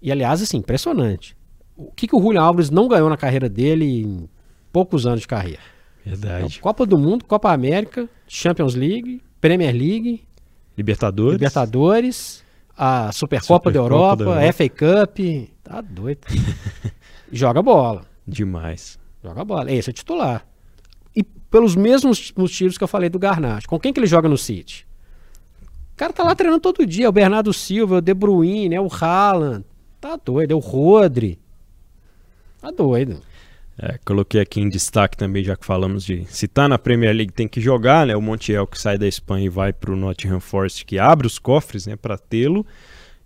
E 0.00 0.12
aliás, 0.12 0.40
assim, 0.40 0.58
impressionante. 0.58 1.36
O 1.76 1.90
que, 1.90 2.06
que 2.06 2.14
o 2.14 2.22
Julian 2.22 2.42
Alves 2.42 2.70
não 2.70 2.86
ganhou 2.86 3.10
na 3.10 3.16
carreira 3.16 3.48
dele 3.48 4.02
em 4.02 4.28
poucos 4.72 5.08
anos 5.08 5.22
de 5.22 5.26
carreira? 5.26 5.58
Verdade. 6.06 6.46
Então, 6.46 6.60
Copa 6.60 6.86
do 6.86 6.96
Mundo, 6.96 7.24
Copa 7.24 7.50
América, 7.50 8.08
Champions 8.28 8.76
League, 8.76 9.20
Premier 9.40 9.74
League, 9.74 10.24
Libertadores. 10.78 11.32
Libertadores, 11.32 12.44
a 12.78 13.10
Supercopa 13.10 13.72
da 13.72 13.80
Supercopa 13.80 13.94
Europa, 13.96 14.24
da 14.24 14.30
Europa. 14.30 14.52
FA 14.52 14.68
Cup. 14.68 15.18
Tá 15.64 15.80
doido. 15.80 16.20
Joga 17.32 17.60
bola. 17.60 18.02
Demais. 18.24 19.00
Joga 19.20 19.44
bola. 19.44 19.72
Esse 19.72 19.90
é 19.90 19.92
titular. 19.92 20.46
Pelos 21.52 21.76
mesmos 21.76 22.32
motivos 22.34 22.78
que 22.78 22.82
eu 22.82 22.88
falei 22.88 23.10
do 23.10 23.18
Garnacho. 23.18 23.68
Com 23.68 23.78
quem 23.78 23.92
que 23.92 24.00
ele 24.00 24.06
joga 24.06 24.28
no 24.28 24.38
City? 24.38 24.86
O 25.92 25.96
cara 25.96 26.12
tá 26.12 26.24
lá 26.24 26.34
treinando 26.34 26.62
todo 26.62 26.86
dia. 26.86 27.08
O 27.08 27.12
Bernardo 27.12 27.52
Silva, 27.52 27.98
o 27.98 28.00
De 28.00 28.14
Bruyne, 28.14 28.74
é 28.74 28.80
o 28.80 28.88
Haaland. 28.90 29.64
Tá 30.00 30.16
doido. 30.16 30.52
É 30.52 30.54
o 30.54 30.58
Rodri. 30.58 31.38
Tá 32.60 32.70
doido. 32.70 33.20
É, 33.78 33.98
coloquei 34.04 34.40
aqui 34.40 34.60
em 34.60 34.68
destaque 34.68 35.16
também, 35.16 35.44
já 35.44 35.56
que 35.56 35.64
falamos 35.64 36.04
de 36.04 36.24
se 36.26 36.48
tá 36.48 36.68
na 36.68 36.78
Premier 36.78 37.14
League 37.14 37.32
tem 37.32 37.48
que 37.48 37.60
jogar, 37.60 38.06
né? 38.06 38.16
O 38.16 38.20
Montiel 38.22 38.66
que 38.66 38.80
sai 38.80 38.96
da 38.96 39.06
Espanha 39.06 39.46
e 39.46 39.48
vai 39.50 39.72
pro 39.72 39.96
Nottingham 39.96 40.40
Forest, 40.40 40.86
que 40.86 40.98
abre 40.98 41.26
os 41.26 41.38
cofres, 41.38 41.86
né, 41.86 41.96
para 41.96 42.16
tê-lo. 42.16 42.66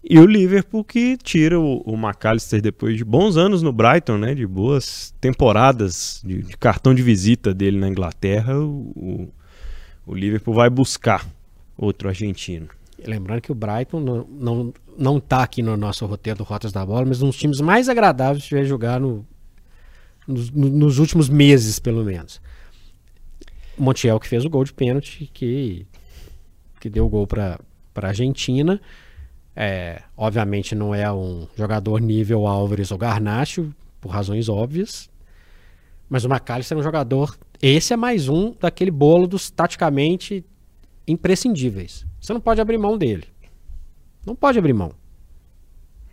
E 0.09 0.21
o 0.21 0.25
Liverpool 0.27 0.85
que 0.85 1.16
tira 1.16 1.59
o, 1.59 1.83
o 1.85 1.97
McAllister 1.97 2.62
depois 2.62 2.97
de 2.97 3.05
bons 3.05 3.37
anos 3.37 3.61
no 3.61 3.73
Brighton, 3.73 4.16
né? 4.19 4.35
De 4.37 4.47
boas 4.47 5.12
temporadas 5.21 6.23
de, 6.25 6.42
de 6.42 6.57
cartão 6.57 6.95
de 6.95 7.03
visita 7.03 7.53
dele 7.53 7.77
na 7.77 7.88
Inglaterra. 7.88 8.57
O, 8.57 9.29
o, 10.07 10.14
Liverpool 10.14 10.55
vai 10.55 10.71
buscar 10.71 11.27
outro 11.77 12.09
argentino. 12.09 12.69
Lembrando 13.05 13.40
que 13.40 13.51
o 13.51 13.55
Brighton 13.55 13.99
não, 13.99 14.27
não, 14.31 14.75
não 14.97 15.21
tá 15.21 15.42
aqui 15.42 15.61
no 15.61 15.77
nosso 15.77 16.07
roteiro 16.07 16.38
do 16.38 16.45
Rotas 16.45 16.71
da 16.73 16.87
Bola, 16.87 17.05
mas 17.05 17.21
um 17.21 17.27
dos 17.27 17.37
times 17.37 17.61
mais 17.61 17.88
agradáveis 17.88 18.49
vai 18.49 18.64
jogar 18.64 19.01
no, 19.01 19.27
nos, 20.27 20.51
no- 20.53 20.71
nos 20.71 20.99
últimos 21.01 21.29
meses, 21.29 21.81
pelo 21.81 22.05
menos. 22.05 22.40
Montiel 23.77 24.21
que 24.21 24.29
fez 24.29 24.45
o 24.45 24.49
gol 24.49 24.62
de 24.64 24.73
pênalti, 24.73 25.29
que, 25.35 25.85
que 26.81 26.88
deu 26.88 27.07
o 27.07 27.09
gol 27.09 27.27
para 27.27 27.59
a 27.97 28.07
Argentina. 28.07 28.81
É, 29.59 30.03
obviamente 30.14 30.75
não 30.75 30.95
é 30.95 31.11
um 31.11 31.49
jogador 31.57 31.99
nível 31.99 32.47
Álvares 32.47 32.90
ou 32.90 32.99
Garnacho, 32.99 33.75
por 34.01 34.11
razões 34.11 34.51
óbvias. 34.51 35.09
Mas 36.11 36.25
o 36.25 36.29
McAllister 36.29 36.77
é 36.77 36.81
um 36.81 36.85
jogador. 36.85 37.37
Esse 37.61 37.95
é 37.95 37.97
mais 37.97 38.29
um 38.29 38.55
daquele 38.61 38.90
bolo 38.90 39.27
dos 39.27 39.51
taticamente 39.51 40.45
imprescindíveis. 41.09 42.07
Você 42.21 42.35
não 42.35 42.40
pode 42.40 42.61
abrir 42.61 42.77
mão 42.77 42.99
dele. 42.99 43.25
Não 44.27 44.37
pode 44.37 44.59
abrir 44.59 44.75
mão. 44.75 44.92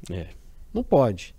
É. 0.09 0.27
Não 0.73 0.83
pode. 0.83 1.35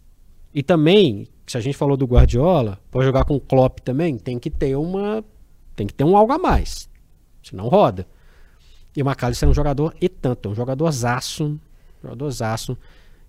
E 0.55 0.63
também, 0.63 1.27
se 1.47 1.57
a 1.57 1.61
gente 1.61 1.77
falou 1.77 1.97
do 1.97 2.07
Guardiola, 2.07 2.79
pode 2.91 3.07
jogar 3.07 3.25
com 3.25 3.35
o 3.35 3.41
Klopp 3.41 3.79
também, 3.81 4.19
tem 4.19 4.39
que 4.39 4.51
ter 4.51 4.77
uma 4.77 5.25
tem 5.75 5.87
que 5.87 5.95
ter 5.95 6.05
um 6.05 6.17
algo 6.17 6.33
a 6.33 6.39
mais. 6.39 6.89
Senão 7.43 7.69
roda. 7.69 8.07
E 8.97 9.03
o 9.03 9.07
McAllister 9.09 9.49
é 9.49 9.51
um 9.51 9.55
jogador 9.55 9.95
e 10.01 10.09
tanto, 10.09 10.49
é 10.49 10.53
um 10.53 10.55
jogador 10.55 10.91
zaço, 10.93 11.59
jogador 12.05 12.31
zaço. 12.31 12.79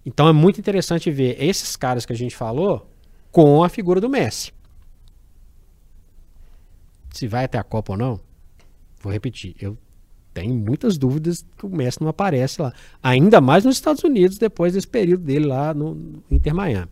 Então 0.05 0.27
é 0.27 0.33
muito 0.33 0.59
interessante 0.59 1.09
ver 1.09 1.41
esses 1.41 1.75
caras 1.75 2.05
que 2.05 2.13
a 2.13 2.15
gente 2.15 2.35
falou 2.35 2.89
com 3.31 3.63
a 3.63 3.69
figura 3.69 3.99
do 3.99 4.09
Messi. 4.09 4.53
Se 7.11 7.27
vai 7.27 7.45
até 7.45 7.57
a 7.57 7.63
Copa 7.63 7.93
ou 7.93 7.97
não, 7.97 8.19
vou 9.01 9.11
repetir, 9.11 9.55
eu 9.59 9.77
tenho 10.33 10.53
muitas 10.53 10.97
dúvidas 10.97 11.45
que 11.57 11.65
o 11.65 11.69
Messi 11.69 12.01
não 12.01 12.09
aparece 12.09 12.61
lá. 12.61 12.73
Ainda 13.01 13.39
mais 13.39 13.63
nos 13.63 13.75
Estados 13.75 14.03
Unidos, 14.03 14.37
depois 14.37 14.73
desse 14.73 14.87
período 14.87 15.23
dele 15.23 15.45
lá 15.45 15.73
no, 15.73 15.95
no 15.95 16.23
Inter 16.29 16.53
Miami. 16.53 16.89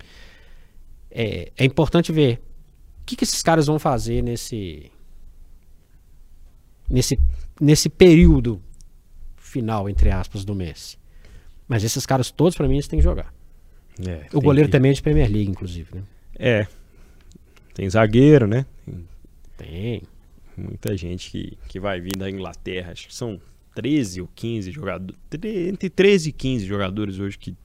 É, 1.12 1.52
é 1.58 1.66
importante 1.66 2.12
ver 2.12 2.42
o 3.02 3.06
que, 3.06 3.18
que 3.18 3.26
esses 3.26 3.44
caras 3.44 3.68
vão 3.68 3.78
fazer 3.78 4.24
nesse, 4.24 4.90
nesse, 6.90 7.20
nesse 7.60 7.90
período 7.90 8.62
final, 9.36 9.90
entre 9.90 10.10
aspas, 10.10 10.46
do 10.46 10.56
Messi. 10.56 10.98
Mas 11.68 11.84
esses 11.84 12.06
caras 12.06 12.30
todos, 12.32 12.56
pra 12.56 12.68
mim, 12.68 12.76
eles 12.76 12.88
têm 12.88 13.00
que 13.00 13.04
jogar. 13.04 13.34
É, 14.06 14.26
O 14.34 14.42
goleiro 14.42 14.68
que- 14.68 14.72
também 14.72 14.92
é 14.92 14.94
de 14.94 15.02
Premier 15.02 15.30
League, 15.32 15.50
inclusive. 15.50 15.88
Né? 15.96 16.02
É. 16.38 16.68
Tem 17.74 17.90
zagueiro, 17.90 18.48
né? 18.48 18.66
Tem 18.86 19.06
Tem. 19.58 20.02
muita 20.58 20.96
gente 20.98 21.30
que, 21.32 21.58
que 21.68 21.80
vai 21.80 22.00
vir 22.02 22.16
da 22.18 22.30
Inglaterra. 22.30 22.92
Acho 22.92 23.08
que 23.08 23.16
são 23.16 23.40
13 23.76 24.22
ou 24.22 24.30
15 24.36 24.72
jogadores. 24.72 25.20
Entre 25.44 25.90
13 25.90 26.30
e 26.30 26.32
15 26.32 26.66
jogadores 26.66 27.20
hoje 27.20 27.38
que 27.38 27.56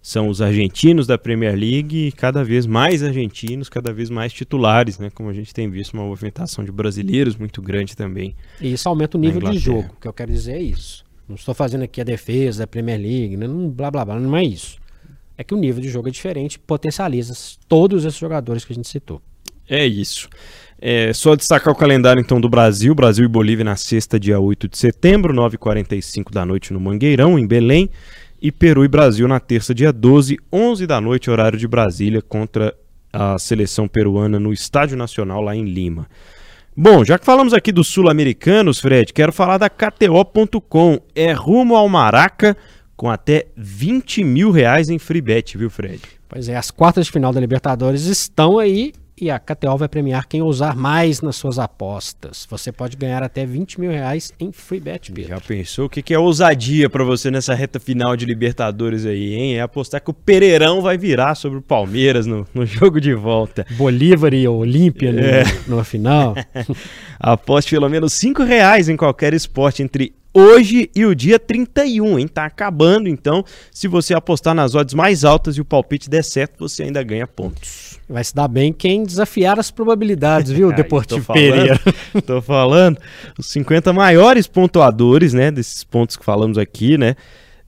são 0.00 0.28
os 0.28 0.40
argentinos 0.40 1.06
da 1.06 1.18
Premier 1.18 1.54
League 1.56 2.06
e 2.06 2.12
cada 2.12 2.42
vez 2.42 2.66
mais 2.66 3.02
argentinos, 3.02 3.68
cada 3.68 3.92
vez 3.92 4.08
mais 4.10 4.32
titulares, 4.32 4.98
né? 4.98 5.10
Como 5.10 5.28
a 5.28 5.32
gente 5.34 5.52
tem 5.52 5.68
visto 5.68 5.92
uma 5.94 6.04
movimentação 6.04 6.64
de 6.64 6.72
brasileiros 6.72 7.36
muito 7.36 7.60
grande 7.60 7.96
também. 7.96 8.34
E 8.60 8.72
isso 8.72 8.88
aumenta 8.88 9.18
o 9.18 9.20
nível 9.20 9.40
de 9.50 9.58
jogo. 9.58 9.90
O 9.96 10.00
que 10.00 10.08
eu 10.08 10.12
quero 10.12 10.32
dizer 10.32 10.52
é 10.54 10.62
isso. 10.62 11.04
Não 11.28 11.36
estou 11.36 11.54
fazendo 11.54 11.82
aqui 11.82 12.00
a 12.00 12.04
defesa 12.04 12.60
da 12.60 12.66
Premier 12.66 12.98
League, 12.98 13.36
né? 13.36 13.46
não, 13.46 13.68
blá 13.68 13.90
blá 13.90 14.04
blá, 14.04 14.18
não 14.18 14.36
é 14.36 14.44
isso. 14.44 14.78
É 15.36 15.44
que 15.44 15.54
o 15.54 15.58
nível 15.58 15.80
de 15.80 15.88
jogo 15.88 16.08
é 16.08 16.10
diferente, 16.10 16.58
potencializa 16.58 17.34
todos 17.68 18.04
esses 18.04 18.18
jogadores 18.18 18.64
que 18.64 18.72
a 18.72 18.76
gente 18.76 18.88
citou. 18.88 19.20
É 19.68 19.86
isso. 19.86 20.28
É, 20.80 21.12
só 21.12 21.34
destacar 21.34 21.72
o 21.72 21.76
calendário 21.76 22.20
então 22.20 22.40
do 22.40 22.48
Brasil, 22.48 22.94
Brasil 22.94 23.24
e 23.24 23.28
Bolívia 23.28 23.64
na 23.64 23.76
sexta, 23.76 24.18
dia 24.18 24.40
8 24.40 24.68
de 24.68 24.78
setembro, 24.78 25.34
9h45 25.34 26.32
da 26.32 26.46
noite 26.46 26.72
no 26.72 26.80
Mangueirão, 26.80 27.38
em 27.38 27.46
Belém, 27.46 27.90
e 28.40 28.50
Peru 28.50 28.84
e 28.84 28.88
Brasil 28.88 29.26
na 29.28 29.40
terça, 29.40 29.74
dia 29.74 29.92
12, 29.92 30.38
11 30.52 30.86
da 30.86 31.00
noite, 31.00 31.30
horário 31.30 31.58
de 31.58 31.68
Brasília, 31.68 32.22
contra 32.22 32.74
a 33.12 33.38
seleção 33.38 33.88
peruana 33.88 34.38
no 34.38 34.52
Estádio 34.52 34.96
Nacional 34.96 35.42
lá 35.42 35.54
em 35.54 35.64
Lima. 35.64 36.08
Bom, 36.80 37.04
já 37.04 37.18
que 37.18 37.24
falamos 37.24 37.52
aqui 37.52 37.72
dos 37.72 37.88
sul-americanos, 37.88 38.78
Fred, 38.78 39.12
quero 39.12 39.32
falar 39.32 39.58
da 39.58 39.68
KTO.com. 39.68 41.00
É 41.12 41.32
rumo 41.32 41.74
ao 41.74 41.88
Maraca 41.88 42.56
com 42.96 43.10
até 43.10 43.46
20 43.56 44.22
mil 44.22 44.52
reais 44.52 44.88
em 44.88 44.96
free 44.96 45.20
bet, 45.20 45.58
viu, 45.58 45.68
Fred? 45.68 46.00
Pois 46.28 46.48
é, 46.48 46.56
as 46.56 46.70
quartas 46.70 47.06
de 47.06 47.10
final 47.10 47.32
da 47.32 47.40
Libertadores 47.40 48.04
estão 48.04 48.60
aí 48.60 48.92
e 49.20 49.30
a 49.30 49.38
KTO 49.38 49.76
vai 49.76 49.88
premiar 49.88 50.26
quem 50.26 50.42
ousar 50.42 50.76
mais 50.76 51.20
nas 51.20 51.36
suas 51.36 51.58
apostas. 51.58 52.46
Você 52.50 52.70
pode 52.72 52.96
ganhar 52.96 53.22
até 53.22 53.44
20 53.46 53.80
mil 53.80 53.90
reais 53.90 54.32
em 54.38 54.52
free 54.52 54.80
bet, 54.80 55.10
Pedro. 55.12 55.30
Já 55.30 55.40
pensou 55.40 55.86
o 55.86 55.88
que, 55.88 56.02
que 56.02 56.14
é 56.14 56.18
ousadia 56.18 56.88
pra 56.90 57.04
você 57.04 57.30
nessa 57.30 57.54
reta 57.54 57.78
final 57.80 58.16
de 58.16 58.24
Libertadores 58.24 59.04
aí, 59.06 59.34
hein? 59.34 59.56
É 59.56 59.60
apostar 59.60 60.00
que 60.02 60.10
o 60.10 60.14
Pereirão 60.14 60.80
vai 60.82 60.96
virar 60.98 61.34
sobre 61.34 61.58
o 61.58 61.62
Palmeiras 61.62 62.26
no, 62.26 62.46
no 62.54 62.64
jogo 62.66 63.00
de 63.00 63.14
volta. 63.14 63.66
Bolívar 63.76 64.32
e 64.34 64.46
Olímpia 64.46 65.12
no, 65.12 65.20
É. 65.20 65.42
numa 65.66 65.84
final. 65.84 66.34
Aposte 67.18 67.70
pelo 67.70 67.88
menos 67.88 68.12
5 68.12 68.42
reais 68.44 68.88
em 68.88 68.96
qualquer 68.96 69.34
esporte 69.34 69.82
entre 69.82 70.14
hoje 70.38 70.90
e 70.94 71.04
o 71.04 71.14
dia 71.14 71.38
31, 71.38 72.18
hein? 72.18 72.28
Tá 72.28 72.44
acabando, 72.44 73.08
então. 73.08 73.44
Se 73.70 73.88
você 73.88 74.14
apostar 74.14 74.54
nas 74.54 74.74
odds 74.74 74.94
mais 74.94 75.24
altas 75.24 75.56
e 75.56 75.60
o 75.60 75.64
palpite 75.64 76.08
der 76.08 76.22
certo, 76.22 76.58
você 76.58 76.84
ainda 76.84 77.02
ganha 77.02 77.26
pontos. 77.26 77.98
Vai 78.08 78.24
se 78.24 78.34
dar 78.34 78.48
bem 78.48 78.72
quem 78.72 79.04
desafiar 79.04 79.58
as 79.58 79.70
probabilidades, 79.70 80.50
viu, 80.50 80.72
Deportivo 80.74 81.20
tô 81.20 81.26
falando. 81.26 81.42
Pereira? 81.42 81.80
Tô 82.26 82.42
falando. 82.42 82.98
Os 83.38 83.46
50 83.46 83.92
maiores 83.92 84.46
pontuadores, 84.46 85.32
né? 85.32 85.50
Desses 85.50 85.84
pontos 85.84 86.16
que 86.16 86.24
falamos 86.24 86.56
aqui, 86.56 86.96
né? 86.96 87.16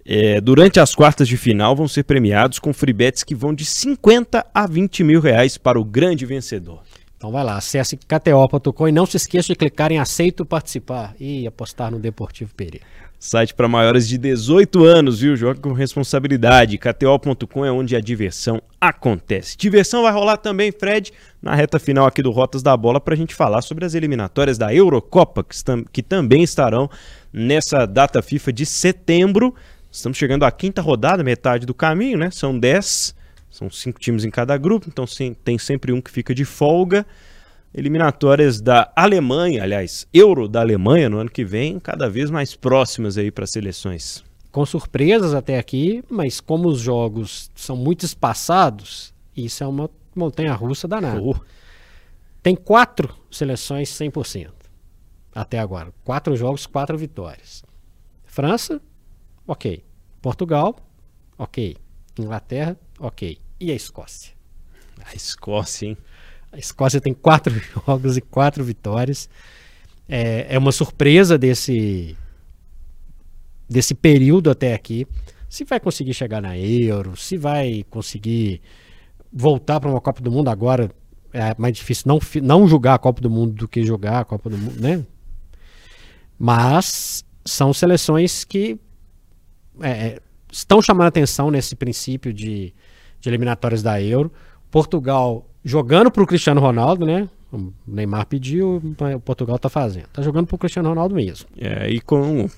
é, 0.05 0.41
durante 0.41 0.81
as 0.81 0.95
quartas 0.95 1.29
de 1.29 1.37
final 1.37 1.77
vão 1.77 1.87
ser 1.87 2.03
premiados 2.03 2.59
com 2.59 2.73
free 2.73 2.93
bets 2.93 3.23
que 3.23 3.35
vão 3.35 3.55
de 3.55 3.65
50 3.65 4.45
a 4.53 4.67
20 4.67 5.05
mil 5.05 5.21
reais 5.21 5.57
para 5.57 5.79
o 5.79 5.85
grande 5.85 6.27
vencedor. 6.27 6.83
Então 7.21 7.31
vai 7.31 7.45
lá, 7.45 7.59
acesse 7.59 7.99
KTO.com 7.99 8.89
e 8.89 8.93
não 8.93 9.05
se 9.05 9.19
esqueça 9.19 9.49
de 9.49 9.55
clicar 9.55 9.93
em 9.93 9.99
aceito 9.99 10.47
participar 10.47 11.15
e 11.21 11.47
apostar 11.47 11.91
no 11.91 11.99
Deportivo 11.99 12.55
Pereira. 12.55 12.87
Site 13.19 13.53
para 13.53 13.69
maiores 13.69 14.09
de 14.09 14.17
18 14.17 14.83
anos, 14.87 15.21
viu? 15.21 15.37
Joga 15.37 15.61
com 15.61 15.75
responsabilidade. 15.75 16.79
KTO.com 16.79 17.63
é 17.63 17.71
onde 17.71 17.95
a 17.95 18.01
diversão 18.01 18.63
acontece. 18.81 19.55
Diversão 19.59 20.05
vai 20.05 20.13
rolar 20.15 20.39
também, 20.39 20.73
Fred, 20.73 21.13
na 21.43 21.55
reta 21.55 21.79
final 21.79 22.07
aqui 22.07 22.23
do 22.23 22.31
Rotas 22.31 22.63
da 22.63 22.75
Bola 22.75 22.99
para 22.99 23.13
a 23.13 23.17
gente 23.19 23.35
falar 23.35 23.61
sobre 23.61 23.85
as 23.85 23.93
eliminatórias 23.93 24.57
da 24.57 24.75
Eurocopa, 24.75 25.45
que, 25.45 25.55
que 25.93 26.03
também 26.03 26.43
estarão 26.43 26.89
nessa 27.31 27.85
data 27.85 28.23
FIFA 28.23 28.51
de 28.51 28.65
setembro. 28.65 29.55
Estamos 29.93 30.17
chegando 30.17 30.45
à 30.45 30.51
quinta 30.51 30.81
rodada, 30.81 31.23
metade 31.23 31.67
do 31.67 31.75
caminho, 31.75 32.17
né? 32.17 32.31
São 32.31 32.59
10, 32.59 33.15
são 33.51 33.69
cinco 33.71 33.99
times 33.99 34.25
em 34.25 34.31
cada 34.31 34.57
grupo, 34.57 34.89
então 34.89 35.07
sim, 35.07 35.35
tem 35.35 35.59
sempre 35.59 35.93
um 35.93 36.01
que 36.01 36.11
fica 36.11 36.35
de 36.35 36.45
folga 36.45 37.07
eliminatórias 37.73 38.61
da 38.61 38.93
Alemanha, 38.97 39.63
aliás, 39.63 40.07
Euro 40.13 40.49
da 40.49 40.61
Alemanha 40.61 41.09
no 41.09 41.19
ano 41.19 41.31
que 41.31 41.45
vem, 41.45 41.79
cada 41.79 42.09
vez 42.09 42.31
mais 42.31 42.57
próximas 42.57 43.17
aí 43.17 43.31
para 43.31 43.45
as 43.45 43.51
seleções. 43.51 44.25
Com 44.51 44.67
surpresas 44.67 45.35
até 45.35 45.59
aqui, 45.59 46.03
mas 46.11 46.41
como 46.41 46.69
os 46.69 46.81
jogos 46.81 47.51
são 47.55 47.77
muito 47.77 48.05
espaçados, 48.05 49.15
isso 49.37 49.63
é 49.63 49.67
uma 49.67 49.89
montanha 50.15 50.53
russa 50.53 50.89
danada. 50.89 51.21
Oh. 51.23 51.37
Tem 52.43 52.57
quatro 52.57 53.15
seleções 53.31 53.91
100% 53.91 54.51
até 55.33 55.59
agora. 55.59 55.93
Quatro 56.05 56.35
jogos, 56.37 56.67
quatro 56.67 56.99
vitórias. 56.99 57.63
França, 58.25 58.81
ok. 59.47 59.85
Portugal, 60.21 60.77
ok. 61.39 61.77
Inglaterra, 62.19 62.77
ok. 63.01 63.39
E 63.59 63.73
a 63.73 63.75
Escócia? 63.75 64.33
A 65.05 65.15
Escócia, 65.15 65.89
hein? 65.89 65.97
A 66.53 66.59
Escócia 66.59 67.01
tem 67.01 67.15
quatro 67.15 67.55
jogos 67.87 68.17
e 68.17 68.21
quatro 68.21 68.63
vitórias. 68.63 69.29
É, 70.09 70.55
é 70.55 70.59
uma 70.59 70.73
surpresa 70.73 71.39
desse, 71.39 72.17
desse 73.69 73.95
período 73.95 74.51
até 74.51 74.75
aqui. 74.75 75.07
Se 75.49 75.65
vai 75.65 75.81
conseguir 75.81 76.15
chegar 76.15 76.41
na 76.41 76.57
Euro, 76.57 77.17
se 77.17 77.37
vai 77.37 77.85
conseguir 77.91 78.61
voltar 79.33 79.81
para 79.81 79.91
uma 79.91 80.01
Copa 80.01 80.21
do 80.21 80.31
Mundo 80.31 80.49
agora, 80.49 80.91
é 81.33 81.55
mais 81.59 81.77
difícil 81.77 82.05
não, 82.07 82.19
não 82.43 82.69
jogar 82.69 82.95
a 82.95 82.99
Copa 82.99 83.21
do 83.21 83.31
Mundo 83.31 83.53
do 83.53 83.69
que 83.69 83.85
jogar 83.85 84.21
a 84.21 84.25
Copa 84.25 84.51
do 84.51 84.59
Mundo, 84.59 84.81
né? 84.81 85.05
Mas 86.39 87.25
são 87.45 87.73
seleções 87.73 88.45
que 88.45 88.79
é, 89.81 90.21
estão 90.51 90.83
chamando 90.83 91.09
atenção 91.09 91.51
nesse 91.51 91.77
princípio 91.77 92.33
de, 92.33 92.75
de 93.21 93.29
eliminatórias 93.29 93.83
da 93.83 94.01
Euro. 94.03 94.33
Portugal 94.71 95.47
jogando 95.65 96.11
para 96.11 96.23
o 96.23 96.27
Cristiano 96.27 96.61
Ronaldo, 96.61 97.05
né? 97.05 97.29
O 97.53 97.73
Neymar 97.87 98.27
pediu, 98.27 98.77
o 98.77 99.21
Portugal 99.21 99.57
está 99.57 99.69
fazendo. 99.69 100.05
Está 100.05 100.23
jogando 100.23 100.47
para 100.47 100.55
o 100.55 100.59
Cristiano 100.59 100.89
Ronaldo 100.89 101.15
mesmo. 101.15 101.49
É, 101.59 101.91
e 101.91 102.01
com 102.01 102.49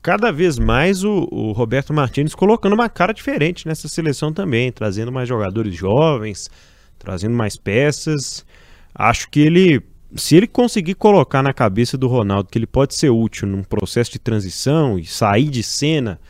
cada 0.00 0.32
vez 0.32 0.58
mais 0.58 1.02
o, 1.04 1.28
o, 1.30 1.52
Roberto 1.52 1.92
Martins 1.92 2.34
colocando 2.34 2.72
uma 2.72 2.88
cara 2.88 3.12
diferente 3.12 3.66
nessa 3.66 3.88
seleção 3.88 4.32
também, 4.32 4.70
trazendo 4.70 5.12
mais 5.12 5.28
jogadores 5.28 5.74
jovens, 5.74 6.50
trazendo 6.98 7.34
mais 7.34 7.56
peças. 7.56 8.44
Acho 8.94 9.28
que 9.28 9.40
ele, 9.40 9.82
se 10.14 10.36
ele 10.36 10.46
conseguir 10.46 10.94
colocar 10.94 11.42
na 11.42 11.52
cabeça 11.52 11.98
do 11.98 12.06
Ronaldo 12.06 12.48
que 12.48 12.58
ele 12.58 12.66
pode 12.66 12.94
ser 12.94 13.10
útil 13.10 13.48
num 13.48 13.64
processo 13.64 14.12
de 14.12 14.18
transição 14.20 14.98
e 14.98 15.04
sair 15.04 15.48
de 15.48 15.62
cena 15.62 16.20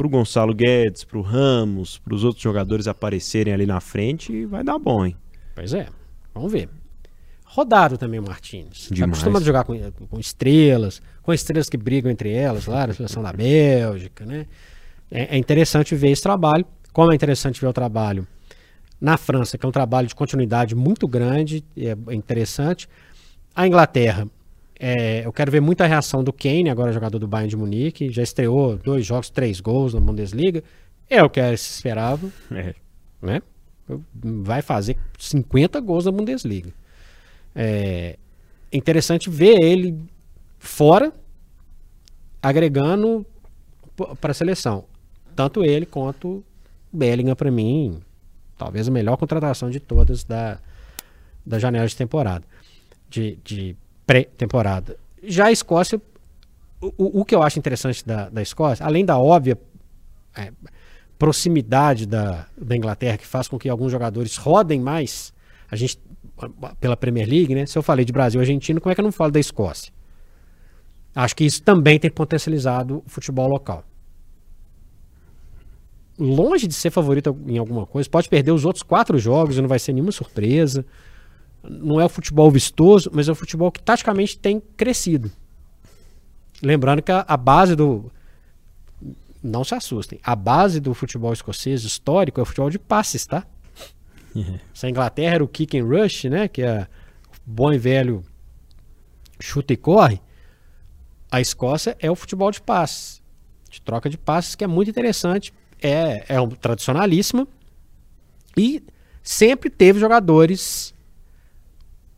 para 0.00 0.06
o 0.06 0.10
Gonçalo 0.10 0.54
Guedes, 0.54 1.04
para 1.04 1.18
o 1.18 1.20
Ramos, 1.20 1.98
para 1.98 2.14
os 2.14 2.24
outros 2.24 2.42
jogadores 2.42 2.88
aparecerem 2.88 3.52
ali 3.52 3.66
na 3.66 3.80
frente, 3.80 4.46
vai 4.46 4.64
dar 4.64 4.78
bom, 4.78 5.04
hein? 5.04 5.14
Pois 5.54 5.74
é, 5.74 5.88
vamos 6.32 6.50
ver. 6.50 6.70
Rodado 7.44 7.98
também 7.98 8.18
o 8.18 8.22
Martins. 8.22 8.90
Está 8.90 9.04
acostumado 9.04 9.42
a 9.42 9.44
jogar 9.44 9.64
com, 9.64 9.78
com, 10.08 10.18
estrelas, 10.18 11.02
com 11.20 11.34
estrelas 11.34 11.68
que 11.68 11.76
brigam 11.76 12.10
entre 12.10 12.32
elas 12.32 12.64
lá, 12.64 12.86
na 12.86 12.94
seleção 12.94 13.22
da 13.22 13.30
Bélgica, 13.30 14.24
né? 14.24 14.46
É, 15.10 15.36
é, 15.36 15.38
interessante 15.38 15.94
ver 15.94 16.12
esse 16.12 16.22
trabalho. 16.22 16.64
Como 16.94 17.12
é 17.12 17.14
interessante 17.14 17.60
ver 17.60 17.66
o 17.66 17.72
trabalho 17.72 18.26
na 18.98 19.18
França, 19.18 19.58
que 19.58 19.66
é 19.66 19.68
um 19.68 19.72
trabalho 19.72 20.08
de 20.08 20.14
continuidade 20.14 20.74
muito 20.74 21.06
grande, 21.06 21.62
é 21.76 22.14
interessante. 22.14 22.88
A 23.54 23.66
Inglaterra, 23.66 24.26
é, 24.82 25.26
eu 25.26 25.32
quero 25.32 25.52
ver 25.52 25.60
muita 25.60 25.86
reação 25.86 26.24
do 26.24 26.32
Kane, 26.32 26.70
agora 26.70 26.90
jogador 26.90 27.18
do 27.18 27.28
Bayern 27.28 27.50
de 27.50 27.56
Munique. 27.56 28.10
Já 28.10 28.22
estreou 28.22 28.78
dois 28.78 29.04
jogos, 29.04 29.28
três 29.28 29.60
gols 29.60 29.92
na 29.92 30.00
Bundesliga. 30.00 30.64
É 31.08 31.22
o 31.22 31.28
que 31.28 31.40
se 31.58 31.70
esperava. 31.74 32.26
É. 32.50 32.74
Né? 33.20 33.42
vai 34.14 34.62
fazer 34.62 34.96
50 35.18 35.80
gols 35.80 36.06
na 36.06 36.12
Bundesliga. 36.12 36.72
É 37.54 38.16
interessante 38.72 39.28
ver 39.28 39.60
ele 39.60 39.98
fora, 40.58 41.12
agregando 42.40 43.26
para 44.20 44.30
a 44.30 44.34
seleção. 44.34 44.84
Tanto 45.34 45.64
ele 45.64 45.84
quanto 45.84 46.28
o 46.28 46.44
Bellingham, 46.96 47.34
para 47.34 47.50
mim, 47.50 48.00
talvez 48.56 48.88
a 48.88 48.90
melhor 48.90 49.16
contratação 49.16 49.68
de 49.68 49.80
todas 49.80 50.24
da, 50.24 50.58
da 51.44 51.58
janela 51.58 51.86
de 51.86 51.96
temporada, 51.96 52.44
de, 53.08 53.36
de 53.44 53.76
pré-temporada. 54.10 54.96
Já 55.22 55.46
a 55.46 55.52
Escócia, 55.52 56.02
o, 56.80 57.20
o 57.20 57.24
que 57.24 57.32
eu 57.32 57.44
acho 57.44 57.60
interessante 57.60 58.04
da, 58.04 58.28
da 58.28 58.42
Escócia, 58.42 58.84
além 58.84 59.04
da 59.04 59.16
óbvia. 59.16 59.56
É, 60.36 60.52
proximidade 61.16 62.06
da, 62.06 62.46
da 62.56 62.74
Inglaterra 62.74 63.18
que 63.18 63.26
faz 63.26 63.46
com 63.46 63.58
que 63.58 63.68
alguns 63.68 63.92
jogadores 63.92 64.38
rodem 64.38 64.80
mais. 64.80 65.34
A 65.70 65.76
gente, 65.76 66.00
pela 66.80 66.96
Premier 66.96 67.28
League, 67.28 67.54
né? 67.54 67.66
Se 67.66 67.76
eu 67.76 67.82
falei 67.82 68.06
de 68.06 68.12
Brasil 68.12 68.40
e 68.40 68.42
Argentina, 68.42 68.80
como 68.80 68.90
é 68.90 68.94
que 68.94 69.00
eu 69.00 69.04
não 69.04 69.12
falo 69.12 69.30
da 69.30 69.38
Escócia? 69.38 69.92
Acho 71.14 71.36
que 71.36 71.44
isso 71.44 71.62
também 71.62 72.00
tem 72.00 72.10
potencializado 72.10 73.02
o 73.06 73.10
futebol 73.10 73.46
local. 73.48 73.84
Longe 76.18 76.66
de 76.66 76.74
ser 76.74 76.90
favorito 76.90 77.36
em 77.46 77.58
alguma 77.58 77.84
coisa, 77.84 78.08
pode 78.08 78.28
perder 78.28 78.52
os 78.52 78.64
outros 78.64 78.82
quatro 78.82 79.18
jogos 79.18 79.58
e 79.58 79.60
não 79.60 79.68
vai 79.68 79.78
ser 79.78 79.92
nenhuma 79.92 80.12
surpresa. 80.12 80.86
Não 81.62 82.00
é 82.00 82.04
o 82.04 82.08
futebol 82.08 82.50
vistoso, 82.50 83.10
mas 83.12 83.28
é 83.28 83.32
o 83.32 83.34
futebol 83.34 83.70
que 83.70 83.82
taticamente 83.82 84.38
tem 84.38 84.60
crescido. 84.76 85.30
Lembrando 86.62 87.02
que 87.02 87.12
a, 87.12 87.24
a 87.26 87.36
base 87.36 87.74
do, 87.74 88.10
não 89.42 89.64
se 89.64 89.74
assustem. 89.74 90.20
A 90.22 90.36
base 90.36 90.80
do 90.80 90.92
futebol 90.94 91.32
escocês 91.32 91.84
histórico 91.84 92.40
é 92.40 92.42
o 92.42 92.46
futebol 92.46 92.70
de 92.70 92.78
passes, 92.78 93.26
tá? 93.26 93.46
Se 94.74 94.86
a 94.86 94.90
Inglaterra 94.90 95.36
era 95.36 95.44
o 95.44 95.48
kick 95.48 95.78
and 95.78 95.84
rush, 95.84 96.24
né? 96.24 96.48
Que 96.48 96.62
é 96.62 96.86
bom 97.44 97.72
e 97.72 97.78
velho 97.78 98.24
chuta 99.40 99.72
e 99.72 99.76
corre. 99.76 100.20
A 101.30 101.40
Escócia 101.40 101.96
é 101.98 102.10
o 102.10 102.14
futebol 102.14 102.50
de 102.50 102.60
passes. 102.60 103.22
De 103.70 103.80
troca 103.80 104.10
de 104.10 104.18
passes, 104.18 104.54
que 104.54 104.64
é 104.64 104.66
muito 104.66 104.90
interessante. 104.90 105.52
É, 105.80 106.24
é 106.28 106.40
um 106.40 106.48
tradicionalíssimo. 106.48 107.48
E 108.56 108.82
sempre 109.22 109.70
teve 109.70 109.98
jogadores 109.98 110.92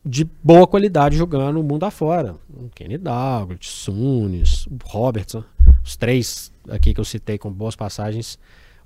de 0.05 0.25
boa 0.43 0.67
qualidade 0.67 1.15
jogando 1.15 1.59
o 1.59 1.63
mundo 1.63 1.85
afora. 1.85 2.35
O 2.49 2.69
Kenny 2.69 2.97
Dalglish, 2.97 3.69
Sunes, 3.69 4.67
Robertson, 4.83 5.43
os 5.83 5.95
três 5.95 6.51
aqui 6.69 6.93
que 6.93 6.99
eu 6.99 7.05
citei 7.05 7.37
com 7.37 7.51
boas 7.51 7.75
passagens 7.75 8.37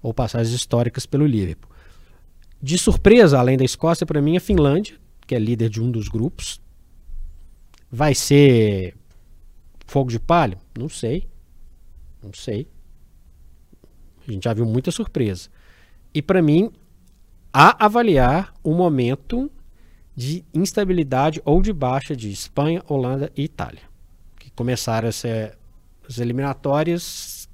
ou 0.02 0.14
passagens 0.14 0.54
históricas 0.54 1.06
pelo 1.06 1.26
Liverpool. 1.26 1.72
De 2.62 2.78
surpresa, 2.78 3.40
além 3.40 3.58
da 3.58 3.66
Escócia, 3.66 4.06
para 4.06 4.22
mim 4.22 4.38
a 4.38 4.40
Finlândia, 4.40 4.96
que 5.26 5.36
é 5.36 5.40
líder 5.40 5.70
de 5.70 5.82
um 5.82 5.90
dos 5.90 6.08
grupos. 6.08 6.62
Vai 7.92 8.14
ser 8.14 8.96
fogo 9.86 10.10
de 10.10 10.20
palha? 10.20 10.58
Não 10.78 10.90
sei. 10.90 11.28
Não 12.22 12.34
sei. 12.34 12.68
A 14.28 14.32
gente 14.32 14.44
já 14.44 14.54
viu 14.54 14.66
muita 14.66 14.92
surpresa. 14.92 15.50
E 16.14 16.22
para 16.22 16.42
mim, 16.42 16.72
a 17.54 17.86
avaliar 17.86 18.54
o 18.64 18.74
momento 18.74 19.50
de 20.18 20.44
instabilidade 20.52 21.40
ou 21.46 21.62
de 21.62 21.72
baixa 21.72 22.16
de 22.16 22.32
Espanha, 22.32 22.84
Holanda 22.88 23.32
e 23.38 23.44
Itália, 23.44 23.84
que 24.40 24.50
começaram 24.50 25.08
as 25.08 25.24
eliminatórias 26.18 27.48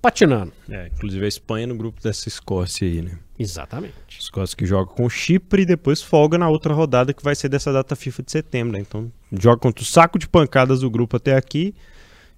patinando. 0.00 0.54
É, 0.70 0.86
inclusive 0.86 1.22
a 1.22 1.28
Espanha 1.28 1.66
no 1.66 1.76
grupo 1.76 2.02
dessa 2.02 2.28
Escócia 2.28 2.88
aí, 2.88 3.02
né? 3.02 3.18
Exatamente. 3.38 3.94
Escócia 4.18 4.56
que 4.56 4.64
joga 4.64 4.90
com 4.90 5.06
Chipre 5.10 5.62
e 5.62 5.66
depois 5.66 6.00
folga 6.00 6.38
na 6.38 6.48
outra 6.48 6.72
rodada 6.72 7.12
que 7.12 7.22
vai 7.22 7.34
ser 7.34 7.50
dessa 7.50 7.70
data 7.70 7.94
FIFA 7.94 8.22
de 8.22 8.32
setembro, 8.32 8.72
né? 8.72 8.80
Então 8.80 9.12
joga 9.30 9.58
contra 9.58 9.82
o 9.82 9.86
saco 9.86 10.18
de 10.18 10.26
pancadas 10.26 10.80
do 10.80 10.90
grupo 10.90 11.18
até 11.18 11.36
aqui 11.36 11.74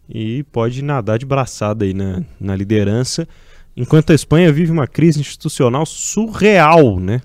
e 0.08 0.42
pode 0.50 0.82
nadar 0.82 1.16
de 1.16 1.24
braçada 1.24 1.84
aí 1.84 1.94
na, 1.94 2.24
na 2.40 2.56
liderança. 2.56 3.28
Enquanto 3.76 4.10
a 4.10 4.14
Espanha 4.14 4.52
vive 4.52 4.72
uma 4.72 4.88
crise 4.88 5.20
institucional 5.20 5.86
surreal, 5.86 6.98
né? 6.98 7.22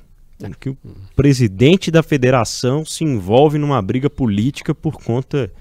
Que 0.59 0.69
o 0.69 0.77
presidente 1.15 1.91
da 1.91 2.01
federação 2.01 2.85
se 2.85 3.03
envolve 3.03 3.57
numa 3.57 3.81
briga 3.81 4.09
política 4.09 4.73
por 4.73 4.93
conta 4.93 5.51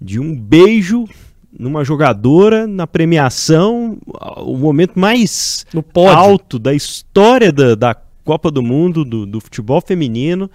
de 0.00 0.18
um 0.18 0.34
beijo 0.34 1.06
numa 1.52 1.84
jogadora, 1.84 2.66
na 2.66 2.86
premiação, 2.86 3.98
o 4.36 4.56
momento 4.56 4.98
mais 4.98 5.66
alto 6.14 6.58
da 6.58 6.72
história 6.72 7.52
da, 7.52 7.74
da 7.74 7.94
Copa 8.24 8.50
do 8.50 8.62
Mundo, 8.62 9.04
do, 9.04 9.26
do 9.26 9.40
futebol 9.40 9.80
feminino. 9.80 10.48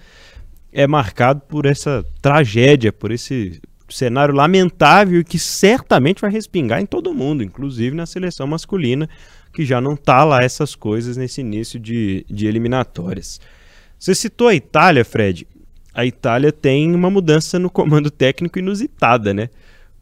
é 0.72 0.86
marcado 0.86 1.42
por 1.42 1.66
essa 1.66 2.04
tragédia, 2.22 2.92
por 2.92 3.10
esse 3.10 3.60
cenário 3.88 4.34
lamentável 4.34 5.22
que 5.24 5.38
certamente 5.38 6.20
vai 6.20 6.30
respingar 6.30 6.80
em 6.80 6.86
todo 6.86 7.14
mundo, 7.14 7.42
inclusive 7.42 7.94
na 7.94 8.06
seleção 8.06 8.46
masculina, 8.46 9.08
que 9.56 9.64
já 9.64 9.80
não 9.80 9.96
tá 9.96 10.22
lá 10.22 10.42
essas 10.42 10.74
coisas 10.74 11.16
nesse 11.16 11.40
início 11.40 11.80
de, 11.80 12.26
de 12.28 12.46
eliminatórias. 12.46 13.40
Você 13.98 14.14
citou 14.14 14.48
a 14.48 14.54
Itália, 14.54 15.02
Fred. 15.02 15.48
A 15.94 16.04
Itália 16.04 16.52
tem 16.52 16.94
uma 16.94 17.08
mudança 17.08 17.58
no 17.58 17.70
comando 17.70 18.10
técnico 18.10 18.58
inusitada, 18.58 19.32
né? 19.32 19.48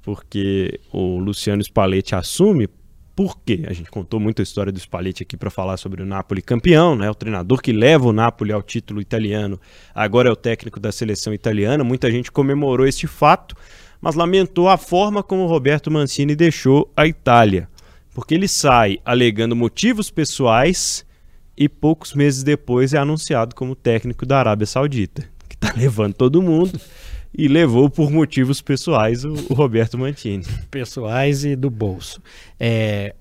Porque 0.03 0.81
o 0.93 1.19
Luciano 1.19 1.63
Spalletti 1.63 2.17
assume. 2.17 2.69
Por 3.15 3.39
quê? 3.39 3.63
A 3.69 3.73
gente 3.73 3.93
contou 3.93 4.19
muito 4.19 4.41
a 4.41 4.43
história 4.43 4.73
do 4.73 4.81
Spalletti 4.81 5.23
aqui 5.23 5.37
para 5.37 5.51
falar 5.51 5.77
sobre 5.77 6.03
o 6.03 6.05
Napoli 6.05 6.43
campeão, 6.43 6.97
né? 6.97 7.09
O 7.09 7.15
treinador 7.15 7.63
que 7.63 7.73
leva 7.73 8.09
o 8.09 8.13
Napoli 8.13 8.53
ao 8.53 8.61
título 8.61 9.01
italiano, 9.01 9.61
agora 9.95 10.29
é 10.29 10.33
o 10.33 10.37
técnico 10.37 10.81
da 10.81 10.91
seleção 10.91 11.33
italiana. 11.33 11.85
Muita 11.85 12.11
gente 12.11 12.33
comemorou 12.33 12.89
este 12.89 13.07
fato, 13.07 13.55
mas 14.01 14.17
lamentou 14.17 14.69
a 14.69 14.77
forma 14.77 15.23
como 15.23 15.47
Roberto 15.47 15.93
Mancini 15.93 16.35
deixou 16.35 16.93
a 16.97 17.07
Itália, 17.07 17.69
porque 18.15 18.35
ele 18.35 18.49
sai 18.49 18.99
alegando 19.05 19.57
motivos 19.57 20.09
pessoais 20.09 21.05
e 21.57 21.69
poucos 21.69 22.15
meses 22.15 22.43
depois 22.43 22.95
é 22.95 22.99
anunciado 22.99 23.55
como 23.55 23.75
técnico 23.75 24.25
da 24.25 24.39
Arábia 24.39 24.67
Saudita, 24.67 25.29
que 25.49 25.57
está 25.57 25.75
levando 25.77 26.15
todo 26.15 26.41
mundo 26.41 26.81
e 27.37 27.49
levou 27.49 27.91
por 27.91 28.11
motivos 28.11 28.63
pessoais 28.63 29.25
o, 29.25 29.33
o 29.51 29.55
Roberto 29.55 29.99
Mantini. 29.99 30.45
Pessoais 30.71 31.45
e 31.45 31.57
do 31.57 31.69
bolso. 31.69 32.23
É, 32.59 33.15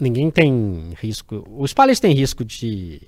ninguém 0.00 0.30
tem 0.30 0.94
risco. 1.00 1.46
Os 1.56 1.74
palestres 1.74 2.00
têm 2.00 2.18
risco 2.18 2.44
de 2.44 3.02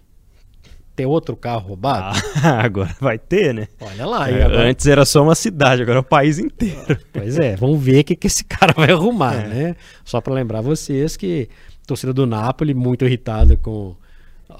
ter 0.94 1.06
outro 1.06 1.36
carro 1.36 1.68
roubado? 1.68 2.18
Ah, 2.42 2.60
agora 2.64 2.94
vai 3.00 3.18
ter, 3.18 3.54
né? 3.54 3.68
Olha 3.80 4.06
lá. 4.06 4.30
É, 4.30 4.42
agora... 4.42 4.68
Antes 4.68 4.86
era 4.86 5.04
só 5.04 5.22
uma 5.22 5.34
cidade, 5.34 5.82
agora 5.82 5.98
é 5.98 6.00
o 6.00 6.04
país 6.04 6.38
inteiro. 6.38 6.98
Pois 7.12 7.38
é, 7.38 7.56
vamos 7.56 7.82
ver 7.82 8.00
o 8.00 8.04
que, 8.04 8.16
que 8.16 8.26
esse 8.26 8.44
cara 8.44 8.72
vai 8.72 8.90
arrumar, 8.90 9.34
é. 9.34 9.48
né? 9.48 9.76
Só 10.04 10.20
para 10.20 10.34
lembrar 10.34 10.60
vocês 10.60 11.16
que 11.16 11.48
a 11.82 11.86
torcida 11.86 12.12
do 12.12 12.26
Napoli, 12.26 12.72
muito 12.72 13.04
irritada 13.04 13.56
com 13.56 13.94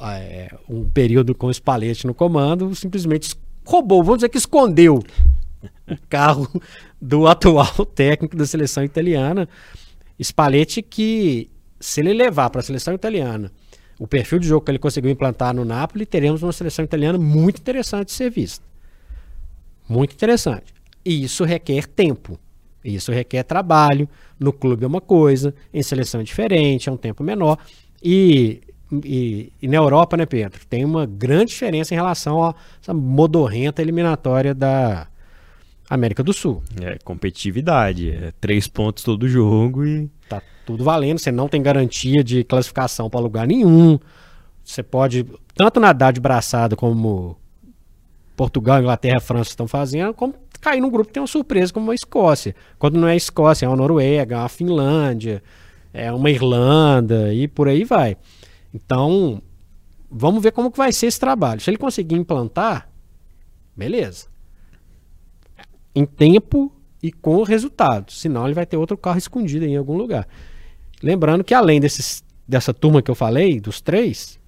é, 0.01 0.51
um 0.68 0.89
período 0.89 1.35
com 1.35 1.47
o 1.47 1.55
Spalletti 1.55 2.07
no 2.07 2.14
comando, 2.14 2.74
simplesmente 2.74 3.35
roubou, 3.64 4.03
vamos 4.03 4.18
dizer 4.18 4.28
que 4.28 4.39
escondeu 4.39 5.03
o 5.89 5.97
carro 6.09 6.49
do 7.01 7.26
atual 7.26 7.87
técnico 7.87 8.37
da 8.37 8.47
seleção 8.47 8.85
italiana. 8.85 9.49
Spalletti 10.22 10.83
que, 10.83 11.49
se 11.78 12.01
ele 12.01 12.12
levar 12.12 12.51
para 12.51 12.61
a 12.61 12.64
seleção 12.64 12.95
italiana 12.95 13.51
o 14.01 14.07
perfil 14.07 14.38
de 14.38 14.48
jogo 14.48 14.64
que 14.64 14.70
ele 14.70 14.78
conseguiu 14.78 15.11
implantar 15.11 15.55
no 15.55 15.62
Napoli, 15.62 16.07
teremos 16.07 16.42
uma 16.42 16.55
seleção 16.55 16.82
italiana 16.82 17.18
muito 17.18 17.59
interessante 17.59 18.07
de 18.07 18.12
ser 18.14 18.30
vista. 18.30 18.64
Muito 19.86 20.14
interessante. 20.14 20.72
E 21.05 21.22
isso 21.22 21.44
requer 21.44 21.86
tempo. 21.86 22.40
Isso 22.82 23.12
requer 23.12 23.42
trabalho. 23.42 24.09
No 24.38 24.55
clube 24.55 24.84
é 24.84 24.86
uma 24.86 25.03
coisa, 25.03 25.55
em 25.72 25.82
seleção 25.82 26.22
é 26.22 26.24
diferente, 26.24 26.88
é 26.88 26.92
um 26.92 26.96
tempo 26.96 27.22
menor. 27.22 27.59
E 28.03 28.62
e, 29.05 29.53
e, 29.62 29.68
na 29.68 29.76
Europa, 29.76 30.16
né, 30.16 30.26
Pedro, 30.26 30.61
tem 30.68 30.84
uma 30.84 31.07
grande 31.07 31.53
diferença 31.53 31.94
em 31.94 31.96
relação 31.96 32.42
a 32.42 32.55
essa 32.82 32.92
modorrenta 32.92 33.80
eliminatória 33.80 34.53
da 34.53 35.07
América 35.91 36.22
do 36.22 36.32
Sul. 36.32 36.62
É 36.80 36.97
competitividade, 37.03 38.11
é 38.11 38.32
três 38.41 38.68
pontos 38.68 39.03
todo 39.03 39.28
jogo 39.28 39.84
e. 39.84 40.09
Tá 40.28 40.41
tudo 40.64 40.84
valendo, 40.84 41.18
você 41.18 41.32
não 41.32 41.49
tem 41.49 41.61
garantia 41.61 42.22
de 42.22 42.45
classificação 42.45 43.11
para 43.11 43.18
lugar 43.18 43.49
nenhum. 43.49 43.99
Você 44.64 44.84
pode 44.84 45.26
tanto 45.53 45.80
nadar 45.80 46.12
de 46.12 46.20
braçada 46.20 46.76
como 46.76 47.36
Portugal, 48.36 48.78
Inglaterra, 48.78 49.18
França 49.18 49.51
estão 49.51 49.66
fazendo, 49.66 50.14
como 50.14 50.32
cair 50.61 50.80
num 50.80 50.91
grupo 50.91 51.09
que 51.09 51.14
tem 51.14 51.20
uma 51.20 51.26
surpresa 51.26 51.72
como 51.72 51.91
a 51.91 51.95
Escócia. 51.95 52.55
Quando 52.78 52.97
não 52.97 53.09
é 53.09 53.12
a 53.12 53.16
Escócia, 53.16 53.66
é 53.66 53.68
uma 53.68 53.76
Noruega, 53.76 54.36
é 54.36 54.38
uma 54.38 54.49
Finlândia, 54.49 55.43
é 55.93 56.12
uma 56.12 56.30
Irlanda 56.30 57.34
e 57.34 57.49
por 57.49 57.66
aí 57.66 57.82
vai. 57.82 58.16
Então, 58.72 59.43
vamos 60.09 60.41
ver 60.41 60.53
como 60.53 60.70
que 60.70 60.78
vai 60.78 60.93
ser 60.93 61.07
esse 61.07 61.18
trabalho. 61.18 61.61
Se 61.61 61.68
ele 61.68 61.78
conseguir 61.78 62.14
implantar, 62.14 62.88
beleza. 63.76 64.30
Em 65.95 66.05
tempo 66.05 66.72
e 67.03 67.11
com 67.11 67.43
resultado. 67.43 68.12
Senão 68.12 68.45
ele 68.45 68.55
vai 68.55 68.66
ter 68.66 68.76
outro 68.76 68.97
carro 68.97 69.18
escondido 69.18 69.64
em 69.64 69.76
algum 69.76 69.97
lugar. 69.97 70.26
Lembrando 71.03 71.43
que 71.43 71.55
além 71.55 71.80
desses, 71.80 72.22
dessa 72.47 72.74
turma 72.74 73.03
que 73.03 73.11
eu 73.11 73.14
falei, 73.14 73.61
dos 73.61 73.80
três, 73.80 74.38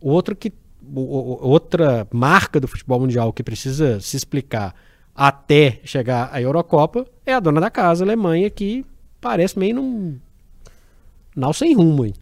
outro 0.00 0.36
que, 0.36 0.52
outra 0.94 2.06
marca 2.12 2.60
do 2.60 2.68
futebol 2.68 3.00
mundial 3.00 3.32
que 3.32 3.42
precisa 3.42 4.00
se 4.00 4.16
explicar 4.16 4.74
até 5.14 5.80
chegar 5.82 6.30
à 6.32 6.40
Eurocopa 6.40 7.06
é 7.24 7.32
a 7.32 7.40
dona 7.40 7.60
da 7.60 7.70
casa, 7.70 8.04
a 8.04 8.06
Alemanha, 8.06 8.50
que 8.50 8.84
parece 9.20 9.58
meio 9.58 9.76
num. 9.76 10.18
Não 11.34 11.52
sem 11.52 11.74
rumo. 11.74 12.04
Hein? 12.04 12.14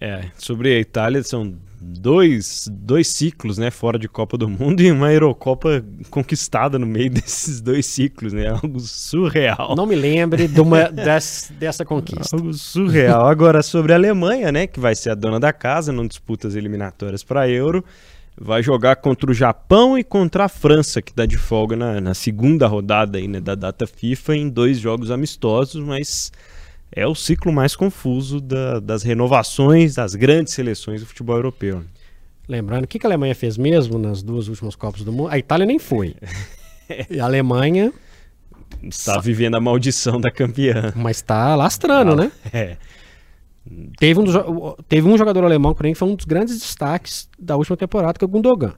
É, 0.00 0.30
sobre 0.36 0.74
a 0.74 0.80
Itália, 0.80 1.22
são 1.22 1.54
dois, 1.80 2.68
dois 2.70 3.08
ciclos, 3.08 3.56
né, 3.56 3.70
fora 3.70 3.98
de 3.98 4.08
Copa 4.08 4.36
do 4.36 4.48
Mundo 4.48 4.80
e 4.82 4.92
uma 4.92 5.12
Eurocopa 5.12 5.84
conquistada 6.10 6.78
no 6.78 6.86
meio 6.86 7.08
desses 7.10 7.60
dois 7.60 7.86
ciclos, 7.86 8.32
né, 8.32 8.48
algo 8.48 8.78
surreal. 8.80 9.74
Não 9.74 9.86
me 9.86 9.94
lembre 9.94 10.46
de 10.46 10.60
uma, 10.60 10.90
des, 10.90 11.52
dessa 11.58 11.84
conquista. 11.84 12.36
Algo 12.36 12.52
surreal. 12.52 13.26
Agora, 13.26 13.62
sobre 13.62 13.92
a 13.92 13.96
Alemanha, 13.96 14.52
né, 14.52 14.66
que 14.66 14.78
vai 14.78 14.94
ser 14.94 15.10
a 15.10 15.14
dona 15.14 15.40
da 15.40 15.52
casa, 15.52 15.92
não 15.92 16.06
disputa 16.06 16.46
as 16.46 16.54
eliminatórias 16.54 17.24
para 17.24 17.48
Euro, 17.48 17.84
vai 18.38 18.62
jogar 18.62 18.96
contra 18.96 19.30
o 19.30 19.34
Japão 19.34 19.98
e 19.98 20.04
contra 20.04 20.44
a 20.44 20.48
França, 20.48 21.00
que 21.02 21.10
está 21.10 21.26
de 21.26 21.36
folga 21.36 21.76
na, 21.76 22.00
na 22.00 22.14
segunda 22.14 22.66
rodada 22.66 23.18
aí, 23.18 23.26
né, 23.26 23.40
da 23.40 23.54
data 23.54 23.86
FIFA, 23.86 24.36
em 24.36 24.48
dois 24.48 24.78
jogos 24.78 25.10
amistosos, 25.10 25.82
mas 25.82 26.30
é 26.92 27.06
o 27.06 27.14
ciclo 27.14 27.52
mais 27.52 27.76
confuso 27.76 28.40
da, 28.40 28.80
das 28.80 29.02
renovações 29.02 29.94
das 29.94 30.14
grandes 30.14 30.52
seleções 30.54 31.00
do 31.00 31.06
futebol 31.06 31.36
europeu. 31.36 31.84
Lembrando, 32.48 32.84
o 32.84 32.88
que, 32.88 32.98
que 32.98 33.06
a 33.06 33.08
Alemanha 33.08 33.34
fez 33.34 33.56
mesmo 33.56 33.98
nas 33.98 34.22
duas 34.22 34.48
últimas 34.48 34.74
Copas 34.74 35.02
do 35.02 35.12
Mundo? 35.12 35.28
A 35.30 35.38
Itália 35.38 35.64
nem 35.64 35.78
foi. 35.78 36.16
e 37.08 37.20
a 37.20 37.24
Alemanha. 37.24 37.92
Está 38.82 39.18
vivendo 39.20 39.56
a 39.56 39.60
maldição 39.60 40.20
da 40.20 40.30
campeã. 40.30 40.92
Mas 40.96 41.18
está 41.18 41.54
lastrando, 41.54 42.16
Não, 42.16 42.24
né? 42.24 42.32
É. 42.52 42.76
Teve 43.98 44.18
um, 44.18 44.24
teve 44.88 45.06
um 45.06 45.18
jogador 45.18 45.44
alemão, 45.44 45.74
porém, 45.74 45.92
que 45.92 45.98
foi 45.98 46.08
um 46.08 46.16
dos 46.16 46.24
grandes 46.24 46.58
destaques 46.58 47.28
da 47.38 47.56
última 47.56 47.76
temporada, 47.76 48.18
que 48.18 48.24
é 48.24 48.26
o 48.26 48.28
Gundogan. 48.28 48.74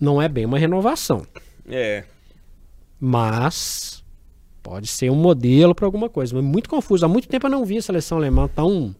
Não 0.00 0.20
é 0.20 0.28
bem 0.28 0.44
uma 0.44 0.58
renovação. 0.58 1.24
É. 1.66 2.04
Mas 3.00 4.01
Pode 4.62 4.86
ser 4.86 5.10
um 5.10 5.16
modelo 5.16 5.74
para 5.74 5.86
alguma 5.86 6.08
coisa, 6.08 6.34
mas 6.34 6.44
muito 6.44 6.68
confuso. 6.68 7.04
Há 7.04 7.08
muito 7.08 7.28
tempo 7.28 7.46
eu 7.46 7.50
não 7.50 7.64
vi 7.64 7.78
a 7.78 7.82
seleção 7.82 8.18
alemã 8.18 8.48
tão, 8.48 8.94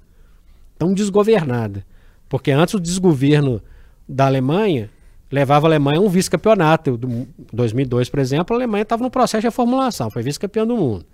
tão 0.77 0.93
desgovernada. 0.93 1.85
Porque 2.29 2.51
antes 2.51 2.75
o 2.75 2.81
desgoverno 2.81 3.63
da 4.09 4.27
Alemanha 4.27 4.91
levava 5.31 5.67
a 5.67 5.69
Alemanha 5.69 5.99
a 5.99 6.03
um 6.03 6.09
vice-campeonato. 6.09 6.99
Em 7.03 7.29
2002, 7.53 8.09
por 8.09 8.19
exemplo, 8.19 8.55
a 8.55 8.59
Alemanha 8.59 8.83
estava 8.83 9.03
no 9.03 9.11
processo 9.11 9.41
de 9.41 9.47
reformulação, 9.47 10.11
foi 10.11 10.23
vice-campeão 10.23 10.67
do 10.67 10.77
mundo. 10.77 11.07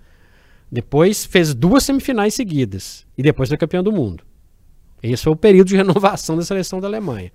Depois 0.71 1.25
fez 1.25 1.53
duas 1.53 1.83
semifinais 1.83 2.33
seguidas 2.33 3.05
e 3.17 3.23
depois 3.23 3.49
foi 3.49 3.57
campeão 3.57 3.83
do 3.83 3.91
mundo. 3.91 4.23
Esse 5.01 5.23
foi 5.23 5.33
o 5.33 5.35
período 5.35 5.67
de 5.67 5.75
renovação 5.77 6.35
da 6.35 6.43
seleção 6.43 6.79
da 6.79 6.87
Alemanha. 6.87 7.31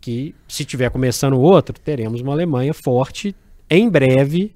Que, 0.00 0.34
se 0.48 0.64
tiver 0.64 0.90
começando 0.90 1.38
outro, 1.38 1.78
teremos 1.78 2.22
uma 2.22 2.32
Alemanha 2.32 2.72
forte 2.72 3.36
em 3.68 3.88
breve, 3.88 4.54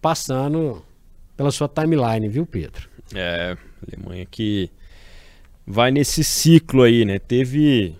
passando 0.00 0.82
pela 1.36 1.50
sua 1.50 1.68
timeline, 1.68 2.28
viu, 2.28 2.46
Pedro? 2.46 2.88
É, 3.14 3.56
Alemanha 3.86 4.26
que 4.26 4.70
vai 5.66 5.90
nesse 5.90 6.22
ciclo 6.22 6.82
aí, 6.82 7.04
né? 7.04 7.18
Teve 7.18 7.96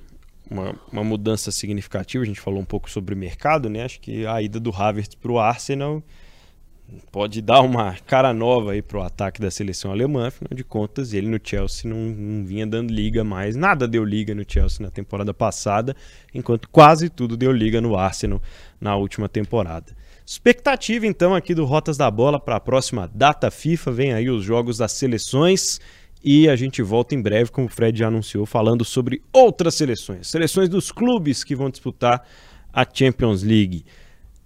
uma, 0.51 0.75
uma, 0.93 1.05
mudança 1.05 1.51
significativa, 1.51 2.23
a 2.23 2.27
gente 2.27 2.41
falou 2.41 2.61
um 2.61 2.65
pouco 2.65 2.91
sobre 2.91 3.15
o 3.15 3.17
mercado, 3.17 3.69
né? 3.69 3.85
Acho 3.85 4.01
que 4.01 4.27
a 4.27 4.41
ida 4.43 4.61
do 4.61 4.71
Havertz 4.71 5.15
para 5.15 5.33
o 5.33 5.39
Arsenal 5.39 6.03
pode 7.11 7.41
dar 7.41 7.63
uma 7.63 7.95
cara 8.07 8.33
nova 8.35 8.73
aí 8.73 8.83
para 8.83 8.99
o 8.99 9.03
ataque 9.03 9.41
da 9.41 9.51
seleção 9.51 9.91
alemã, 9.91 10.29
afinal 10.29 10.55
de 10.55 10.63
contas, 10.63 11.15
ele 11.15 11.29
no 11.29 11.41
Chelsea 11.43 11.91
não, 11.91 11.97
não, 11.97 12.45
vinha 12.45 12.67
dando 12.67 12.93
liga 12.93 13.25
mais, 13.25 13.57
nada 13.57 13.89
deu 13.89 14.05
liga 14.05 14.35
no 14.35 14.45
Chelsea 14.47 14.85
na 14.85 14.91
temporada 14.91 15.33
passada, 15.33 15.97
enquanto 16.33 16.69
quase 16.69 17.09
tudo 17.09 17.37
deu 17.37 17.53
liga 17.53 17.81
no 17.81 17.97
Arsenal 17.97 18.41
na 18.81 18.95
última 18.97 19.29
temporada. 19.29 19.97
Expectativa 20.27 21.07
então 21.07 21.35
aqui 21.35 21.55
do 21.55 21.67
Rotas 21.67 21.99
da 21.99 22.11
Bola 22.11 22.41
para 22.41 22.57
a 22.57 22.61
próxima 22.61 23.11
data 23.15 23.51
FIFA. 23.51 23.93
Vem 23.93 24.13
aí 24.15 24.31
os 24.31 24.43
jogos 24.43 24.79
das 24.79 24.93
seleções 24.93 25.81
e 26.25 26.49
a 26.49 26.57
gente 26.57 26.81
volta 26.83 27.15
em 27.15 27.21
breve, 27.21 27.51
como 27.51 27.67
o 27.67 27.71
Fred 27.71 27.99
já 27.99 28.09
anunciou, 28.09 28.47
falando 28.47 28.83
sobre 28.83 29.23
outras 29.31 29.75
seleções, 29.75 30.29
seleções 30.29 30.71
dos 30.71 30.91
clubes 30.91 31.45
que 31.45 31.55
vão 31.55 31.69
disputar 31.69 32.27
a 32.73 32.87
Champions 32.91 33.43
League. 33.43 33.85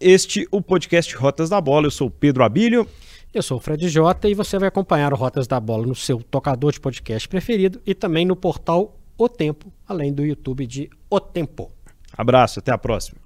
Este 0.01 0.49
o 0.51 0.61
podcast 0.61 1.15
Rotas 1.15 1.49
da 1.49 1.61
Bola. 1.61 1.87
Eu 1.87 1.91
sou 1.93 2.09
o 2.09 2.11
Pedro 2.11 2.43
Abílio. 2.43 2.87
Eu 3.33 3.43
sou 3.43 3.59
o 3.59 3.61
Fred 3.61 3.89
Jota 3.89 4.29
e 4.29 4.35
você 4.35 4.59
vai 4.59 4.69
acompanhar 4.69 5.13
o 5.13 5.17
Rotas 5.17 5.47
da 5.47 5.61
Bola 5.61 5.87
no 5.87 5.95
seu 5.95 6.21
tocador 6.23 6.73
de 6.73 6.81
podcast 6.81 7.29
preferido 7.29 7.81
e 7.87 7.95
também 7.95 8.27
no 8.27 8.35
portal 8.35 8.99
O 9.17 9.29
Tempo, 9.29 9.73
além 9.87 10.13
do 10.13 10.25
YouTube 10.25 10.67
de 10.67 10.91
O 11.09 11.21
Tempo. 11.21 11.71
Abraço, 12.17 12.59
até 12.59 12.73
a 12.73 12.79
próxima. 12.79 13.21